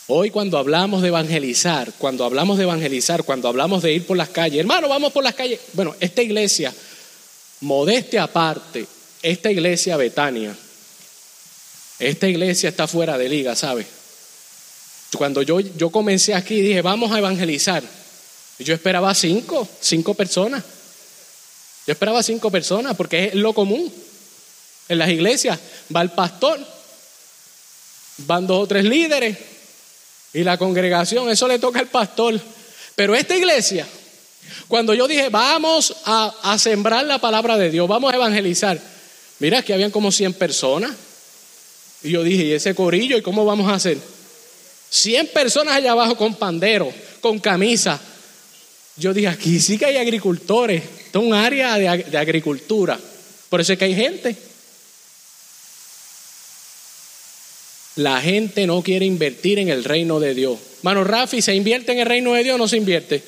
Hoy 0.09 0.31
cuando 0.31 0.57
hablamos 0.57 1.03
de 1.03 1.09
evangelizar, 1.09 1.93
cuando 1.99 2.25
hablamos 2.25 2.59
de 2.59 2.63
evangelizar, 2.63 3.25
cuando 3.25 3.49
hablamos 3.49 3.83
de 3.83 3.93
ir 3.93 4.07
por 4.07 4.17
las 4.17 4.29
calles, 4.29 4.61
hermano, 4.61 4.89
vamos 4.89 5.13
por 5.13 5.25
las 5.25 5.35
calles. 5.35 5.59
Bueno, 5.73 5.97
esta 5.99 6.23
iglesia, 6.23 6.73
modeste 7.63 8.17
aparte, 8.17 8.87
esta 9.21 9.51
iglesia 9.51 9.97
Betania, 9.97 10.57
esta 11.99 12.29
iglesia 12.29 12.69
está 12.69 12.87
fuera 12.87 13.19
de 13.19 13.29
liga, 13.29 13.57
¿sabe? 13.57 13.85
Cuando 15.17 15.43
yo, 15.43 15.59
yo 15.59 15.91
comencé 15.91 16.35
aquí 16.35 16.61
dije, 16.61 16.83
vamos 16.83 17.11
a 17.11 17.19
evangelizar. 17.19 17.83
Yo 18.61 18.75
esperaba 18.75 19.13
cinco, 19.13 19.69
cinco 19.81 20.15
personas. 20.15 20.63
Yo 21.85 21.93
esperaba 21.93 22.23
cinco 22.23 22.51
personas 22.51 22.97
porque 22.97 23.25
es 23.27 23.35
lo 23.35 23.53
común. 23.53 23.93
En 24.89 24.99
las 24.99 25.09
iglesias 25.09 25.59
va 25.95 26.03
el 26.03 26.11
pastor, 26.11 26.61
van 28.19 28.47
dos 28.47 28.63
o 28.63 28.67
tres 28.69 28.85
líderes 28.85 29.56
y 30.33 30.45
la 30.45 30.59
congregación, 30.59 31.31
eso 31.31 31.49
le 31.49 31.59
toca 31.59 31.81
al 31.81 31.89
pastor. 31.89 32.39
Pero 32.95 33.15
esta 33.15 33.37
iglesia, 33.37 33.87
cuando 34.69 34.95
yo 34.95 35.07
dije, 35.07 35.29
vamos 35.29 35.95
a, 36.05 36.57
sembrar 36.59 37.05
la 37.05 37.19
palabra 37.19 37.57
de 37.57 37.71
Dios, 37.71 37.89
vamos 37.89 38.13
a 38.13 38.17
evangelizar, 38.17 38.81
Mira, 39.39 39.61
que 39.63 39.75
habían 39.75 39.91
como 39.91 40.11
100 40.11 40.33
personas. 40.35 40.93
Y 42.03 42.11
yo 42.11 42.23
dije, 42.23 42.45
¿y 42.45 42.53
ese 42.53 42.75
corillo? 42.75 43.19
¿Y 43.19 43.23
cómo 43.23 43.45
vamos 43.45 43.71
a 43.71 43.75
hacer? 43.75 43.99
100 44.89 45.27
personas 45.29 45.75
allá 45.75 45.93
abajo 45.93 46.17
con 46.17 46.35
pandero, 46.37 46.91
con 47.21 47.39
camisa. 47.39 48.01
Yo 48.97 49.13
dije, 49.13 49.29
aquí 49.29 49.61
sí 49.61 49.77
que 49.77 49.85
hay 49.85 49.99
agricultores. 49.99 50.83
Esto 51.07 51.19
es 51.21 51.25
un 51.27 51.35
área 51.35 51.77
de, 51.77 52.05
de 52.05 52.17
agricultura. 52.19 52.99
Por 53.51 53.61
eso 53.61 53.75
es 53.75 53.79
que 53.79 53.85
hay 53.85 53.95
gente. 53.95 54.35
La 57.97 58.21
gente 58.21 58.67
no 58.67 58.83
quiere 58.83 59.07
invertir 59.07 59.59
en 59.59 59.71
el 59.71 59.83
reino 59.83 60.21
de 60.21 60.35
Dios. 60.35 60.59
Mano 60.83 61.03
Rafi, 61.03 61.41
¿se 61.41 61.55
invierte 61.55 61.93
en 61.93 62.01
el 62.01 62.07
reino 62.07 62.35
de 62.35 62.45
Dios 62.45 62.55
o 62.55 62.59
no 62.59 62.69
se 62.69 62.77
invierte? 62.77 63.23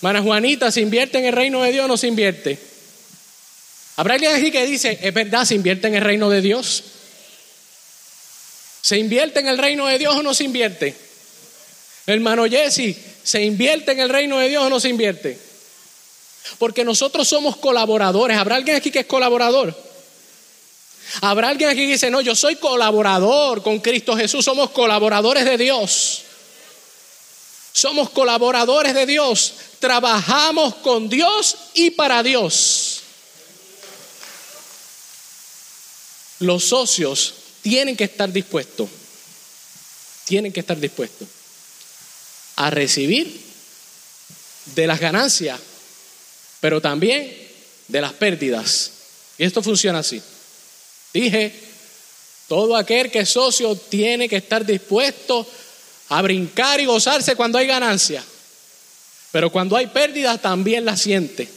Mana 0.00 0.22
Juanita, 0.22 0.70
¿se 0.70 0.80
invierte 0.80 1.18
en 1.18 1.26
el 1.26 1.32
reino 1.32 1.62
de 1.62 1.72
Dios 1.72 1.84
o 1.84 1.88
no 1.88 1.96
se 1.96 2.08
invierte? 2.08 2.58
¿Habrá 3.96 4.14
alguien 4.14 4.34
aquí 4.34 4.50
que 4.50 4.66
dice, 4.66 4.98
es 5.00 5.14
verdad, 5.14 5.44
se 5.44 5.54
invierte 5.54 5.86
en 5.86 5.94
el 5.94 6.02
reino 6.02 6.30
de 6.30 6.40
Dios? 6.40 6.82
¿Se 8.80 8.98
invierte 8.98 9.40
en 9.40 9.48
el 9.48 9.58
reino 9.58 9.86
de 9.86 9.98
Dios 9.98 10.16
o 10.16 10.22
no 10.22 10.34
se 10.34 10.44
invierte? 10.44 10.94
Hermano 12.06 12.46
Jesse, 12.46 12.96
¿se 13.22 13.42
invierte 13.42 13.92
en 13.92 14.00
el 14.00 14.08
reino 14.08 14.38
de 14.38 14.48
Dios 14.48 14.64
o 14.64 14.70
no 14.70 14.80
se 14.80 14.88
invierte? 14.88 15.38
Porque 16.58 16.84
nosotros 16.84 17.28
somos 17.28 17.56
colaboradores. 17.56 18.36
¿Habrá 18.36 18.56
alguien 18.56 18.76
aquí 18.76 18.90
que 18.90 19.00
es 19.00 19.06
colaborador? 19.06 19.93
¿Habrá 21.20 21.48
alguien 21.48 21.70
aquí 21.70 21.80
que 21.80 21.92
dice, 21.92 22.10
no, 22.10 22.20
yo 22.20 22.34
soy 22.34 22.56
colaborador 22.56 23.62
con 23.62 23.80
Cristo 23.80 24.16
Jesús, 24.16 24.44
somos 24.44 24.70
colaboradores 24.70 25.44
de 25.44 25.58
Dios? 25.58 26.22
Somos 27.72 28.10
colaboradores 28.10 28.94
de 28.94 29.04
Dios, 29.04 29.54
trabajamos 29.80 30.76
con 30.76 31.08
Dios 31.08 31.56
y 31.74 31.90
para 31.90 32.22
Dios. 32.22 33.04
los 36.44 36.64
socios 36.64 37.34
tienen 37.62 37.96
que 37.96 38.04
estar 38.04 38.30
dispuestos, 38.32 38.88
tienen 40.24 40.52
que 40.52 40.60
estar 40.60 40.78
dispuestos 40.78 41.28
a 42.56 42.70
recibir 42.70 43.40
de 44.74 44.86
las 44.86 45.00
ganancias, 45.00 45.58
pero 46.60 46.80
también 46.80 47.36
de 47.88 48.00
las 48.00 48.12
pérdidas. 48.12 48.90
Y 49.38 49.44
esto 49.44 49.62
funciona 49.62 49.98
así. 49.98 50.22
Dije, 51.14 51.54
todo 52.48 52.76
aquel 52.76 53.10
que 53.10 53.20
es 53.20 53.30
socio 53.30 53.76
tiene 53.76 54.28
que 54.28 54.36
estar 54.36 54.66
dispuesto 54.66 55.46
a 56.08 56.20
brincar 56.20 56.80
y 56.80 56.86
gozarse 56.86 57.36
cuando 57.36 57.56
hay 57.56 57.68
ganancia, 57.68 58.22
pero 59.30 59.50
cuando 59.50 59.76
hay 59.76 59.86
pérdida 59.86 60.36
también 60.38 60.84
la 60.84 60.96
siente. 60.96 61.48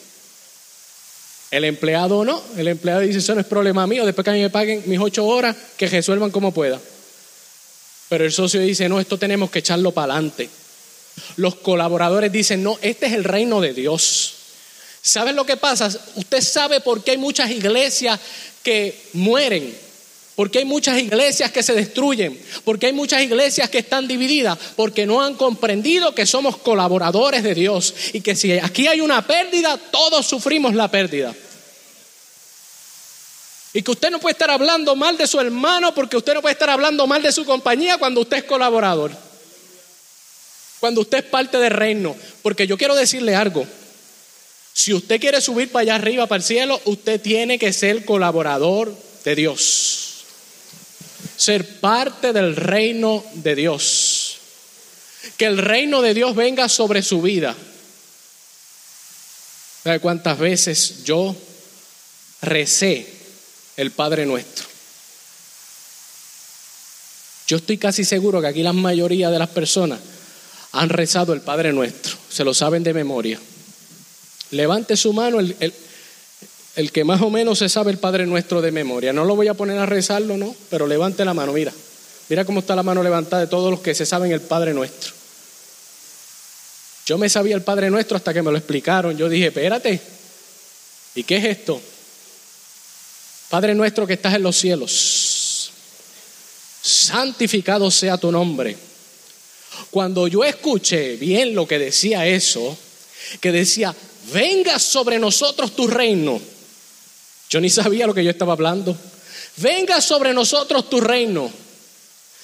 El 1.49 1.64
empleado 1.64 2.24
no, 2.24 2.41
el 2.58 2.68
empleado 2.68 3.01
dice, 3.01 3.20
eso 3.20 3.34
no 3.34 3.41
es 3.41 3.47
problema 3.47 3.88
mío, 3.88 4.05
después 4.05 4.24
que 4.24 4.32
a 4.32 4.34
mí 4.34 4.41
me 4.41 4.49
paguen 4.49 4.84
mis 4.86 4.99
ocho 4.99 5.26
horas, 5.26 5.55
que 5.76 5.88
resuelvan 5.88 6.30
como 6.30 6.53
pueda. 6.53 6.80
Pero 8.10 8.26
el 8.26 8.32
socio 8.32 8.60
dice, 8.62 8.88
no, 8.88 8.99
esto 8.99 9.18
tenemos 9.18 9.49
que 9.49 9.60
echarlo 9.60 9.91
para 9.91 10.14
adelante. 10.14 10.49
Los 11.38 11.55
colaboradores 11.55 12.32
dicen, 12.32 12.62
no, 12.62 12.78
este 12.82 13.08
es 13.08 13.14
el 13.14 13.24
reino 13.24 13.60
de 13.60 13.74
Dios. 13.74 14.34
¿Saben 15.01 15.36
lo 15.36 15.45
que 15.45 15.58
pasa? 15.58 15.88
Usted 16.16 16.41
sabe 16.41 16.82
por 16.82 17.03
qué 17.03 17.12
hay 17.12 17.18
muchas 17.18 17.49
iglesias 17.49 18.20
que 18.68 18.99
mueren, 19.13 19.74
por 20.36 20.51
qué 20.51 20.59
hay 20.59 20.65
muchas 20.65 20.99
iglesias 20.99 21.53
que 21.53 21.63
se 21.63 21.72
destruyen, 21.72 22.38
por 22.65 22.78
qué 22.78 22.88
hay 22.88 22.91
muchas 22.91 23.22
iglesias 23.22 23.70
que 23.70 23.78
están 23.78 24.09
divididas, 24.09 24.59
porque 24.76 25.05
no 25.05 25.22
han 25.22 25.36
comprendido 25.36 26.13
que 26.13 26.26
somos 26.26 26.57
colaboradores 26.57 27.43
de 27.43 27.55
Dios 27.55 27.93
y 28.11 28.20
que 28.20 28.36
si 28.36 28.51
aquí 28.51 28.88
hay 28.88 28.99
una 28.99 29.26
pérdida, 29.26 29.78
todos 29.78 30.28
sufrimos 30.28 30.76
la 30.76 30.91
pérdida. 30.91 31.34
Y 33.72 33.82
que 33.84 33.91
usted 33.91 34.11
no 34.11 34.20
puede 34.20 34.34
estar 34.34 34.51
hablando 34.51 34.97
mal 34.97 35.15
de 35.15 35.28
su 35.28 35.39
hermano 35.39 35.95
porque 35.95 36.18
usted 36.18 36.34
no 36.34 36.41
puede 36.41 36.51
estar 36.51 36.70
hablando 36.70 37.07
mal 37.07 37.22
de 37.22 37.32
su 37.32 37.45
compañía 37.45 37.97
cuando 37.97 38.20
usted 38.20 38.39
es 38.39 38.43
colaborador. 38.43 39.13
Cuando 40.82 40.99
usted 40.99 41.20
es 41.20 41.24
parte 41.24 41.57
del 41.57 41.72
reino. 41.72 42.18
Porque 42.41 42.68
yo 42.68 42.78
quiero 42.78 42.95
decirle 42.95 43.34
algo. 43.34 43.65
Si 44.78 44.93
usted 44.93 45.19
quiere 45.19 45.41
subir 45.41 45.71
para 45.71 45.82
allá 45.82 45.95
arriba, 45.95 46.28
para 46.28 46.38
el 46.38 46.43
cielo, 46.43 46.80
usted 46.86 47.19
tiene 47.19 47.57
que 47.57 47.73
ser 47.73 48.05
colaborador 48.05 48.95
de 49.25 49.34
Dios. 49.34 50.23
Ser 51.36 51.80
parte 51.80 52.32
del 52.32 52.55
reino 52.55 53.25
de 53.34 53.55
Dios. 53.55 54.38
Que 55.36 55.45
el 55.45 55.57
reino 55.57 56.03
de 56.03 56.13
Dios 56.13 56.36
venga 56.36 56.69
sobre 56.69 57.01
su 57.01 57.23
vida. 57.23 57.55
¿Sabe 59.84 59.99
cuántas 59.99 60.38
veces 60.38 61.03
yo 61.03 61.36
recé 62.43 63.07
el 63.78 63.89
Padre 63.89 64.28
nuestro. 64.28 64.67
Yo 67.47 67.57
estoy 67.57 67.80
casi 67.80 68.05
seguro 68.05 68.41
que 68.41 68.47
aquí 68.47 68.61
la 68.61 68.73
mayoría 68.73 69.32
de 69.32 69.39
las 69.39 69.49
personas 69.49 69.99
han 70.73 70.89
rezado 70.89 71.34
el 71.34 71.41
Padre 71.41 71.73
nuestro, 71.73 72.15
se 72.30 72.43
lo 72.43 72.53
saben 72.53 72.84
de 72.84 72.93
memoria. 72.93 73.39
Levante 74.52 74.95
su 74.95 75.14
mano 75.14 75.39
el, 75.39 75.56
el, 76.76 76.91
que 76.91 77.04
más 77.04 77.22
o 77.22 77.30
menos 77.30 77.60
se 77.60 77.70
sabe 77.70 77.91
el 77.91 77.98
Padre 77.98 78.26
nuestro 78.26 78.62
de 78.62 78.72
memoria. 78.72 79.14
No 79.14 79.26
lo 79.26 79.36
voy 79.36 79.48
a 79.48 79.54
poner 79.54 79.78
a 79.78 79.86
rezarlo, 79.86 80.38
no, 80.38 80.56
pero 80.70 80.88
levante 80.88 81.26
la 81.26 81.34
mano, 81.34 81.54
mira. 81.54 81.74
Mira 82.30 82.45
cómo 82.45 82.60
está 82.60 82.76
la 82.76 82.84
mano 82.84 83.04
levantada 83.04 83.41
de 83.41 83.48
todos 83.48 83.72
los 83.72 83.80
que 83.80 83.95
se 83.95 84.06
saben 84.06 84.32
el 84.32 84.41
Padre 84.41 84.74
nuestro. 84.74 85.14
Yo 87.06 87.18
me 87.18 87.30
sabía 87.30 87.56
el 87.56 87.62
Padre 87.62 87.89
nuestro 87.89 88.18
hasta 88.18 88.34
que 88.34 88.41
me 88.41 88.52
lo 88.52 88.58
explicaron. 88.58 89.18
Yo 89.18 89.30
dije, 89.30 89.48
espérate, 89.48 90.02
¿Y 91.18 91.24
qué 91.24 91.38
es 91.38 91.45
esto? 91.45 91.82
Padre 93.50 93.74
nuestro 93.74 94.06
que 94.06 94.14
estás 94.14 94.36
en 94.36 94.43
los 94.43 94.56
cielos, 94.56 95.72
santificado 96.80 97.89
sea 97.89 98.20
tu 98.20 98.32
nombre. 98.32 98.78
Cuando 99.89 100.28
yo 100.28 100.43
escuché 100.43 101.16
bien 101.16 101.56
lo 101.56 101.68
que 101.68 101.80
decía 101.80 102.28
eso, 102.28 102.78
que 103.41 103.52
decía, 103.52 103.95
venga 104.32 104.80
sobre 104.80 105.19
nosotros 105.19 105.75
tu 105.75 105.88
reino, 105.88 106.39
yo 107.49 107.61
ni 107.61 107.69
sabía 107.69 108.07
lo 108.07 108.13
que 108.13 108.23
yo 108.23 108.32
estaba 108.32 108.53
hablando. 108.53 108.95
Venga 109.57 110.01
sobre 110.01 110.34
nosotros 110.34 110.89
tu 110.89 110.99
reino. 110.99 111.51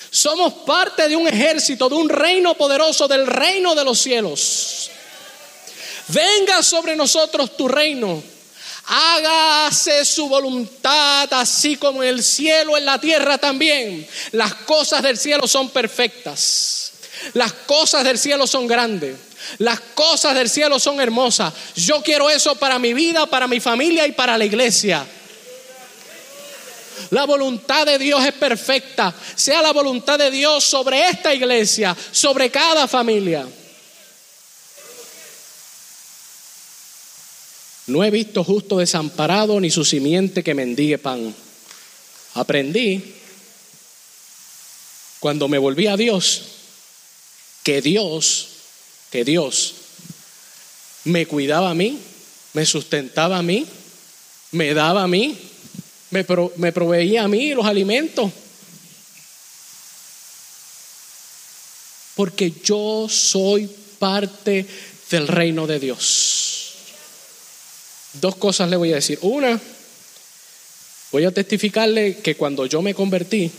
Somos 0.09 0.53
parte 0.65 1.07
de 1.07 1.15
un 1.15 1.27
ejército, 1.27 1.89
de 1.89 1.95
un 1.95 2.09
reino 2.09 2.55
poderoso, 2.55 3.07
del 3.07 3.27
reino 3.27 3.75
de 3.75 3.84
los 3.84 3.99
cielos. 3.99 4.89
Venga 6.07 6.61
sobre 6.63 6.95
nosotros 6.95 7.57
tu 7.57 7.67
reino. 7.67 8.23
Hágase 8.86 10.03
su 10.03 10.27
voluntad 10.27 11.31
así 11.34 11.77
como 11.77 12.03
en 12.03 12.09
el 12.09 12.23
cielo, 12.23 12.77
en 12.77 12.86
la 12.86 12.99
tierra 12.99 13.38
también. 13.38 14.07
Las 14.31 14.53
cosas 14.55 15.01
del 15.01 15.17
cielo 15.17 15.47
son 15.47 15.69
perfectas. 15.69 16.91
Las 17.34 17.53
cosas 17.53 18.03
del 18.03 18.19
cielo 18.19 18.45
son 18.45 18.67
grandes. 18.67 19.15
Las 19.57 19.79
cosas 19.79 20.35
del 20.35 20.49
cielo 20.49 20.79
son 20.79 20.99
hermosas. 20.99 21.53
Yo 21.75 22.01
quiero 22.01 22.29
eso 22.29 22.55
para 22.55 22.79
mi 22.79 22.93
vida, 22.93 23.25
para 23.25 23.47
mi 23.47 23.59
familia 23.59 24.07
y 24.07 24.11
para 24.11 24.37
la 24.37 24.45
iglesia. 24.45 25.05
La 27.09 27.25
voluntad 27.25 27.85
de 27.85 27.97
Dios 27.97 28.25
es 28.25 28.33
perfecta. 28.33 29.13
Sea 29.35 29.61
la 29.61 29.71
voluntad 29.71 30.17
de 30.17 30.31
Dios 30.31 30.63
sobre 30.63 31.07
esta 31.07 31.33
iglesia, 31.33 31.95
sobre 32.11 32.49
cada 32.49 32.87
familia. 32.87 33.47
No 37.87 38.03
he 38.03 38.09
visto 38.09 38.43
justo 38.43 38.77
desamparado 38.77 39.59
ni 39.59 39.69
su 39.69 39.83
simiente 39.83 40.43
que 40.43 40.53
mendigue 40.53 40.97
pan. 40.97 41.35
Aprendí 42.35 43.13
cuando 45.19 45.47
me 45.47 45.57
volví 45.57 45.87
a 45.87 45.97
Dios 45.97 46.43
que 47.63 47.81
Dios, 47.81 48.49
que 49.14 49.24
Dios 49.24 49.76
me 51.03 51.28
cuidaba 51.28 51.70
a 51.70 51.76
mí, 51.76 51.99
me 52.53 52.66
sustentaba 52.66 53.38
a 53.38 53.43
mí, 53.43 53.64
me 54.53 54.74
daba 54.74 55.03
a 55.03 55.07
mí, 55.07 55.38
me, 56.09 56.26
me 56.55 56.72
proveía 56.72 57.24
a 57.24 57.28
mí 57.28 57.53
los 57.53 57.64
alimentos. 57.64 58.32
Porque 62.16 62.51
yo 62.64 63.05
soy 63.07 63.70
parte 63.99 64.66
del 65.11 65.28
reino 65.28 65.68
de 65.68 65.80
Dios. 65.80 66.74
Dos 68.14 68.36
cosas 68.38 68.68
le 68.68 68.78
voy 68.78 68.93
a 68.93 68.95
decir. 68.95 69.20
Una, 69.22 69.61
voy 71.11 71.26
a 71.26 71.32
testificarle 71.32 72.18
que 72.18 72.34
cuando 72.34 72.66
yo 72.66 72.82
me 72.82 72.95
convertí, 72.95 73.51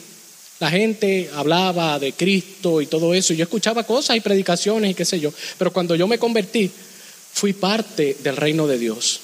la 0.61 0.71
gente 0.71 1.31
hablaba 1.35 1.99
de 1.99 2.13
Cristo 2.13 2.81
y 2.81 2.87
todo 2.87 3.15
eso, 3.15 3.33
y 3.33 3.37
yo 3.37 3.45
escuchaba 3.45 3.85
cosas 3.85 4.17
y 4.17 4.21
predicaciones 4.21 4.91
y 4.91 4.95
qué 4.95 5.05
sé 5.05 5.19
yo, 5.19 5.33
pero 5.59 5.73
cuando 5.73 5.95
yo 5.97 6.07
me 6.07 6.19
convertí, 6.19 6.71
fui 7.33 7.53
parte 7.53 8.17
del 8.23 8.37
reino 8.37 8.67
de 8.67 8.79
Dios. 8.79 9.21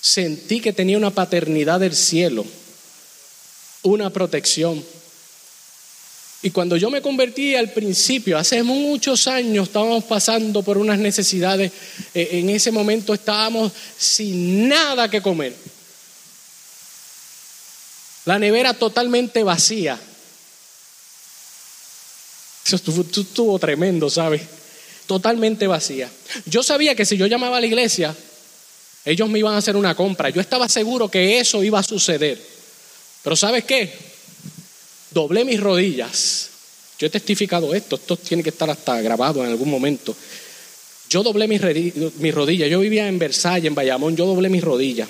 Sentí 0.00 0.60
que 0.60 0.72
tenía 0.72 0.96
una 0.96 1.10
paternidad 1.10 1.80
del 1.80 1.94
cielo, 1.94 2.44
una 3.82 4.10
protección. 4.10 4.82
Y 6.44 6.50
cuando 6.50 6.76
yo 6.76 6.90
me 6.90 7.02
convertí 7.02 7.54
al 7.54 7.70
principio, 7.70 8.36
hace 8.36 8.62
muchos 8.64 9.28
años, 9.28 9.68
estábamos 9.68 10.04
pasando 10.04 10.62
por 10.62 10.76
unas 10.76 10.98
necesidades. 10.98 11.70
Eh, 12.14 12.30
en 12.32 12.50
ese 12.50 12.72
momento 12.72 13.14
estábamos 13.14 13.70
sin 13.96 14.68
nada 14.68 15.08
que 15.08 15.22
comer. 15.22 15.54
La 18.24 18.38
nevera 18.38 18.74
totalmente 18.74 19.42
vacía. 19.42 19.98
Eso 22.64 22.76
estuvo, 22.76 23.58
tremendo, 23.58 24.08
¿sabes? 24.08 24.42
Totalmente 25.06 25.66
vacía. 25.66 26.10
Yo 26.46 26.62
sabía 26.62 26.94
que 26.94 27.04
si 27.04 27.16
yo 27.16 27.26
llamaba 27.26 27.58
a 27.58 27.60
la 27.60 27.66
iglesia, 27.66 28.14
ellos 29.04 29.28
me 29.28 29.40
iban 29.40 29.54
a 29.54 29.58
hacer 29.58 29.76
una 29.76 29.94
compra. 29.94 30.30
Yo 30.30 30.40
estaba 30.40 30.68
seguro 30.68 31.10
que 31.10 31.40
eso 31.40 31.62
iba 31.64 31.80
a 31.80 31.82
suceder. 31.82 32.40
Pero 33.22 33.36
¿sabes 33.36 33.64
qué? 33.64 34.12
doblé 35.12 35.44
mis 35.44 35.60
rodillas. 35.60 36.48
Yo 36.98 37.06
he 37.06 37.10
testificado 37.10 37.74
esto, 37.74 37.96
esto 37.96 38.16
tiene 38.16 38.42
que 38.42 38.50
estar 38.50 38.70
hasta 38.70 39.00
grabado 39.00 39.44
en 39.44 39.50
algún 39.50 39.70
momento. 39.70 40.14
Yo 41.08 41.22
doblé 41.22 41.46
mis, 41.48 41.60
rodillas, 41.60 42.70
yo 42.70 42.80
vivía 42.80 43.08
en 43.08 43.18
Versalles, 43.18 43.66
en 43.66 43.74
Bayamón, 43.74 44.16
yo 44.16 44.26
doblé 44.26 44.48
mis 44.48 44.62
rodillas. 44.62 45.08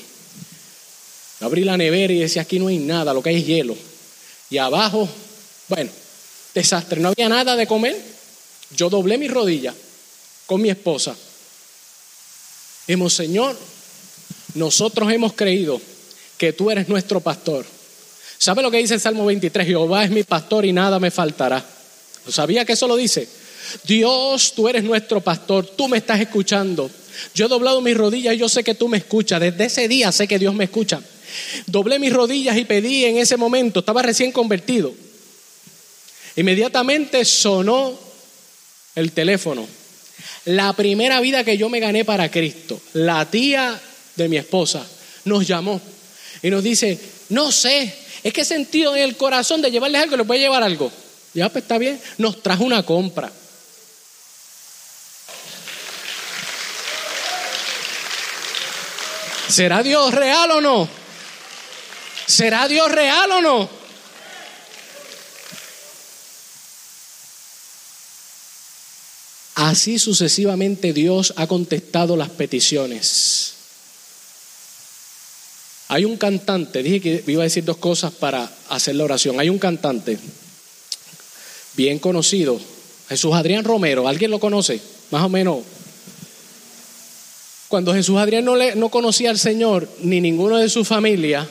Abrí 1.47 1.65
la 1.65 1.77
nevera 1.77 2.13
y 2.13 2.21
decía, 2.21 2.43
aquí 2.43 2.59
no 2.59 2.69
hay 2.69 2.79
nada, 2.79 3.13
lo 3.13 3.23
que 3.23 3.31
hay 3.31 3.37
es 3.37 3.47
hielo. 3.47 3.77
Y 4.51 4.59
abajo, 4.59 5.09
bueno, 5.69 5.91
desastre, 6.55 7.01
no 7.01 7.09
había 7.09 7.29
nada 7.29 7.57
de 7.57 7.67
comer. 7.67 7.97
Yo 8.77 8.91
doblé 8.91 9.19
mis 9.19 9.31
rodillas 9.31 9.75
con 10.47 10.61
mi 10.61 10.71
esposa. 10.71 11.17
Hemos, 12.87 13.15
Señor, 13.15 13.57
nosotros 14.55 15.11
hemos 15.13 15.33
creído 15.35 15.81
que 16.39 16.53
tú 16.53 16.71
eres 16.71 16.89
nuestro 16.89 17.21
pastor 17.21 17.65
¿Sabe 18.43 18.61
lo 18.61 18.73
que 18.73 18.79
dice 18.79 18.95
el 18.95 19.01
Salmo 19.01 19.25
23? 19.25 19.65
Jehová 19.65 20.03
es 20.03 20.11
mi 20.11 20.25
pastor 20.25 20.65
y 20.65 20.73
nada 20.73 20.99
me 20.99 21.13
faltará. 21.13 21.65
¿Sabía 22.29 22.65
que 22.65 22.73
eso 22.73 22.89
lo 22.89 22.97
dice? 22.97 23.29
Dios, 23.85 24.55
tú 24.57 24.69
eres 24.69 24.83
nuestro 24.83 25.21
pastor, 25.21 25.65
tú 25.65 25.87
me 25.87 25.99
estás 25.99 26.19
escuchando. 26.19 26.91
Yo 27.37 27.47
he 27.47 27.49
doblado 27.49 27.81
mis 27.81 27.97
rodillas 27.97 28.35
y 28.35 28.39
yo 28.39 28.49
sé 28.49 28.65
que 28.65 28.75
tú 28.75 28.89
me 28.89 28.97
escuchas. 28.97 29.41
Desde 29.41 29.67
ese 29.67 29.87
día 29.87 30.11
sé 30.11 30.27
que 30.27 30.41
Dios 30.41 30.57
me 30.57 30.65
escucha. 30.65 31.01
Doblé 31.67 31.99
mis 31.99 32.13
rodillas 32.13 32.57
y 32.57 32.65
pedí 32.65 33.05
en 33.05 33.19
ese 33.19 33.37
momento, 33.37 33.81
estaba 33.81 34.03
recién 34.03 34.33
convertido. 34.33 34.93
Inmediatamente 36.37 37.25
sonó 37.25 37.99
el 38.95 39.13
teléfono. 39.13 39.67
La 40.47 40.73
primera 40.73 41.21
vida 41.21 41.45
que 41.45 41.57
yo 41.57 41.69
me 41.69 41.81
gané 41.81 42.05
para 42.05 42.31
Cristo, 42.31 42.81
la 42.95 43.31
tía 43.31 43.81
de 44.17 44.29
mi 44.29 44.37
esposa, 44.37 44.87
nos 45.25 45.47
llamó 45.47 45.81
y 46.43 46.51
nos 46.51 46.65
dice, 46.65 46.99
no 47.29 47.53
sé, 47.53 47.95
es 48.23 48.33
que 48.33 48.41
he 48.41 48.45
sentido 48.45 48.97
en 48.97 49.03
el 49.03 49.17
corazón 49.17 49.63
de 49.63 49.71
llevarles 49.71 50.03
algo, 50.03 50.17
les 50.17 50.27
voy 50.27 50.39
a 50.39 50.41
llevar 50.41 50.63
algo. 50.63 50.91
Ya, 51.35 51.49
pues 51.49 51.65
está 51.65 51.79
bien. 51.79 52.01
Nos 52.19 52.43
trajo 52.43 52.65
una 52.65 52.83
compra. 52.83 53.33
¿Será 59.49 59.83
Dios 59.83 60.15
real 60.15 60.51
o 60.51 60.61
no? 60.61 61.02
¿Será 62.33 62.67
Dios 62.67 62.91
real 62.91 63.31
o 63.31 63.41
no? 63.43 63.69
Así 69.57 69.99
sucesivamente 69.99 70.95
Dios 70.95 71.35
ha 71.37 71.47
contestado 71.47 72.17
las 72.17 72.31
peticiones. 72.31 73.53
Hay 75.89 76.07
un 76.07 76.17
cantante, 76.17 76.83
dije 76.83 77.03
que 77.03 77.23
iba 77.27 77.43
a 77.43 77.45
decir 77.45 77.67
dos 77.67 77.77
cosas 77.77 78.15
para 78.15 78.51
hacer 78.71 78.95
la 78.97 79.05
oración. 79.05 79.39
Hay 79.39 79.51
un 79.51 79.59
cantante 79.59 80.19
bien 81.75 81.99
conocido, 81.99 82.59
Jesús 83.11 83.35
Adrián 83.35 83.63
Romero, 83.63 84.09
¿alguien 84.09 84.31
lo 84.31 84.41
conoce? 84.41 84.81
Más 85.11 85.23
o 85.23 85.29
menos. 85.29 85.59
Cuando 87.69 87.93
Jesús 87.93 88.17
Adrián 88.17 88.47
no, 88.47 88.57
le, 88.57 88.75
no 88.75 88.89
conocía 88.89 89.29
al 89.29 89.39
Señor, 89.39 89.87
ni 90.01 90.23
ninguno 90.23 90.57
de 90.57 90.71
su 90.71 90.83
familia, 90.83 91.47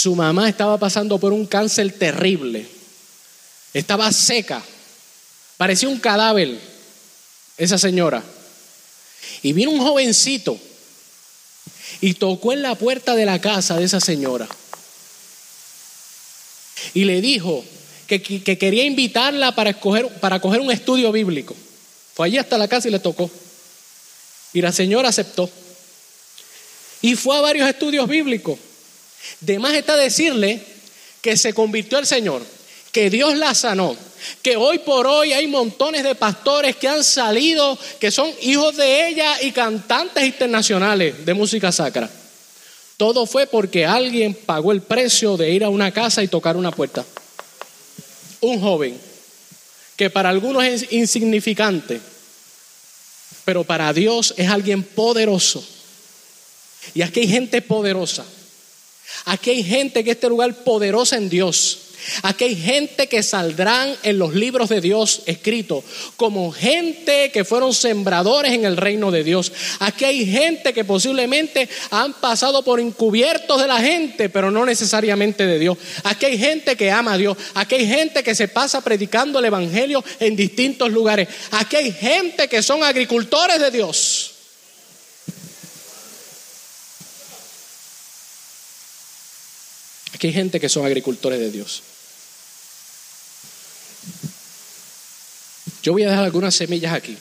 su 0.00 0.14
mamá 0.16 0.48
estaba 0.48 0.78
pasando 0.78 1.18
por 1.18 1.32
un 1.32 1.46
cáncer 1.46 1.92
terrible. 1.92 2.66
Estaba 3.74 4.10
seca. 4.12 4.62
Parecía 5.58 5.90
un 5.90 6.00
cadáver 6.00 6.58
esa 7.58 7.76
señora. 7.76 8.24
Y 9.42 9.52
vino 9.52 9.70
un 9.70 9.80
jovencito 9.80 10.58
y 12.00 12.14
tocó 12.14 12.54
en 12.54 12.62
la 12.62 12.74
puerta 12.76 13.14
de 13.14 13.26
la 13.26 13.40
casa 13.40 13.76
de 13.76 13.84
esa 13.84 14.00
señora. 14.00 14.48
Y 16.94 17.04
le 17.04 17.20
dijo 17.20 17.62
que, 18.06 18.22
quería 18.22 18.84
invitarla 18.84 19.54
para, 19.54 19.70
escoger, 19.70 20.08
para 20.20 20.40
coger 20.40 20.60
un 20.60 20.72
estudio 20.72 21.12
bíblico. 21.12 21.54
Fue 22.14 22.26
allí 22.26 22.38
hasta 22.38 22.56
la 22.56 22.68
casa 22.68 22.88
y 22.88 22.90
le 22.90 23.00
tocó. 23.00 23.30
Y 24.54 24.62
la 24.62 24.72
señora 24.72 25.10
aceptó. 25.10 25.50
Y 27.02 27.16
fue 27.16 27.36
a 27.36 27.42
varios 27.42 27.68
estudios 27.68 28.08
bíblicos. 28.08 28.58
De 29.40 29.58
más 29.58 29.74
está 29.74 29.96
decirle 29.96 30.62
que 31.20 31.36
se 31.36 31.52
convirtió 31.52 31.98
al 31.98 32.06
Señor, 32.06 32.42
que 32.92 33.10
Dios 33.10 33.36
la 33.36 33.54
sanó, 33.54 33.96
que 34.42 34.56
hoy 34.56 34.78
por 34.80 35.06
hoy 35.06 35.32
hay 35.32 35.46
montones 35.46 36.02
de 36.02 36.14
pastores 36.14 36.76
que 36.76 36.88
han 36.88 37.04
salido, 37.04 37.78
que 37.98 38.10
son 38.10 38.30
hijos 38.42 38.76
de 38.76 39.08
ella 39.08 39.42
y 39.42 39.52
cantantes 39.52 40.24
internacionales 40.24 41.24
de 41.24 41.34
música 41.34 41.72
sacra. 41.72 42.10
Todo 42.96 43.24
fue 43.24 43.46
porque 43.46 43.86
alguien 43.86 44.34
pagó 44.34 44.72
el 44.72 44.82
precio 44.82 45.36
de 45.36 45.50
ir 45.50 45.64
a 45.64 45.70
una 45.70 45.90
casa 45.90 46.22
y 46.22 46.28
tocar 46.28 46.56
una 46.56 46.70
puerta. 46.70 47.04
Un 48.40 48.60
joven 48.60 49.00
que 49.96 50.10
para 50.10 50.30
algunos 50.30 50.64
es 50.64 50.92
insignificante, 50.92 52.00
pero 53.44 53.64
para 53.64 53.92
Dios 53.92 54.34
es 54.36 54.48
alguien 54.48 54.82
poderoso. 54.82 55.62
Y 56.94 57.02
aquí 57.02 57.20
hay 57.20 57.28
gente 57.28 57.62
poderosa. 57.62 58.24
Aquí 59.24 59.50
hay 59.50 59.62
gente 59.62 60.04
que 60.04 60.12
este 60.12 60.28
lugar 60.28 60.54
poderosa 60.64 61.16
en 61.16 61.28
Dios. 61.28 61.90
Aquí 62.22 62.44
hay 62.44 62.56
gente 62.56 63.08
que 63.08 63.22
saldrán 63.22 63.94
en 64.02 64.18
los 64.18 64.34
libros 64.34 64.68
de 64.68 64.80
Dios 64.80 65.22
escritos 65.26 65.84
como 66.16 66.50
gente 66.52 67.30
que 67.30 67.44
fueron 67.44 67.74
sembradores 67.74 68.52
en 68.52 68.64
el 68.64 68.76
reino 68.76 69.10
de 69.10 69.24
Dios. 69.24 69.52
Aquí 69.80 70.04
hay 70.04 70.26
gente 70.26 70.72
que 70.72 70.84
posiblemente 70.84 71.68
han 71.90 72.14
pasado 72.14 72.62
por 72.62 72.80
encubiertos 72.80 73.60
de 73.60 73.68
la 73.68 73.80
gente, 73.80 74.28
pero 74.28 74.50
no 74.50 74.64
necesariamente 74.64 75.46
de 75.46 75.58
Dios. 75.58 75.78
Aquí 76.04 76.26
hay 76.26 76.38
gente 76.38 76.76
que 76.76 76.90
ama 76.90 77.14
a 77.14 77.18
Dios. 77.18 77.36
Aquí 77.54 77.76
hay 77.76 77.86
gente 77.86 78.22
que 78.22 78.34
se 78.34 78.48
pasa 78.48 78.80
predicando 78.82 79.38
el 79.38 79.44
Evangelio 79.44 80.02
en 80.18 80.36
distintos 80.36 80.90
lugares. 80.90 81.28
Aquí 81.50 81.76
hay 81.76 81.92
gente 81.92 82.48
que 82.48 82.62
son 82.62 82.82
agricultores 82.82 83.60
de 83.60 83.70
Dios. 83.70 84.39
Aquí 90.20 90.26
hay 90.26 90.34
gente 90.34 90.60
que 90.60 90.68
son 90.68 90.84
agricultores 90.84 91.40
de 91.40 91.50
Dios. 91.50 91.82
Yo 95.82 95.94
voy 95.94 96.02
a 96.02 96.10
dejar 96.10 96.24
algunas 96.24 96.54
semillas 96.54 96.92
aquí. 96.92 97.16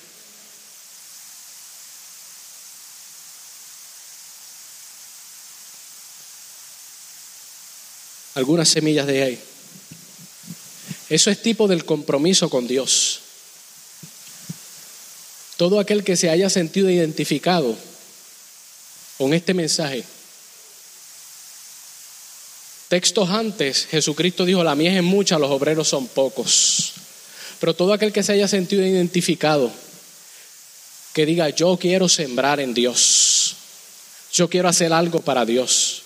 Algunas 8.35 8.67
semillas 8.67 9.07
de 9.07 9.23
ahí. 9.23 9.41
Eso 11.07 11.31
es 11.31 11.41
tipo 11.41 11.69
del 11.69 11.85
compromiso 11.85 12.49
con 12.49 12.67
Dios. 12.67 13.21
Todo 15.55 15.79
aquel 15.79 16.03
que 16.03 16.17
se 16.17 16.29
haya 16.29 16.49
sentido 16.49 16.89
identificado 16.89 17.77
con 19.17 19.33
este 19.33 19.53
mensaje. 19.53 20.03
Textos 22.89 23.29
antes, 23.29 23.85
Jesucristo 23.85 24.45
dijo, 24.45 24.63
la 24.63 24.73
mies 24.73 24.95
es 24.95 25.03
mucha, 25.03 25.37
los 25.37 25.51
obreros 25.51 25.87
son 25.87 26.07
pocos. 26.07 26.93
Pero 27.59 27.75
todo 27.75 27.93
aquel 27.93 28.11
que 28.11 28.23
se 28.23 28.33
haya 28.33 28.47
sentido 28.47 28.83
identificado, 28.83 29.71
que 31.13 31.27
diga, 31.27 31.49
yo 31.49 31.77
quiero 31.77 32.09
sembrar 32.09 32.59
en 32.59 32.73
Dios, 32.73 33.55
yo 34.33 34.49
quiero 34.49 34.69
hacer 34.69 34.91
algo 34.91 35.21
para 35.21 35.45
Dios, 35.45 36.01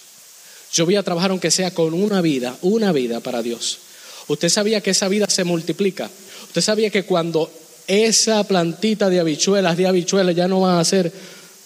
yo 0.74 0.84
voy 0.84 0.98
a 0.98 1.04
trabajar 1.04 1.32
aunque 1.32 1.52
sea 1.52 1.72
con 1.72 1.94
una 1.94 2.20
vida, 2.20 2.58
una 2.62 2.92
vida 2.92 3.22
para 3.22 3.42
Dios. 3.42 3.80
Usted 4.28 4.50
sabía 4.50 4.82
que 4.82 4.90
esa 4.90 5.08
vida 5.08 5.30
se 5.30 5.46
multiplica. 5.46 6.10
Usted 6.48 6.62
sabía 6.62 6.90
que 6.90 7.04
cuando 7.04 7.50
esa 7.88 8.44
plantita 8.44 9.10
de 9.10 9.22
habichuelas, 9.22 9.78
de 9.78 9.88
habichuelas 9.88 10.36
ya 10.36 10.50
no 10.50 10.62
va 10.62 10.80
a 10.80 10.84
ser, 10.84 11.14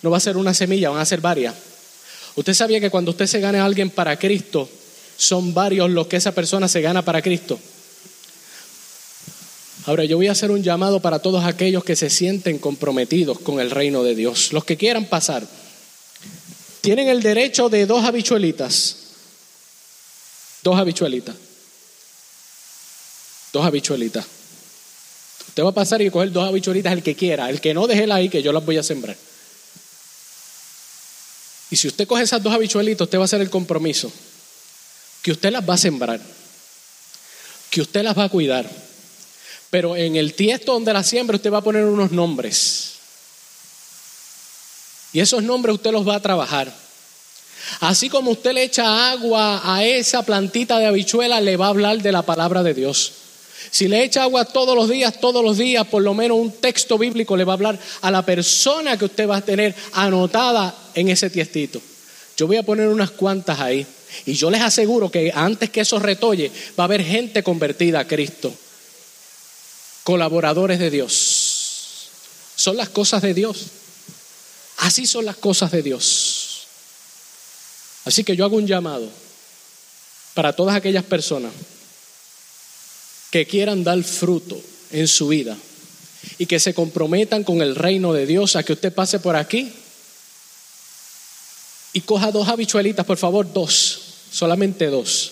no 0.04 0.12
va 0.12 0.18
a 0.18 0.20
ser 0.22 0.38
una 0.38 0.54
semilla, 0.54 0.92
van 0.92 1.00
a 1.00 1.06
ser 1.06 1.22
varias. 1.22 1.56
Usted 2.36 2.54
sabía 2.54 2.80
que 2.80 2.92
cuando 2.92 3.12
usted 3.12 3.26
se 3.26 3.40
gane 3.40 3.60
a 3.60 3.66
alguien 3.66 3.90
para 3.90 4.20
Cristo, 4.20 4.70
son 5.18 5.54
varios 5.54 5.90
los 5.90 6.08
que 6.08 6.18
esa 6.18 6.32
persona 6.32 6.68
se 6.68 6.82
gana 6.82 7.04
para 7.04 7.22
Cristo. 7.22 7.60
Ahora 9.86 10.06
yo 10.06 10.18
voy 10.18 10.28
a 10.28 10.34
hacer 10.34 10.52
un 10.52 10.64
llamado 10.64 11.00
para 11.00 11.20
todos 11.20 11.44
aquellos 11.44 11.84
que 11.84 11.96
se 11.96 12.10
sienten 12.10 12.60
comprometidos 12.60 13.40
con 13.40 13.60
el 13.60 13.72
reino 13.72 14.04
de 14.04 14.16
Dios, 14.16 14.54
los 14.54 14.64
que 14.64 14.78
quieran 14.78 15.06
pasar. 15.06 15.48
Tienen 16.82 17.08
el 17.08 17.24
derecho 17.24 17.70
de 17.70 17.86
dos 17.86 18.04
habichuelitas. 18.04 18.98
Dos 20.62 20.78
habichuelitas. 20.78 21.36
Dos 23.54 23.66
habichuelitas. 23.66 24.26
Usted 25.48 25.64
va 25.64 25.70
a 25.70 25.74
pasar 25.74 26.02
y 26.02 26.10
coger 26.12 26.32
dos 26.32 26.48
habichuelitas 26.48 26.94
el 26.94 27.02
que 27.02 27.16
quiera, 27.16 27.50
el 27.50 27.62
que 27.62 27.74
no 27.74 27.88
déjela 27.88 28.16
ahí 28.16 28.30
que 28.30 28.44
yo 28.44 28.52
las 28.52 28.66
voy 28.66 28.78
a 28.78 28.84
sembrar. 28.84 29.16
Y 31.72 31.76
si 31.76 31.88
usted 31.88 32.08
coge 32.08 32.24
esas 32.24 32.44
dos 32.44 32.54
habichuelitas, 32.54 33.06
usted 33.06 33.18
va 33.18 33.24
a 33.24 33.26
hacer 33.26 33.42
el 33.42 33.50
compromiso 33.50 34.12
que 35.28 35.34
usted 35.34 35.52
las 35.52 35.68
va 35.68 35.74
a 35.74 35.78
sembrar, 35.78 36.22
que 37.70 37.82
usted 37.82 38.02
las 38.02 38.18
va 38.18 38.24
a 38.24 38.30
cuidar 38.30 38.66
pero 39.70 39.98
en 39.98 40.16
el 40.16 40.34
tiesto 40.34 40.72
donde 40.74 40.94
la 40.94 41.04
siembra 41.04 41.36
usted 41.36 41.52
va 41.52 41.58
a 41.58 41.64
poner 41.64 41.84
unos 41.84 42.12
nombres. 42.12 42.94
Y 45.12 45.20
esos 45.20 45.44
nombres 45.44 45.76
usted 45.76 45.92
los 45.92 46.08
va 46.08 46.16
a 46.16 46.22
trabajar. 46.22 46.74
Así 47.82 48.10
como 48.10 48.32
usted 48.32 48.54
le 48.54 48.64
echa 48.64 49.12
agua 49.12 49.62
a 49.64 49.84
esa 49.84 50.24
plantita 50.24 50.80
de 50.80 50.86
habichuela, 50.86 51.42
le 51.42 51.58
va 51.58 51.66
a 51.66 51.70
hablar 51.70 52.02
de 52.02 52.14
la 52.14 52.22
palabra 52.22 52.64
de 52.64 52.74
Dios. 52.74 53.12
Si 53.70 53.90
le 53.90 54.04
echa 54.04 54.24
agua 54.24 54.46
todos 54.46 54.74
los 54.74 54.88
días, 54.88 55.20
todos 55.20 55.44
los 55.44 55.58
días, 55.58 55.86
por 55.88 56.02
lo 56.02 56.14
menos 56.14 56.38
un 56.38 56.54
texto 56.54 56.98
bíblico 56.98 57.36
le 57.36 57.44
va 57.44 57.52
a 57.52 57.56
hablar 57.56 57.80
a 58.02 58.12
la 58.12 58.22
persona 58.22 58.98
que 58.98 59.06
usted 59.06 59.28
va 59.28 59.38
a 59.38 59.42
tener 59.42 59.76
anotada 59.92 60.74
en 60.94 61.10
ese 61.10 61.30
tiestito. 61.30 61.82
Yo 62.38 62.48
voy 62.48 62.56
a 62.56 62.64
poner 62.64 62.88
unas 62.88 63.12
cuantas 63.12 63.60
ahí. 63.60 63.86
Y 64.26 64.34
yo 64.34 64.50
les 64.50 64.62
aseguro 64.62 65.12
que 65.12 65.32
antes 65.34 65.70
que 65.70 65.82
eso 65.82 66.00
retolle, 66.00 66.52
va 66.80 66.84
a 66.84 66.86
haber 66.86 67.04
gente 67.04 67.44
convertida 67.44 68.00
a 68.00 68.08
Cristo 68.08 68.54
colaboradores 70.08 70.80
de 70.80 70.90
Dios. 70.90 72.10
Son 72.56 72.78
las 72.78 72.88
cosas 72.88 73.22
de 73.22 73.34
Dios. 73.34 73.66
Así 74.78 75.06
son 75.06 75.26
las 75.26 75.36
cosas 75.36 75.70
de 75.72 75.84
Dios. 75.84 76.66
Así 78.06 78.24
que 78.24 78.38
yo 78.38 78.46
hago 78.46 78.56
un 78.56 78.66
llamado 78.66 79.10
para 80.34 80.54
todas 80.54 80.78
aquellas 80.78 81.04
personas 81.04 81.52
que 83.32 83.46
quieran 83.46 83.84
dar 83.84 84.02
fruto 84.02 84.58
en 84.92 85.10
su 85.10 85.28
vida 85.28 85.58
y 86.38 86.46
que 86.46 86.62
se 86.62 86.74
comprometan 86.74 87.44
con 87.44 87.62
el 87.62 87.76
reino 87.76 88.14
de 88.14 88.26
Dios 88.26 88.56
a 88.56 88.64
que 88.64 88.72
usted 88.72 88.94
pase 88.94 89.20
por 89.20 89.36
aquí 89.36 89.74
y 91.98 92.02
coja 92.02 92.32
dos 92.32 92.48
habichuelitas, 92.48 93.04
por 93.08 93.18
favor, 93.18 93.52
dos, 93.52 94.00
solamente 94.32 94.86
dos. 94.86 95.32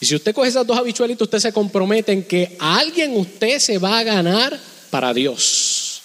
Y 0.00 0.06
si 0.06 0.16
usted 0.16 0.34
coge 0.34 0.48
esas 0.48 0.66
dos 0.66 0.76
habichuelitas, 0.76 1.22
usted 1.22 1.38
se 1.38 1.52
compromete 1.52 2.10
en 2.10 2.24
que 2.24 2.56
alguien 2.58 3.16
usted 3.16 3.60
se 3.60 3.78
va 3.78 4.00
a 4.00 4.02
ganar 4.02 4.58
para 4.90 5.14
Dios. 5.14 6.02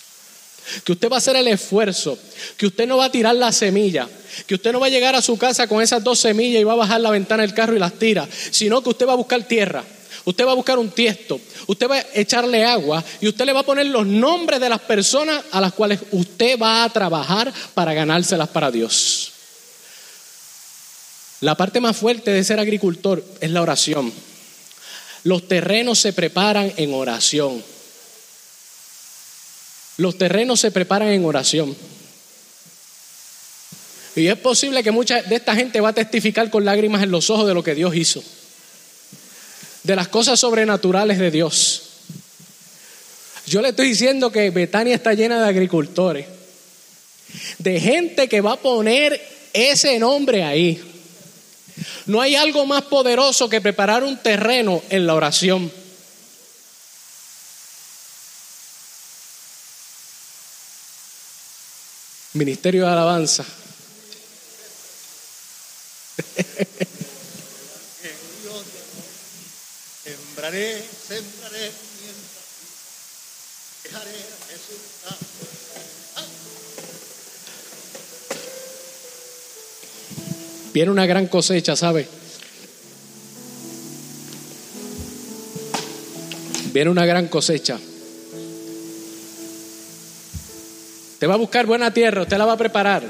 Que 0.84 0.92
usted 0.92 1.10
va 1.10 1.16
a 1.16 1.18
hacer 1.18 1.36
el 1.38 1.48
esfuerzo, 1.48 2.20
que 2.56 2.68
usted 2.68 2.88
no 2.88 2.98
va 2.98 3.06
a 3.06 3.12
tirar 3.12 3.34
la 3.34 3.52
semilla, 3.52 4.08
que 4.46 4.54
usted 4.54 4.72
no 4.74 4.80
va 4.80 4.86
a 4.86 4.92
llegar 4.92 5.16
a 5.16 5.24
su 5.24 5.36
casa 5.40 5.66
con 5.66 5.82
esas 5.82 6.04
dos 6.04 6.20
semillas 6.20 6.62
y 6.62 6.64
va 6.64 6.74
a 6.74 6.76
bajar 6.76 7.02
la 7.02 7.10
ventana 7.10 7.42
del 7.42 7.56
carro 7.56 7.76
y 7.76 7.80
las 7.80 7.94
tira, 7.94 8.30
sino 8.52 8.84
que 8.84 8.90
usted 8.90 9.08
va 9.08 9.14
a 9.14 9.16
buscar 9.16 9.42
tierra, 9.48 9.84
usted 10.24 10.46
va 10.46 10.52
a 10.52 10.56
buscar 10.56 10.78
un 10.78 10.92
tiesto, 10.92 11.42
usted 11.66 11.90
va 11.90 11.96
a 11.96 12.06
echarle 12.14 12.64
agua 12.64 13.04
y 13.20 13.28
usted 13.28 13.46
le 13.46 13.54
va 13.54 13.62
a 13.62 13.66
poner 13.66 13.88
los 13.88 14.06
nombres 14.06 14.60
de 14.60 14.70
las 14.70 14.82
personas 14.82 15.44
a 15.52 15.60
las 15.60 15.74
cuales 15.74 16.00
usted 16.12 16.60
va 16.60 16.84
a 16.84 16.90
trabajar 16.90 17.52
para 17.74 17.96
ganárselas 17.96 18.50
para 18.50 18.70
Dios. 18.70 19.31
La 21.42 21.56
parte 21.56 21.82
más 21.82 21.98
fuerte 21.98 22.30
de 22.30 22.44
ser 22.44 22.60
agricultor 22.60 23.26
es 23.40 23.50
la 23.50 23.64
oración. 23.64 24.14
Los 25.24 25.48
terrenos 25.48 26.00
se 26.00 26.14
preparan 26.14 26.72
en 26.78 26.94
oración. 26.94 27.64
Los 29.98 30.18
terrenos 30.20 30.60
se 30.60 30.70
preparan 30.70 31.10
en 31.10 31.26
oración. 31.26 31.76
Y 34.16 34.28
es 34.28 34.38
posible 34.38 34.84
que 34.84 34.92
mucha 34.92 35.22
de 35.24 35.36
esta 35.36 35.56
gente 35.56 35.82
va 35.82 35.90
a 35.90 35.94
testificar 35.94 36.50
con 36.52 36.64
lágrimas 36.64 37.02
en 37.02 37.12
los 37.12 37.30
ojos 37.32 37.48
de 37.48 37.56
lo 37.56 37.64
que 37.64 37.76
Dios 37.76 37.96
hizo. 37.96 38.24
De 39.84 39.96
las 39.96 40.10
cosas 40.10 40.40
sobrenaturales 40.40 41.18
de 41.18 41.32
Dios. 41.32 41.84
Yo 43.48 43.62
le 43.62 43.70
estoy 43.70 43.90
diciendo 43.90 44.32
que 44.32 44.52
Betania 44.52 44.94
está 44.94 45.14
llena 45.14 45.42
de 45.42 45.50
agricultores. 45.50 46.28
De 47.58 47.80
gente 47.80 48.28
que 48.28 48.42
va 48.42 48.54
a 48.54 48.60
poner 48.60 49.20
ese 49.54 49.98
nombre 49.98 50.44
ahí. 50.44 50.91
No 52.06 52.22
hay 52.22 52.36
algo 52.36 52.66
más 52.66 52.84
poderoso 52.84 53.50
que 53.50 53.62
preparar 53.62 54.04
un 54.04 54.18
terreno 54.18 54.82
en 54.90 55.08
la 55.08 55.16
oración. 55.16 55.72
Ministerio 62.34 62.86
de 62.86 62.92
Alabanza. 62.92 63.46
sembraré, 70.04 70.84
sembraré 71.08 71.72
dejaré 73.84 74.31
Viene 80.74 80.92
una 80.92 81.06
gran 81.06 81.28
cosecha, 81.28 81.76
¿sabe? 81.76 82.08
Viene 86.72 86.90
una 86.90 87.06
gran 87.06 87.28
cosecha. 87.28 87.78
Usted 91.14 91.30
va 91.30 91.34
a 91.34 91.38
buscar 91.38 91.66
buena 91.66 91.94
tierra, 91.94 92.22
usted 92.22 92.38
la 92.38 92.46
va 92.46 92.54
a 92.54 92.58
preparar. 92.58 93.04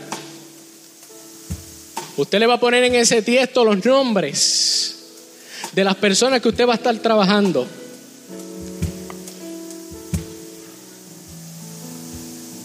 Usted 2.17 2.39
le 2.39 2.47
va 2.47 2.55
a 2.55 2.59
poner 2.59 2.83
en 2.83 2.95
ese 2.95 3.21
tiesto 3.21 3.63
los 3.63 3.85
nombres 3.85 4.95
de 5.71 5.83
las 5.83 5.95
personas 5.95 6.41
que 6.41 6.49
usted 6.49 6.67
va 6.67 6.73
a 6.73 6.75
estar 6.75 6.97
trabajando. 6.97 7.67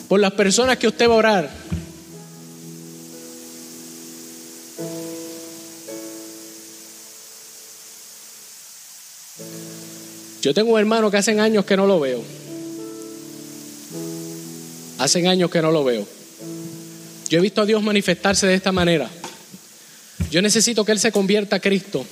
Por 0.09 0.21
las 0.21 0.33
personas 0.33 0.79
que 0.79 0.89
usted 0.89 1.09
va 1.09 1.15
a 1.15 1.17
orar. 1.17 1.51
Yo 10.47 10.55
tengo 10.55 10.75
un 10.75 10.79
hermano 10.79 11.11
que 11.11 11.17
hace 11.17 11.33
años 11.41 11.65
que 11.65 11.77
no 11.77 11.89
lo 11.89 11.99
veo. 11.99 12.23
Hacen 14.97 15.27
años 15.27 15.51
que 15.51 15.61
no 15.61 15.73
lo 15.73 15.83
veo. 15.83 16.07
Yo 17.29 17.39
he 17.39 17.43
visto 17.43 17.63
a 17.63 17.67
Dios 17.67 17.83
manifestarse 17.83 18.47
de 18.47 18.55
esta 18.55 18.71
manera. 18.71 19.11
Yo 20.31 20.41
necesito 20.41 20.85
que 20.85 20.93
Él 20.93 21.01
se 21.01 21.11
convierta 21.11 21.57
a 21.57 21.59
Cristo. 21.59 22.07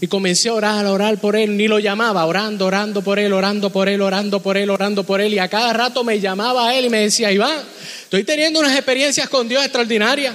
Y 0.00 0.06
comencé 0.06 0.48
a 0.48 0.54
orar, 0.54 0.86
a 0.86 0.92
orar 0.92 1.20
por 1.20 1.36
Él. 1.36 1.54
Ni 1.54 1.68
lo 1.68 1.78
llamaba, 1.78 2.24
orando, 2.24 2.64
orando 2.64 3.02
por 3.02 3.18
Él, 3.18 3.34
orando 3.34 3.68
por 3.68 3.90
Él, 3.90 4.00
orando 4.00 4.40
por 4.42 4.56
Él, 4.56 4.70
orando 4.70 5.04
por 5.04 5.20
Él. 5.20 5.34
Y 5.34 5.38
a 5.38 5.48
cada 5.48 5.74
rato 5.74 6.02
me 6.02 6.18
llamaba 6.18 6.68
a 6.68 6.74
Él 6.74 6.86
y 6.86 6.88
me 6.88 7.00
decía, 7.00 7.30
Iván, 7.30 7.62
estoy 8.04 8.24
teniendo 8.24 8.58
unas 8.58 8.74
experiencias 8.74 9.28
con 9.28 9.46
Dios 9.50 9.62
extraordinarias. 9.62 10.34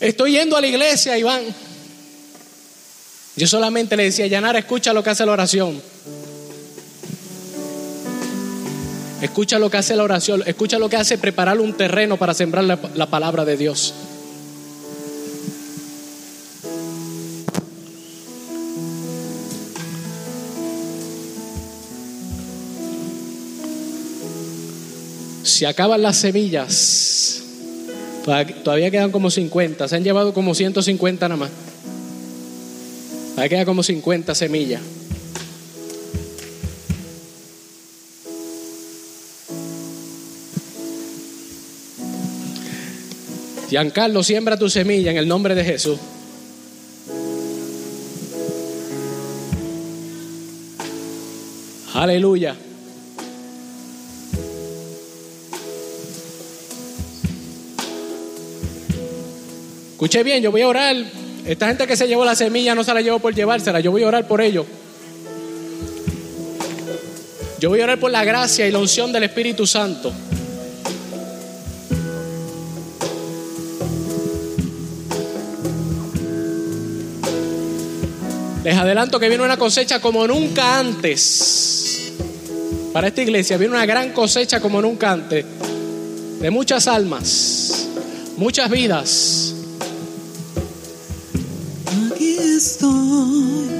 Estoy 0.00 0.32
yendo 0.32 0.56
a 0.56 0.62
la 0.62 0.66
iglesia, 0.66 1.18
Iván. 1.18 1.69
Yo 3.36 3.46
solamente 3.46 3.96
le 3.96 4.04
decía, 4.04 4.26
Yanara, 4.26 4.58
escucha 4.58 4.92
lo 4.92 5.02
que 5.02 5.10
hace 5.10 5.24
la 5.24 5.32
oración. 5.32 5.80
Escucha 9.22 9.58
lo 9.58 9.70
que 9.70 9.76
hace 9.76 9.96
la 9.96 10.02
oración, 10.02 10.42
escucha 10.46 10.78
lo 10.78 10.88
que 10.88 10.96
hace 10.96 11.18
preparar 11.18 11.60
un 11.60 11.74
terreno 11.74 12.16
para 12.16 12.32
sembrar 12.32 12.64
la, 12.64 12.78
la 12.94 13.06
palabra 13.06 13.44
de 13.44 13.56
Dios. 13.56 13.94
Se 25.42 25.66
acaban 25.66 26.00
las 26.00 26.16
semillas. 26.16 27.42
Todavía 28.64 28.90
quedan 28.90 29.10
como 29.10 29.30
50. 29.30 29.86
Se 29.88 29.96
han 29.96 30.04
llevado 30.04 30.32
como 30.32 30.54
150 30.54 31.28
nada 31.28 31.38
más. 31.38 31.50
Todavía 33.40 33.56
quedan 33.56 33.64
como 33.64 33.82
50 33.82 34.34
semillas. 34.34 34.82
Giancarlo, 43.70 44.22
siembra 44.22 44.58
tu 44.58 44.68
semilla 44.68 45.10
en 45.10 45.16
el 45.16 45.26
nombre 45.26 45.54
de 45.54 45.64
Jesús. 45.64 45.98
Aleluya. 51.94 52.54
Escuche 59.92 60.22
bien, 60.24 60.42
yo 60.42 60.50
voy 60.50 60.60
a 60.60 60.68
orar. 60.68 61.19
Esta 61.50 61.66
gente 61.66 61.88
que 61.88 61.96
se 61.96 62.06
llevó 62.06 62.24
la 62.24 62.36
semilla 62.36 62.76
no 62.76 62.84
se 62.84 62.94
la 62.94 63.00
llevó 63.00 63.18
por 63.18 63.34
llevársela, 63.34 63.80
yo 63.80 63.90
voy 63.90 64.04
a 64.04 64.06
orar 64.06 64.28
por 64.28 64.40
ellos. 64.40 64.66
Yo 67.58 67.70
voy 67.70 67.80
a 67.80 67.84
orar 67.84 67.98
por 67.98 68.12
la 68.12 68.22
gracia 68.22 68.68
y 68.68 68.70
la 68.70 68.78
unción 68.78 69.10
del 69.10 69.24
Espíritu 69.24 69.66
Santo. 69.66 70.12
Les 78.62 78.76
adelanto 78.76 79.18
que 79.18 79.28
viene 79.28 79.42
una 79.42 79.56
cosecha 79.56 80.00
como 80.00 80.28
nunca 80.28 80.78
antes. 80.78 82.12
Para 82.92 83.08
esta 83.08 83.22
iglesia 83.22 83.56
viene 83.56 83.74
una 83.74 83.86
gran 83.86 84.12
cosecha 84.12 84.60
como 84.60 84.80
nunca 84.80 85.10
antes. 85.10 85.44
De 86.40 86.48
muchas 86.52 86.86
almas, 86.86 87.88
muchas 88.36 88.70
vidas. 88.70 89.56
Aquí 92.20 92.36
estoy, 92.36 93.70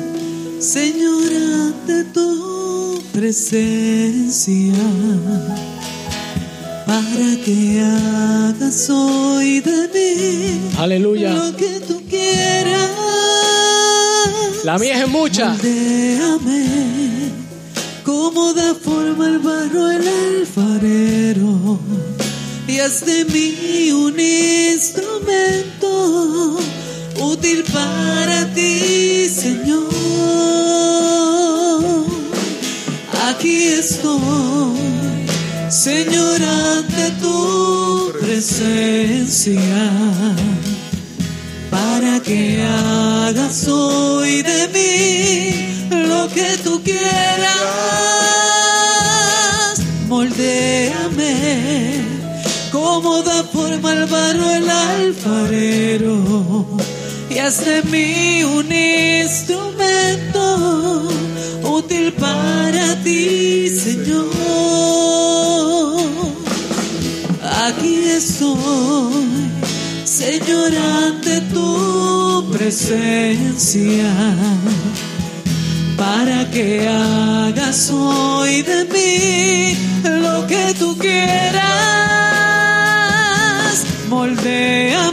Señor, 0.61 1.31
ante 1.67 2.05
tu 2.05 2.99
presencia, 3.13 4.73
para 6.87 7.37
que 7.45 7.83
hagas 7.83 8.89
hoy 8.89 9.61
de 9.61 9.89
mí 9.93 10.59
Aleluya. 10.79 11.35
lo 11.35 11.55
que 11.55 11.81
tú 11.81 12.01
quieras. 12.09 12.89
La 14.65 14.79
mía 14.79 15.03
es 15.03 15.09
mucha. 15.11 15.55
Déjame 15.63 16.65
como 18.05 18.55
da 18.55 18.75
forma 18.75 19.27
el 19.29 19.41
barro 19.41 19.91
el 19.91 20.09
alfarero 20.09 21.79
y 22.67 22.79
haz 22.79 23.05
de 23.05 23.27
mí 23.27 23.93
un 23.93 24.19
instrumento 24.19 25.61
útil 27.21 27.65
para 27.73 28.47
ti, 28.55 29.29
Señor. 29.29 29.89
Aquí 33.29 33.57
estoy, 33.83 35.29
Señor, 35.69 36.43
ante 36.43 37.11
tu 37.21 38.13
presencia 38.21 39.57
para 41.71 42.21
que 42.21 42.63
hagas 42.63 43.69
hoy 43.69 44.43
de 44.43 44.69
mí 44.75 45.99
lo 46.09 46.29
que 46.29 46.57
tú 46.65 46.83
quieras. 46.83 47.61
Moldéame 50.09 51.31
como 52.73 53.23
da 53.23 53.45
forma 53.45 53.93
el 53.93 54.07
barro 54.07 54.51
el 54.51 54.69
alfarero 54.69 56.10
y 57.41 57.65
de 57.65 57.83
mí 57.85 58.45
un 58.45 58.71
instrumento 58.71 60.43
útil 61.63 62.13
para 62.13 62.95
ti, 63.03 63.71
Señor. 63.71 64.29
Aquí 67.65 68.05
estoy. 68.05 68.59
Señor, 70.05 70.73
ante 70.77 71.41
tu 71.53 72.51
presencia, 72.53 74.13
para 75.97 76.51
que 76.51 76.87
hagas 76.87 77.91
hoy 77.91 78.63
de 78.63 78.85
mí 78.85 79.79
lo 80.05 80.47
que 80.47 80.75
tú 80.79 80.97
quieras. 80.99 81.71
Moldéame 84.11 85.10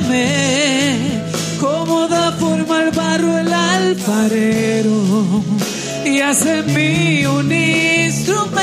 y 6.05 6.21
hace 6.21 6.63
mí 6.63 7.25
un 7.25 7.51
instrumento 7.51 8.55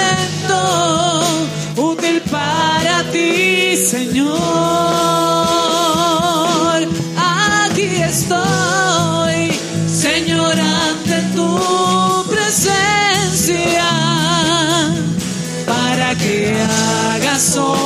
útil 1.76 2.22
para 2.30 3.02
ti, 3.12 3.76
Señor. 3.76 4.38
Aquí 7.18 7.82
estoy, 7.82 9.52
Señor, 9.86 10.54
ante 10.58 11.20
tu 11.34 12.24
presencia, 12.30 13.84
para 15.66 16.14
que 16.14 16.56
hagas 17.12 17.54
hoy 17.58 17.83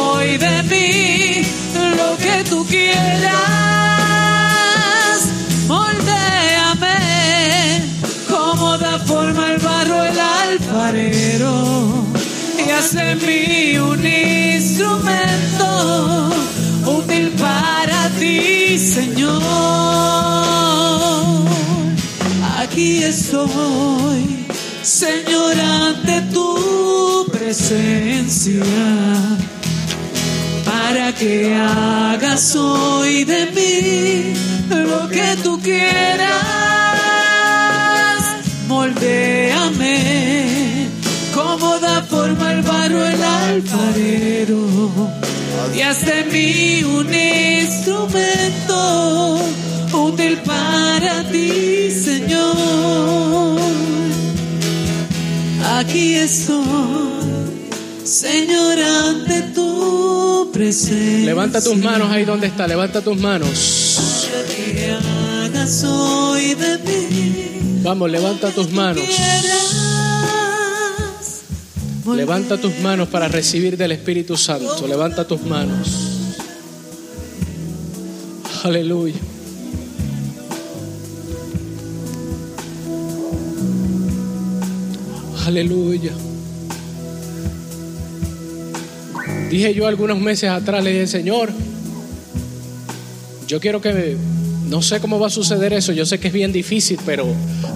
y 12.78 12.80
hace 12.80 13.14
mí 13.16 13.78
un 13.78 14.06
instrumento 14.06 15.66
útil 16.86 17.30
para 17.30 18.08
ti, 18.18 18.78
Señor. 18.78 19.42
Aquí 22.58 23.02
estoy, 23.02 24.46
Señor, 24.82 25.58
ante 25.58 26.20
tu 26.32 27.26
presencia, 27.32 28.64
para 30.64 31.12
que 31.12 31.54
hagas 31.54 32.54
hoy 32.54 33.24
de 33.24 33.46
mí 33.56 34.34
lo 34.70 35.08
que 35.08 35.36
tú 35.42 35.60
quieras. 35.60 36.28
Moldéame 38.68 40.28
como 41.38 41.78
da 41.78 42.02
forma 42.02 42.52
el 42.52 42.62
alfarero 43.58 44.60
y 45.74 45.80
haz 45.80 46.04
de 46.06 46.24
mí 46.24 46.84
un 46.84 47.12
instrumento 47.62 48.78
útil 49.92 50.38
para 50.44 51.28
ti, 51.30 51.90
Señor. 51.90 53.58
Aquí 55.76 56.14
estoy, 56.14 56.64
Señor, 58.04 58.78
ante 58.78 59.42
tu 59.54 60.50
presencia. 60.52 61.26
Levanta 61.26 61.60
tus 61.60 61.76
manos 61.76 62.10
ahí 62.10 62.24
donde 62.24 62.46
está, 62.46 62.66
levanta 62.66 63.00
tus 63.00 63.18
manos. 63.18 64.28
Vamos, 67.82 68.10
levanta 68.10 68.50
tus 68.50 68.70
manos. 68.70 69.04
Levanta 72.14 72.58
tus 72.58 72.78
manos 72.80 73.08
para 73.08 73.28
recibir 73.28 73.76
del 73.76 73.92
Espíritu 73.92 74.36
Santo. 74.36 74.86
Levanta 74.86 75.26
tus 75.26 75.42
manos. 75.42 76.08
Aleluya. 78.64 79.14
Aleluya. 85.46 86.12
Dije 89.50 89.72
yo 89.72 89.86
algunos 89.86 90.18
meses 90.18 90.50
atrás, 90.50 90.84
le 90.84 90.92
dije, 90.92 91.06
Señor, 91.06 91.50
yo 93.46 93.60
quiero 93.60 93.80
que, 93.80 94.16
no 94.68 94.82
sé 94.82 95.00
cómo 95.00 95.18
va 95.18 95.28
a 95.28 95.30
suceder 95.30 95.72
eso, 95.72 95.92
yo 95.92 96.04
sé 96.04 96.20
que 96.20 96.28
es 96.28 96.34
bien 96.34 96.52
difícil, 96.52 96.98
pero 97.06 97.26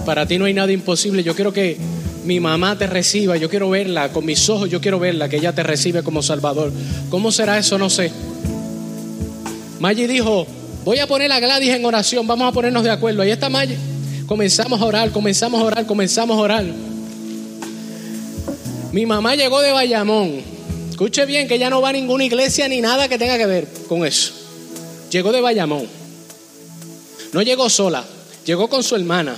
para 0.05 0.27
ti 0.27 0.37
no 0.37 0.45
hay 0.45 0.53
nada 0.53 0.71
imposible. 0.71 1.23
Yo 1.23 1.33
quiero 1.33 1.51
que 1.51 1.77
mi 2.25 2.39
mamá 2.39 2.77
te 2.77 2.87
reciba, 2.87 3.37
yo 3.37 3.49
quiero 3.49 3.69
verla 3.69 4.09
con 4.09 4.25
mis 4.25 4.49
ojos, 4.49 4.69
yo 4.69 4.79
quiero 4.79 4.99
verla, 4.99 5.29
que 5.29 5.37
ella 5.37 5.53
te 5.53 5.63
recibe 5.63 6.03
como 6.03 6.21
Salvador. 6.21 6.71
¿Cómo 7.09 7.31
será 7.31 7.57
eso? 7.57 7.77
No 7.77 7.89
sé. 7.89 8.11
Maggie 9.79 10.07
dijo, 10.07 10.47
voy 10.85 10.99
a 10.99 11.07
poner 11.07 11.31
a 11.31 11.39
Gladys 11.39 11.71
en 11.71 11.85
oración, 11.85 12.25
vamos 12.25 12.47
a 12.47 12.51
ponernos 12.51 12.83
de 12.83 12.91
acuerdo. 12.91 13.21
Ahí 13.21 13.31
está 13.31 13.49
Maggie. 13.49 13.77
Comenzamos 14.25 14.81
a 14.81 14.85
orar, 14.85 15.11
comenzamos 15.11 15.61
a 15.61 15.65
orar, 15.65 15.85
comenzamos 15.85 16.37
a 16.37 16.41
orar. 16.41 16.65
Mi 18.91 19.05
mamá 19.05 19.35
llegó 19.35 19.61
de 19.61 19.71
Bayamón. 19.71 20.41
Escuche 20.89 21.25
bien 21.25 21.47
que 21.47 21.59
ya 21.59 21.69
no 21.69 21.81
va 21.81 21.89
a 21.89 21.93
ninguna 21.93 22.23
iglesia 22.23 22.67
ni 22.67 22.79
nada 22.79 23.09
que 23.09 23.17
tenga 23.17 23.37
que 23.37 23.45
ver 23.45 23.67
con 23.89 24.05
eso. 24.05 24.33
Llegó 25.11 25.31
de 25.31 25.41
Bayamón. 25.41 25.87
No 27.33 27.41
llegó 27.41 27.69
sola, 27.69 28.05
llegó 28.45 28.69
con 28.69 28.83
su 28.83 28.95
hermana. 28.95 29.35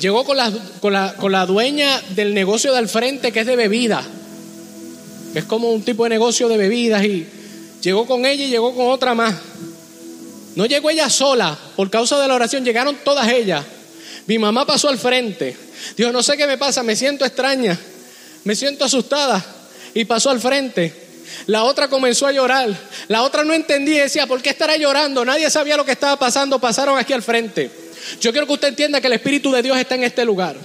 Llegó 0.00 0.24
con 0.24 0.36
la, 0.36 0.50
con 0.80 0.92
la, 0.94 1.14
con 1.14 1.30
la 1.30 1.44
dueña 1.44 2.00
del 2.10 2.32
negocio 2.32 2.72
de 2.72 2.78
al 2.78 2.88
frente 2.88 3.32
que 3.32 3.40
es 3.40 3.46
de 3.46 3.56
bebida. 3.56 4.02
Es 5.34 5.44
como 5.44 5.70
un 5.70 5.82
tipo 5.82 6.04
de 6.04 6.10
negocio 6.10 6.48
de 6.48 6.56
bebidas. 6.56 7.04
Y 7.04 7.26
llegó 7.82 8.06
con 8.06 8.24
ella 8.24 8.44
y 8.44 8.48
llegó 8.48 8.74
con 8.74 8.88
otra 8.88 9.14
más. 9.14 9.34
No 10.56 10.66
llegó 10.66 10.90
ella 10.90 11.08
sola 11.10 11.56
por 11.76 11.90
causa 11.90 12.18
de 12.18 12.26
la 12.26 12.34
oración, 12.34 12.64
llegaron 12.64 12.96
todas 13.04 13.28
ellas. 13.28 13.64
Mi 14.26 14.38
mamá 14.38 14.66
pasó 14.66 14.88
al 14.88 14.98
frente. 14.98 15.56
Dijo, 15.96 16.12
no 16.12 16.22
sé 16.22 16.36
qué 16.36 16.46
me 16.46 16.58
pasa, 16.58 16.82
me 16.82 16.96
siento 16.96 17.24
extraña, 17.24 17.78
me 18.44 18.56
siento 18.56 18.84
asustada. 18.84 19.44
Y 19.92 20.06
pasó 20.06 20.30
al 20.30 20.40
frente. 20.40 21.09
La 21.46 21.64
otra 21.64 21.88
comenzó 21.88 22.26
a 22.26 22.32
llorar. 22.32 22.68
La 23.08 23.22
otra 23.22 23.44
no 23.44 23.52
entendía 23.52 23.96
y 23.96 24.00
decía, 24.00 24.26
¿por 24.26 24.40
qué 24.42 24.50
estará 24.50 24.76
llorando? 24.76 25.24
Nadie 25.24 25.50
sabía 25.50 25.76
lo 25.76 25.84
que 25.84 25.92
estaba 25.92 26.16
pasando. 26.16 26.58
Pasaron 26.58 26.98
aquí 26.98 27.12
al 27.12 27.22
frente. 27.22 27.70
Yo 28.20 28.32
quiero 28.32 28.46
que 28.46 28.52
usted 28.54 28.68
entienda 28.68 29.00
que 29.00 29.06
el 29.06 29.14
Espíritu 29.14 29.50
de 29.52 29.62
Dios 29.62 29.76
está 29.78 29.94
en 29.94 30.04
este 30.04 30.24
lugar. 30.24 30.56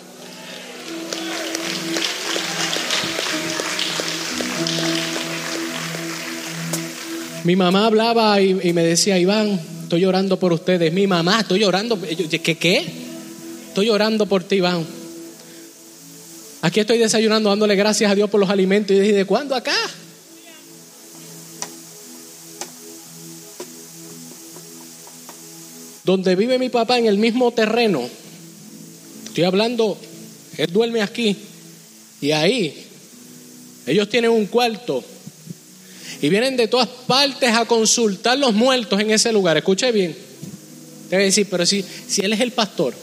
Mi 7.44 7.56
mamá 7.56 7.86
hablaba 7.86 8.42
y, 8.42 8.74
me 8.74 8.84
decía, 8.84 9.20
Iván, 9.20 9.60
estoy 9.84 10.02
llorando 10.02 10.40
por 10.40 10.52
ustedes. 10.52 10.92
Mi 10.92 11.06
mamá, 11.06 11.42
estoy 11.42 11.60
llorando. 11.60 12.00
¿Qué 12.02 12.58
qué? 12.58 12.86
Estoy 13.68 13.86
llorando 13.86 14.26
por 14.26 14.44
ti, 14.44 14.56
Iván. 14.56 14.84
Aquí 16.64 16.80
estoy 16.80 16.98
desayunando, 16.98 17.50
dándole 17.50 17.76
gracias 17.76 18.12
a 18.12 18.16
Dios 18.16 18.32
por 18.32 18.40
los 18.40 18.50
alimentos. 18.50 18.96
Y 18.96 19.00
dije, 19.00 19.14
¿de 19.14 19.26
cuándo 19.26 19.54
acá? 19.54 19.76
Donde 26.06 26.36
vive 26.36 26.60
mi 26.60 26.70
papá 26.70 27.00
en 27.00 27.08
el 27.08 27.18
mismo 27.18 27.52
terreno. 27.52 28.08
Estoy 29.26 29.44
hablando, 29.44 29.98
él 30.58 30.72
duerme 30.72 31.02
aquí. 31.02 31.36
Y 32.22 32.32
ahí, 32.32 32.86
ellos 33.86 34.08
tienen 34.10 34.32
un 34.32 34.46
cuarto. 34.46 35.04
Y 36.22 36.30
vienen 36.30 36.56
de 36.56 36.68
todas 36.68 36.88
partes 36.88 37.52
a 37.52 37.66
consultar 37.66 38.38
los 38.38 38.54
muertos 38.54 39.00
en 39.00 39.12
ese 39.12 39.34
lugar. 39.34 39.58
Escuche 39.58 39.92
bien. 39.92 40.16
Debe 41.10 41.26
decir, 41.26 41.48
pero 41.50 41.66
si, 41.66 41.84
si 42.08 42.22
él 42.22 42.34
es 42.34 42.40
el 42.40 42.52
pastor, 42.52 42.94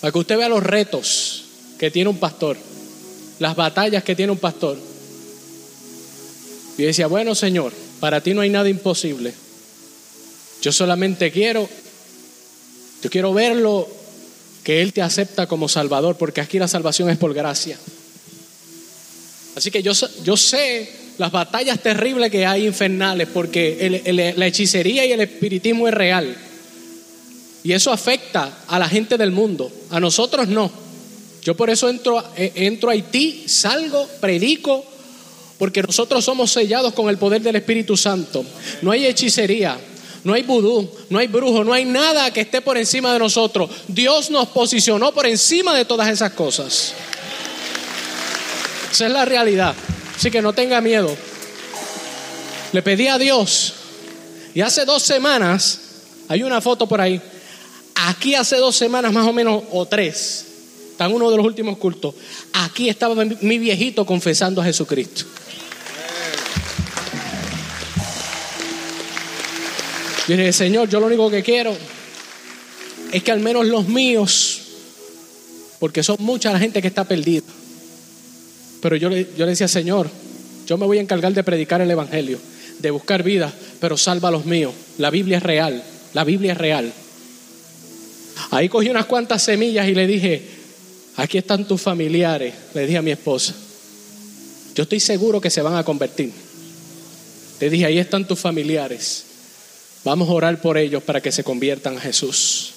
para 0.00 0.12
que 0.12 0.18
usted 0.18 0.36
vea 0.36 0.48
los 0.48 0.62
retos 0.62 1.44
que 1.78 1.90
tiene 1.90 2.10
un 2.10 2.18
pastor, 2.18 2.56
las 3.38 3.56
batallas 3.56 4.04
que 4.04 4.14
tiene 4.14 4.32
un 4.32 4.38
pastor. 4.38 4.78
Y 6.78 6.82
decía, 6.82 7.06
bueno 7.06 7.34
Señor, 7.34 7.72
para 8.00 8.20
ti 8.20 8.32
no 8.32 8.40
hay 8.40 8.50
nada 8.50 8.68
imposible. 8.68 9.34
Yo 10.62 10.72
solamente 10.72 11.30
quiero, 11.30 11.68
yo 13.02 13.10
quiero 13.10 13.32
verlo, 13.32 13.88
que 14.62 14.82
Él 14.82 14.92
te 14.92 15.02
acepta 15.02 15.46
como 15.46 15.68
Salvador, 15.68 16.16
porque 16.16 16.40
aquí 16.40 16.58
la 16.58 16.68
salvación 16.68 17.08
es 17.10 17.18
por 17.18 17.32
gracia. 17.32 17.78
Así 19.56 19.70
que 19.70 19.82
yo, 19.82 19.92
yo 20.22 20.36
sé 20.36 20.90
las 21.18 21.32
batallas 21.32 21.80
terribles 21.80 22.30
que 22.30 22.46
hay 22.46 22.66
infernales, 22.66 23.28
porque 23.32 24.32
la 24.36 24.46
hechicería 24.46 25.04
y 25.04 25.12
el 25.12 25.20
espiritismo 25.20 25.86
es 25.88 25.94
real. 25.94 26.36
Y 27.62 27.72
eso 27.72 27.92
afecta 27.92 28.64
a 28.66 28.78
la 28.78 28.88
gente 28.88 29.18
del 29.18 29.30
mundo. 29.30 29.70
A 29.90 30.00
nosotros 30.00 30.48
no. 30.48 30.70
Yo 31.42 31.54
por 31.56 31.68
eso 31.70 31.88
entro, 31.88 32.22
eh, 32.36 32.52
entro 32.54 32.90
a 32.90 32.92
Haití, 32.92 33.44
salgo, 33.46 34.06
predico, 34.20 34.84
porque 35.58 35.82
nosotros 35.82 36.24
somos 36.24 36.50
sellados 36.50 36.94
con 36.94 37.08
el 37.08 37.18
poder 37.18 37.42
del 37.42 37.56
Espíritu 37.56 37.96
Santo. 37.96 38.44
No 38.82 38.90
hay 38.90 39.06
hechicería, 39.06 39.78
no 40.24 40.34
hay 40.34 40.42
vudú, 40.42 40.90
no 41.08 41.18
hay 41.18 41.26
brujo, 41.28 41.64
no 41.64 41.72
hay 41.72 41.84
nada 41.84 42.30
que 42.32 42.40
esté 42.42 42.60
por 42.60 42.76
encima 42.76 43.12
de 43.12 43.18
nosotros. 43.18 43.70
Dios 43.88 44.30
nos 44.30 44.48
posicionó 44.48 45.12
por 45.12 45.26
encima 45.26 45.74
de 45.74 45.84
todas 45.84 46.08
esas 46.08 46.32
cosas. 46.32 46.92
Esa 48.92 49.06
es 49.06 49.12
la 49.12 49.24
realidad. 49.24 49.74
Así 50.16 50.30
que 50.30 50.42
no 50.42 50.52
tenga 50.52 50.80
miedo. 50.80 51.14
Le 52.72 52.82
pedí 52.82 53.06
a 53.08 53.18
Dios. 53.18 53.74
Y 54.54 54.60
hace 54.60 54.84
dos 54.84 55.02
semanas, 55.02 55.78
hay 56.28 56.42
una 56.42 56.60
foto 56.60 56.86
por 56.86 57.00
ahí. 57.00 57.20
Aquí 57.94 58.34
hace 58.34 58.56
dos 58.56 58.76
semanas 58.76 59.12
más 59.12 59.26
o 59.26 59.32
menos, 59.32 59.62
o 59.72 59.86
tres, 59.86 60.44
está 60.92 61.06
en 61.06 61.12
uno 61.14 61.30
de 61.30 61.36
los 61.36 61.46
últimos 61.46 61.78
cultos. 61.78 62.14
Aquí 62.52 62.88
estaba 62.88 63.24
mi- 63.24 63.58
viejito 63.58 64.04
confesando 64.04 64.60
a 64.60 64.64
Jesucristo. 64.64 65.24
Yo 70.30 70.36
dije, 70.36 70.52
Señor, 70.52 70.88
yo 70.88 71.00
lo 71.00 71.06
único 71.06 71.28
que 71.28 71.42
quiero 71.42 71.76
es 73.10 73.20
que 73.20 73.32
al 73.32 73.40
menos 73.40 73.66
los 73.66 73.88
míos, 73.88 74.60
porque 75.80 76.04
son 76.04 76.18
mucha 76.20 76.52
la 76.52 76.60
gente 76.60 76.80
que 76.80 76.86
está 76.86 77.02
perdida. 77.02 77.42
Pero 78.80 78.94
yo 78.94 79.08
le, 79.08 79.26
yo 79.36 79.44
le 79.44 79.50
decía, 79.50 79.66
Señor, 79.66 80.08
yo 80.68 80.78
me 80.78 80.86
voy 80.86 80.98
a 80.98 81.00
encargar 81.00 81.34
de 81.34 81.42
predicar 81.42 81.80
el 81.80 81.90
Evangelio, 81.90 82.38
de 82.78 82.90
buscar 82.92 83.24
vida, 83.24 83.52
pero 83.80 83.96
salva 83.96 84.28
a 84.28 84.30
los 84.30 84.46
míos. 84.46 84.72
La 84.98 85.10
Biblia 85.10 85.38
es 85.38 85.42
real, 85.42 85.82
la 86.14 86.22
Biblia 86.22 86.52
es 86.52 86.58
real. 86.58 86.92
Ahí 88.52 88.68
cogí 88.68 88.88
unas 88.88 89.06
cuantas 89.06 89.42
semillas 89.42 89.88
y 89.88 89.96
le 89.96 90.06
dije, 90.06 90.44
aquí 91.16 91.38
están 91.38 91.66
tus 91.66 91.80
familiares, 91.80 92.54
le 92.72 92.82
dije 92.82 92.98
a 92.98 93.02
mi 93.02 93.10
esposa. 93.10 93.52
Yo 94.76 94.84
estoy 94.84 95.00
seguro 95.00 95.40
que 95.40 95.50
se 95.50 95.60
van 95.60 95.74
a 95.74 95.82
convertir. 95.82 96.30
Le 97.60 97.68
dije, 97.68 97.86
ahí 97.86 97.98
están 97.98 98.28
tus 98.28 98.38
familiares. 98.38 99.24
Vamos 100.04 100.28
a 100.28 100.32
orar 100.32 100.60
por 100.60 100.78
ellos 100.78 101.02
para 101.02 101.20
que 101.20 101.32
se 101.32 101.44
conviertan 101.44 101.98
a 101.98 102.00
Jesús. 102.00 102.72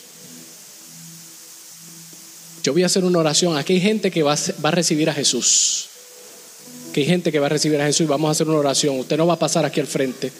Yo 2.63 2.71
voy 2.71 2.83
a 2.83 2.85
hacer 2.85 3.03
una 3.03 3.19
oración. 3.19 3.57
Aquí 3.57 3.73
hay 3.73 3.81
gente 3.81 4.09
que 4.09 4.23
va 4.23 4.33
a, 4.33 4.71
recibir 4.71 5.09
a 5.09 5.13
Jesús. 5.13 5.87
Que 6.93 7.01
hay 7.01 7.05
gente 7.05 7.31
que 7.31 7.39
va 7.39 7.47
a 7.47 7.49
recibir 7.49 7.79
a 7.81 7.85
Jesús 7.85 8.05
y 8.05 8.09
vamos 8.09 8.29
a 8.29 8.31
hacer 8.31 8.47
una 8.47 8.57
oración. 8.57 8.99
Usted 8.99 9.17
no 9.17 9.27
va 9.27 9.33
a 9.33 9.39
pasar 9.39 9.65
aquí 9.65 9.81
al 9.81 9.87
frente. 9.87 10.31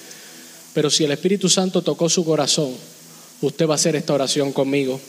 Pero 0.74 0.90
si 0.90 1.04
el 1.04 1.12
Espíritu 1.12 1.50
Santo 1.50 1.82
tocó 1.82 2.10
su 2.10 2.24
corazón, 2.24 2.74
usted 3.42 3.68
va 3.68 3.74
a 3.74 3.76
hacer 3.76 3.96
esta 3.96 4.14
oración 4.14 4.54
conmigo. 4.54 5.00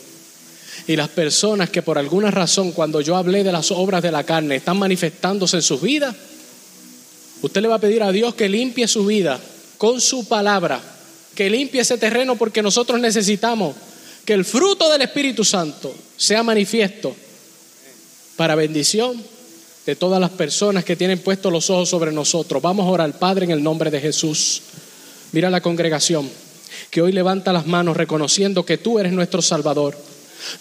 Y 0.87 0.95
las 0.95 1.07
personas 1.09 1.69
que 1.69 1.81
por 1.81 1.97
alguna 1.97 2.31
razón, 2.31 2.73
cuando 2.73 2.99
yo 2.99 3.15
hablé 3.15 3.43
de 3.43 3.51
las 3.51 3.71
obras 3.71 4.03
de 4.03 4.11
la 4.11 4.23
carne, 4.23 4.57
están 4.57 4.77
manifestándose 4.77 5.55
en 5.55 5.63
sus 5.63 5.81
vidas, 5.81 6.13
usted 7.41 7.61
le 7.61 7.69
va 7.69 7.75
a 7.75 7.79
pedir 7.79 8.03
a 8.03 8.11
Dios 8.11 8.35
que 8.35 8.49
limpie 8.49 8.87
su 8.87 9.05
vida 9.05 9.39
con 9.77 10.01
su 10.01 10.27
palabra, 10.27 10.81
que 11.35 11.49
limpie 11.49 11.81
ese 11.81 11.97
terreno 11.97 12.35
porque 12.35 12.61
nosotros 12.61 12.99
necesitamos 12.99 13.75
que 14.25 14.33
el 14.33 14.45
fruto 14.45 14.89
del 14.89 15.03
Espíritu 15.03 15.43
Santo 15.43 15.93
sea 16.17 16.41
manifiesto 16.41 17.15
para 18.35 18.55
bendición 18.55 19.21
de 19.85 19.95
todas 19.95 20.19
las 20.19 20.31
personas 20.31 20.83
que 20.83 20.95
tienen 20.95 21.19
puestos 21.19 21.51
los 21.51 21.69
ojos 21.69 21.89
sobre 21.89 22.11
nosotros. 22.11 22.61
Vamos 22.61 22.87
a 22.87 22.89
orar, 22.89 23.19
Padre, 23.19 23.45
en 23.45 23.51
el 23.51 23.61
nombre 23.61 23.91
de 23.91 24.01
Jesús. 24.01 24.61
Mira 25.31 25.49
la 25.49 25.61
congregación 25.61 26.29
que 26.89 27.01
hoy 27.01 27.11
levanta 27.11 27.53
las 27.53 27.67
manos 27.67 27.95
reconociendo 27.95 28.65
que 28.65 28.77
tú 28.77 28.97
eres 28.99 29.13
nuestro 29.13 29.41
Salvador. 29.41 29.97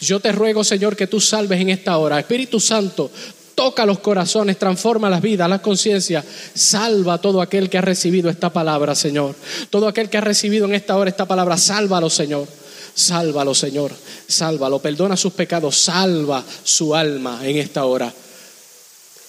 Yo 0.01 0.21
te 0.21 0.33
ruego, 0.33 0.63
Señor, 0.63 0.97
que 0.97 1.07
tú 1.07 1.21
salves 1.21 1.61
en 1.61 1.71
esta 1.71 1.97
hora. 1.97 2.19
Espíritu 2.19 2.61
Santo, 2.61 3.11
Toca 3.55 3.87
los 3.87 4.01
corazones, 4.01 4.59
transforma 4.59 5.09
las 5.09 5.23
vidas, 5.23 5.49
las 5.49 5.61
conciencias. 5.61 6.25
Salva 6.55 7.15
a 7.15 7.21
todo 7.21 7.41
aquel 7.41 7.71
que 7.71 7.79
ha 7.79 7.83
recibido 7.83 8.29
esta 8.29 8.53
palabra, 8.53 8.95
Señor. 8.95 9.35
Todo 9.71 9.87
aquel 9.87 10.11
que 10.11 10.19
ha 10.19 10.23
recibido 10.23 10.67
en 10.67 10.75
esta 10.75 10.97
hora 10.97 11.11
esta 11.11 11.27
palabra, 11.27 11.57
sálvalo, 11.57 12.11
Señor. 12.11 12.49
Sálvalo, 12.95 13.55
Señor. 13.55 13.93
Sálvalo. 14.27 14.81
Perdona 14.81 15.17
sus 15.17 15.33
pecados. 15.33 15.77
Salva 15.77 16.45
su 16.65 16.95
alma 16.95 17.41
en 17.45 17.59
esta 17.59 17.85
hora. 17.85 18.13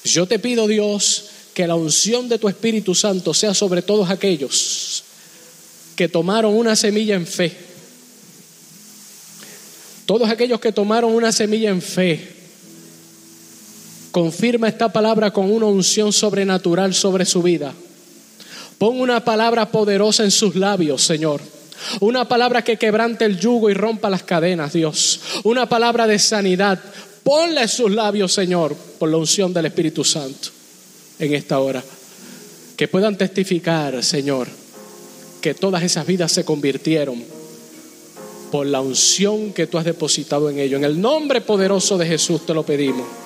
Yo 0.04 0.28
te 0.28 0.40
pido, 0.40 0.68
Dios, 0.68 1.26
que 1.54 1.68
la 1.68 1.76
unción 1.76 2.28
de 2.28 2.40
tu 2.40 2.50
Espíritu 2.50 2.96
Santo 2.96 3.34
sea 3.34 3.54
sobre 3.54 3.82
todos 3.82 4.10
aquellos 4.10 5.04
que 5.96 6.10
tomaron 6.10 6.56
una 6.56 6.76
semilla 6.76 7.16
en 7.16 7.26
fe. 7.26 7.56
Todos 10.06 10.30
aquellos 10.30 10.60
que 10.60 10.72
tomaron 10.72 11.14
una 11.14 11.32
semilla 11.32 11.70
en 11.70 11.82
fe. 11.82 12.36
Confirma 14.16 14.70
esta 14.70 14.88
palabra 14.88 15.32
con 15.32 15.52
una 15.52 15.66
unción 15.66 16.14
sobrenatural 16.14 16.94
sobre 16.94 17.26
su 17.26 17.44
vida. 17.44 17.74
Pon 18.78 19.02
una 19.02 19.26
palabra 19.26 19.70
poderosa 19.70 20.24
en 20.24 20.32
sus 20.32 20.56
labios, 20.56 21.04
Señor. 21.04 21.42
Una 22.00 22.26
palabra 22.26 22.62
que 22.64 22.78
quebrante 22.78 23.26
el 23.26 23.38
yugo 23.38 23.70
y 23.70 23.74
rompa 23.74 24.10
las 24.10 24.24
cadenas, 24.24 24.72
Dios. 24.72 25.20
Una 25.44 25.68
palabra 25.68 26.08
de 26.08 26.18
sanidad. 26.18 26.80
Ponle 27.26 27.64
en 27.64 27.68
sus 27.68 27.92
labios, 27.92 28.32
Señor, 28.32 28.74
por 28.74 29.10
la 29.10 29.18
unción 29.18 29.52
del 29.54 29.66
Espíritu 29.66 30.06
Santo 30.06 30.48
en 31.20 31.34
esta 31.34 31.60
hora. 31.60 31.84
Que 32.78 32.88
puedan 32.88 33.18
testificar, 33.18 34.02
Señor, 34.02 34.48
que 35.42 35.56
todas 35.56 35.84
esas 35.84 36.08
vidas 36.08 36.32
se 36.32 36.46
convirtieron 36.46 37.22
por 38.50 38.66
la 38.66 38.80
unción 38.80 39.52
que 39.52 39.68
tú 39.68 39.78
has 39.78 39.84
depositado 39.84 40.50
en 40.50 40.60
ellos. 40.60 40.78
En 40.78 40.86
el 40.86 41.02
nombre 41.02 41.42
poderoso 41.42 41.98
de 41.98 42.08
Jesús 42.08 42.46
te 42.46 42.54
lo 42.54 42.66
pedimos. 42.66 43.25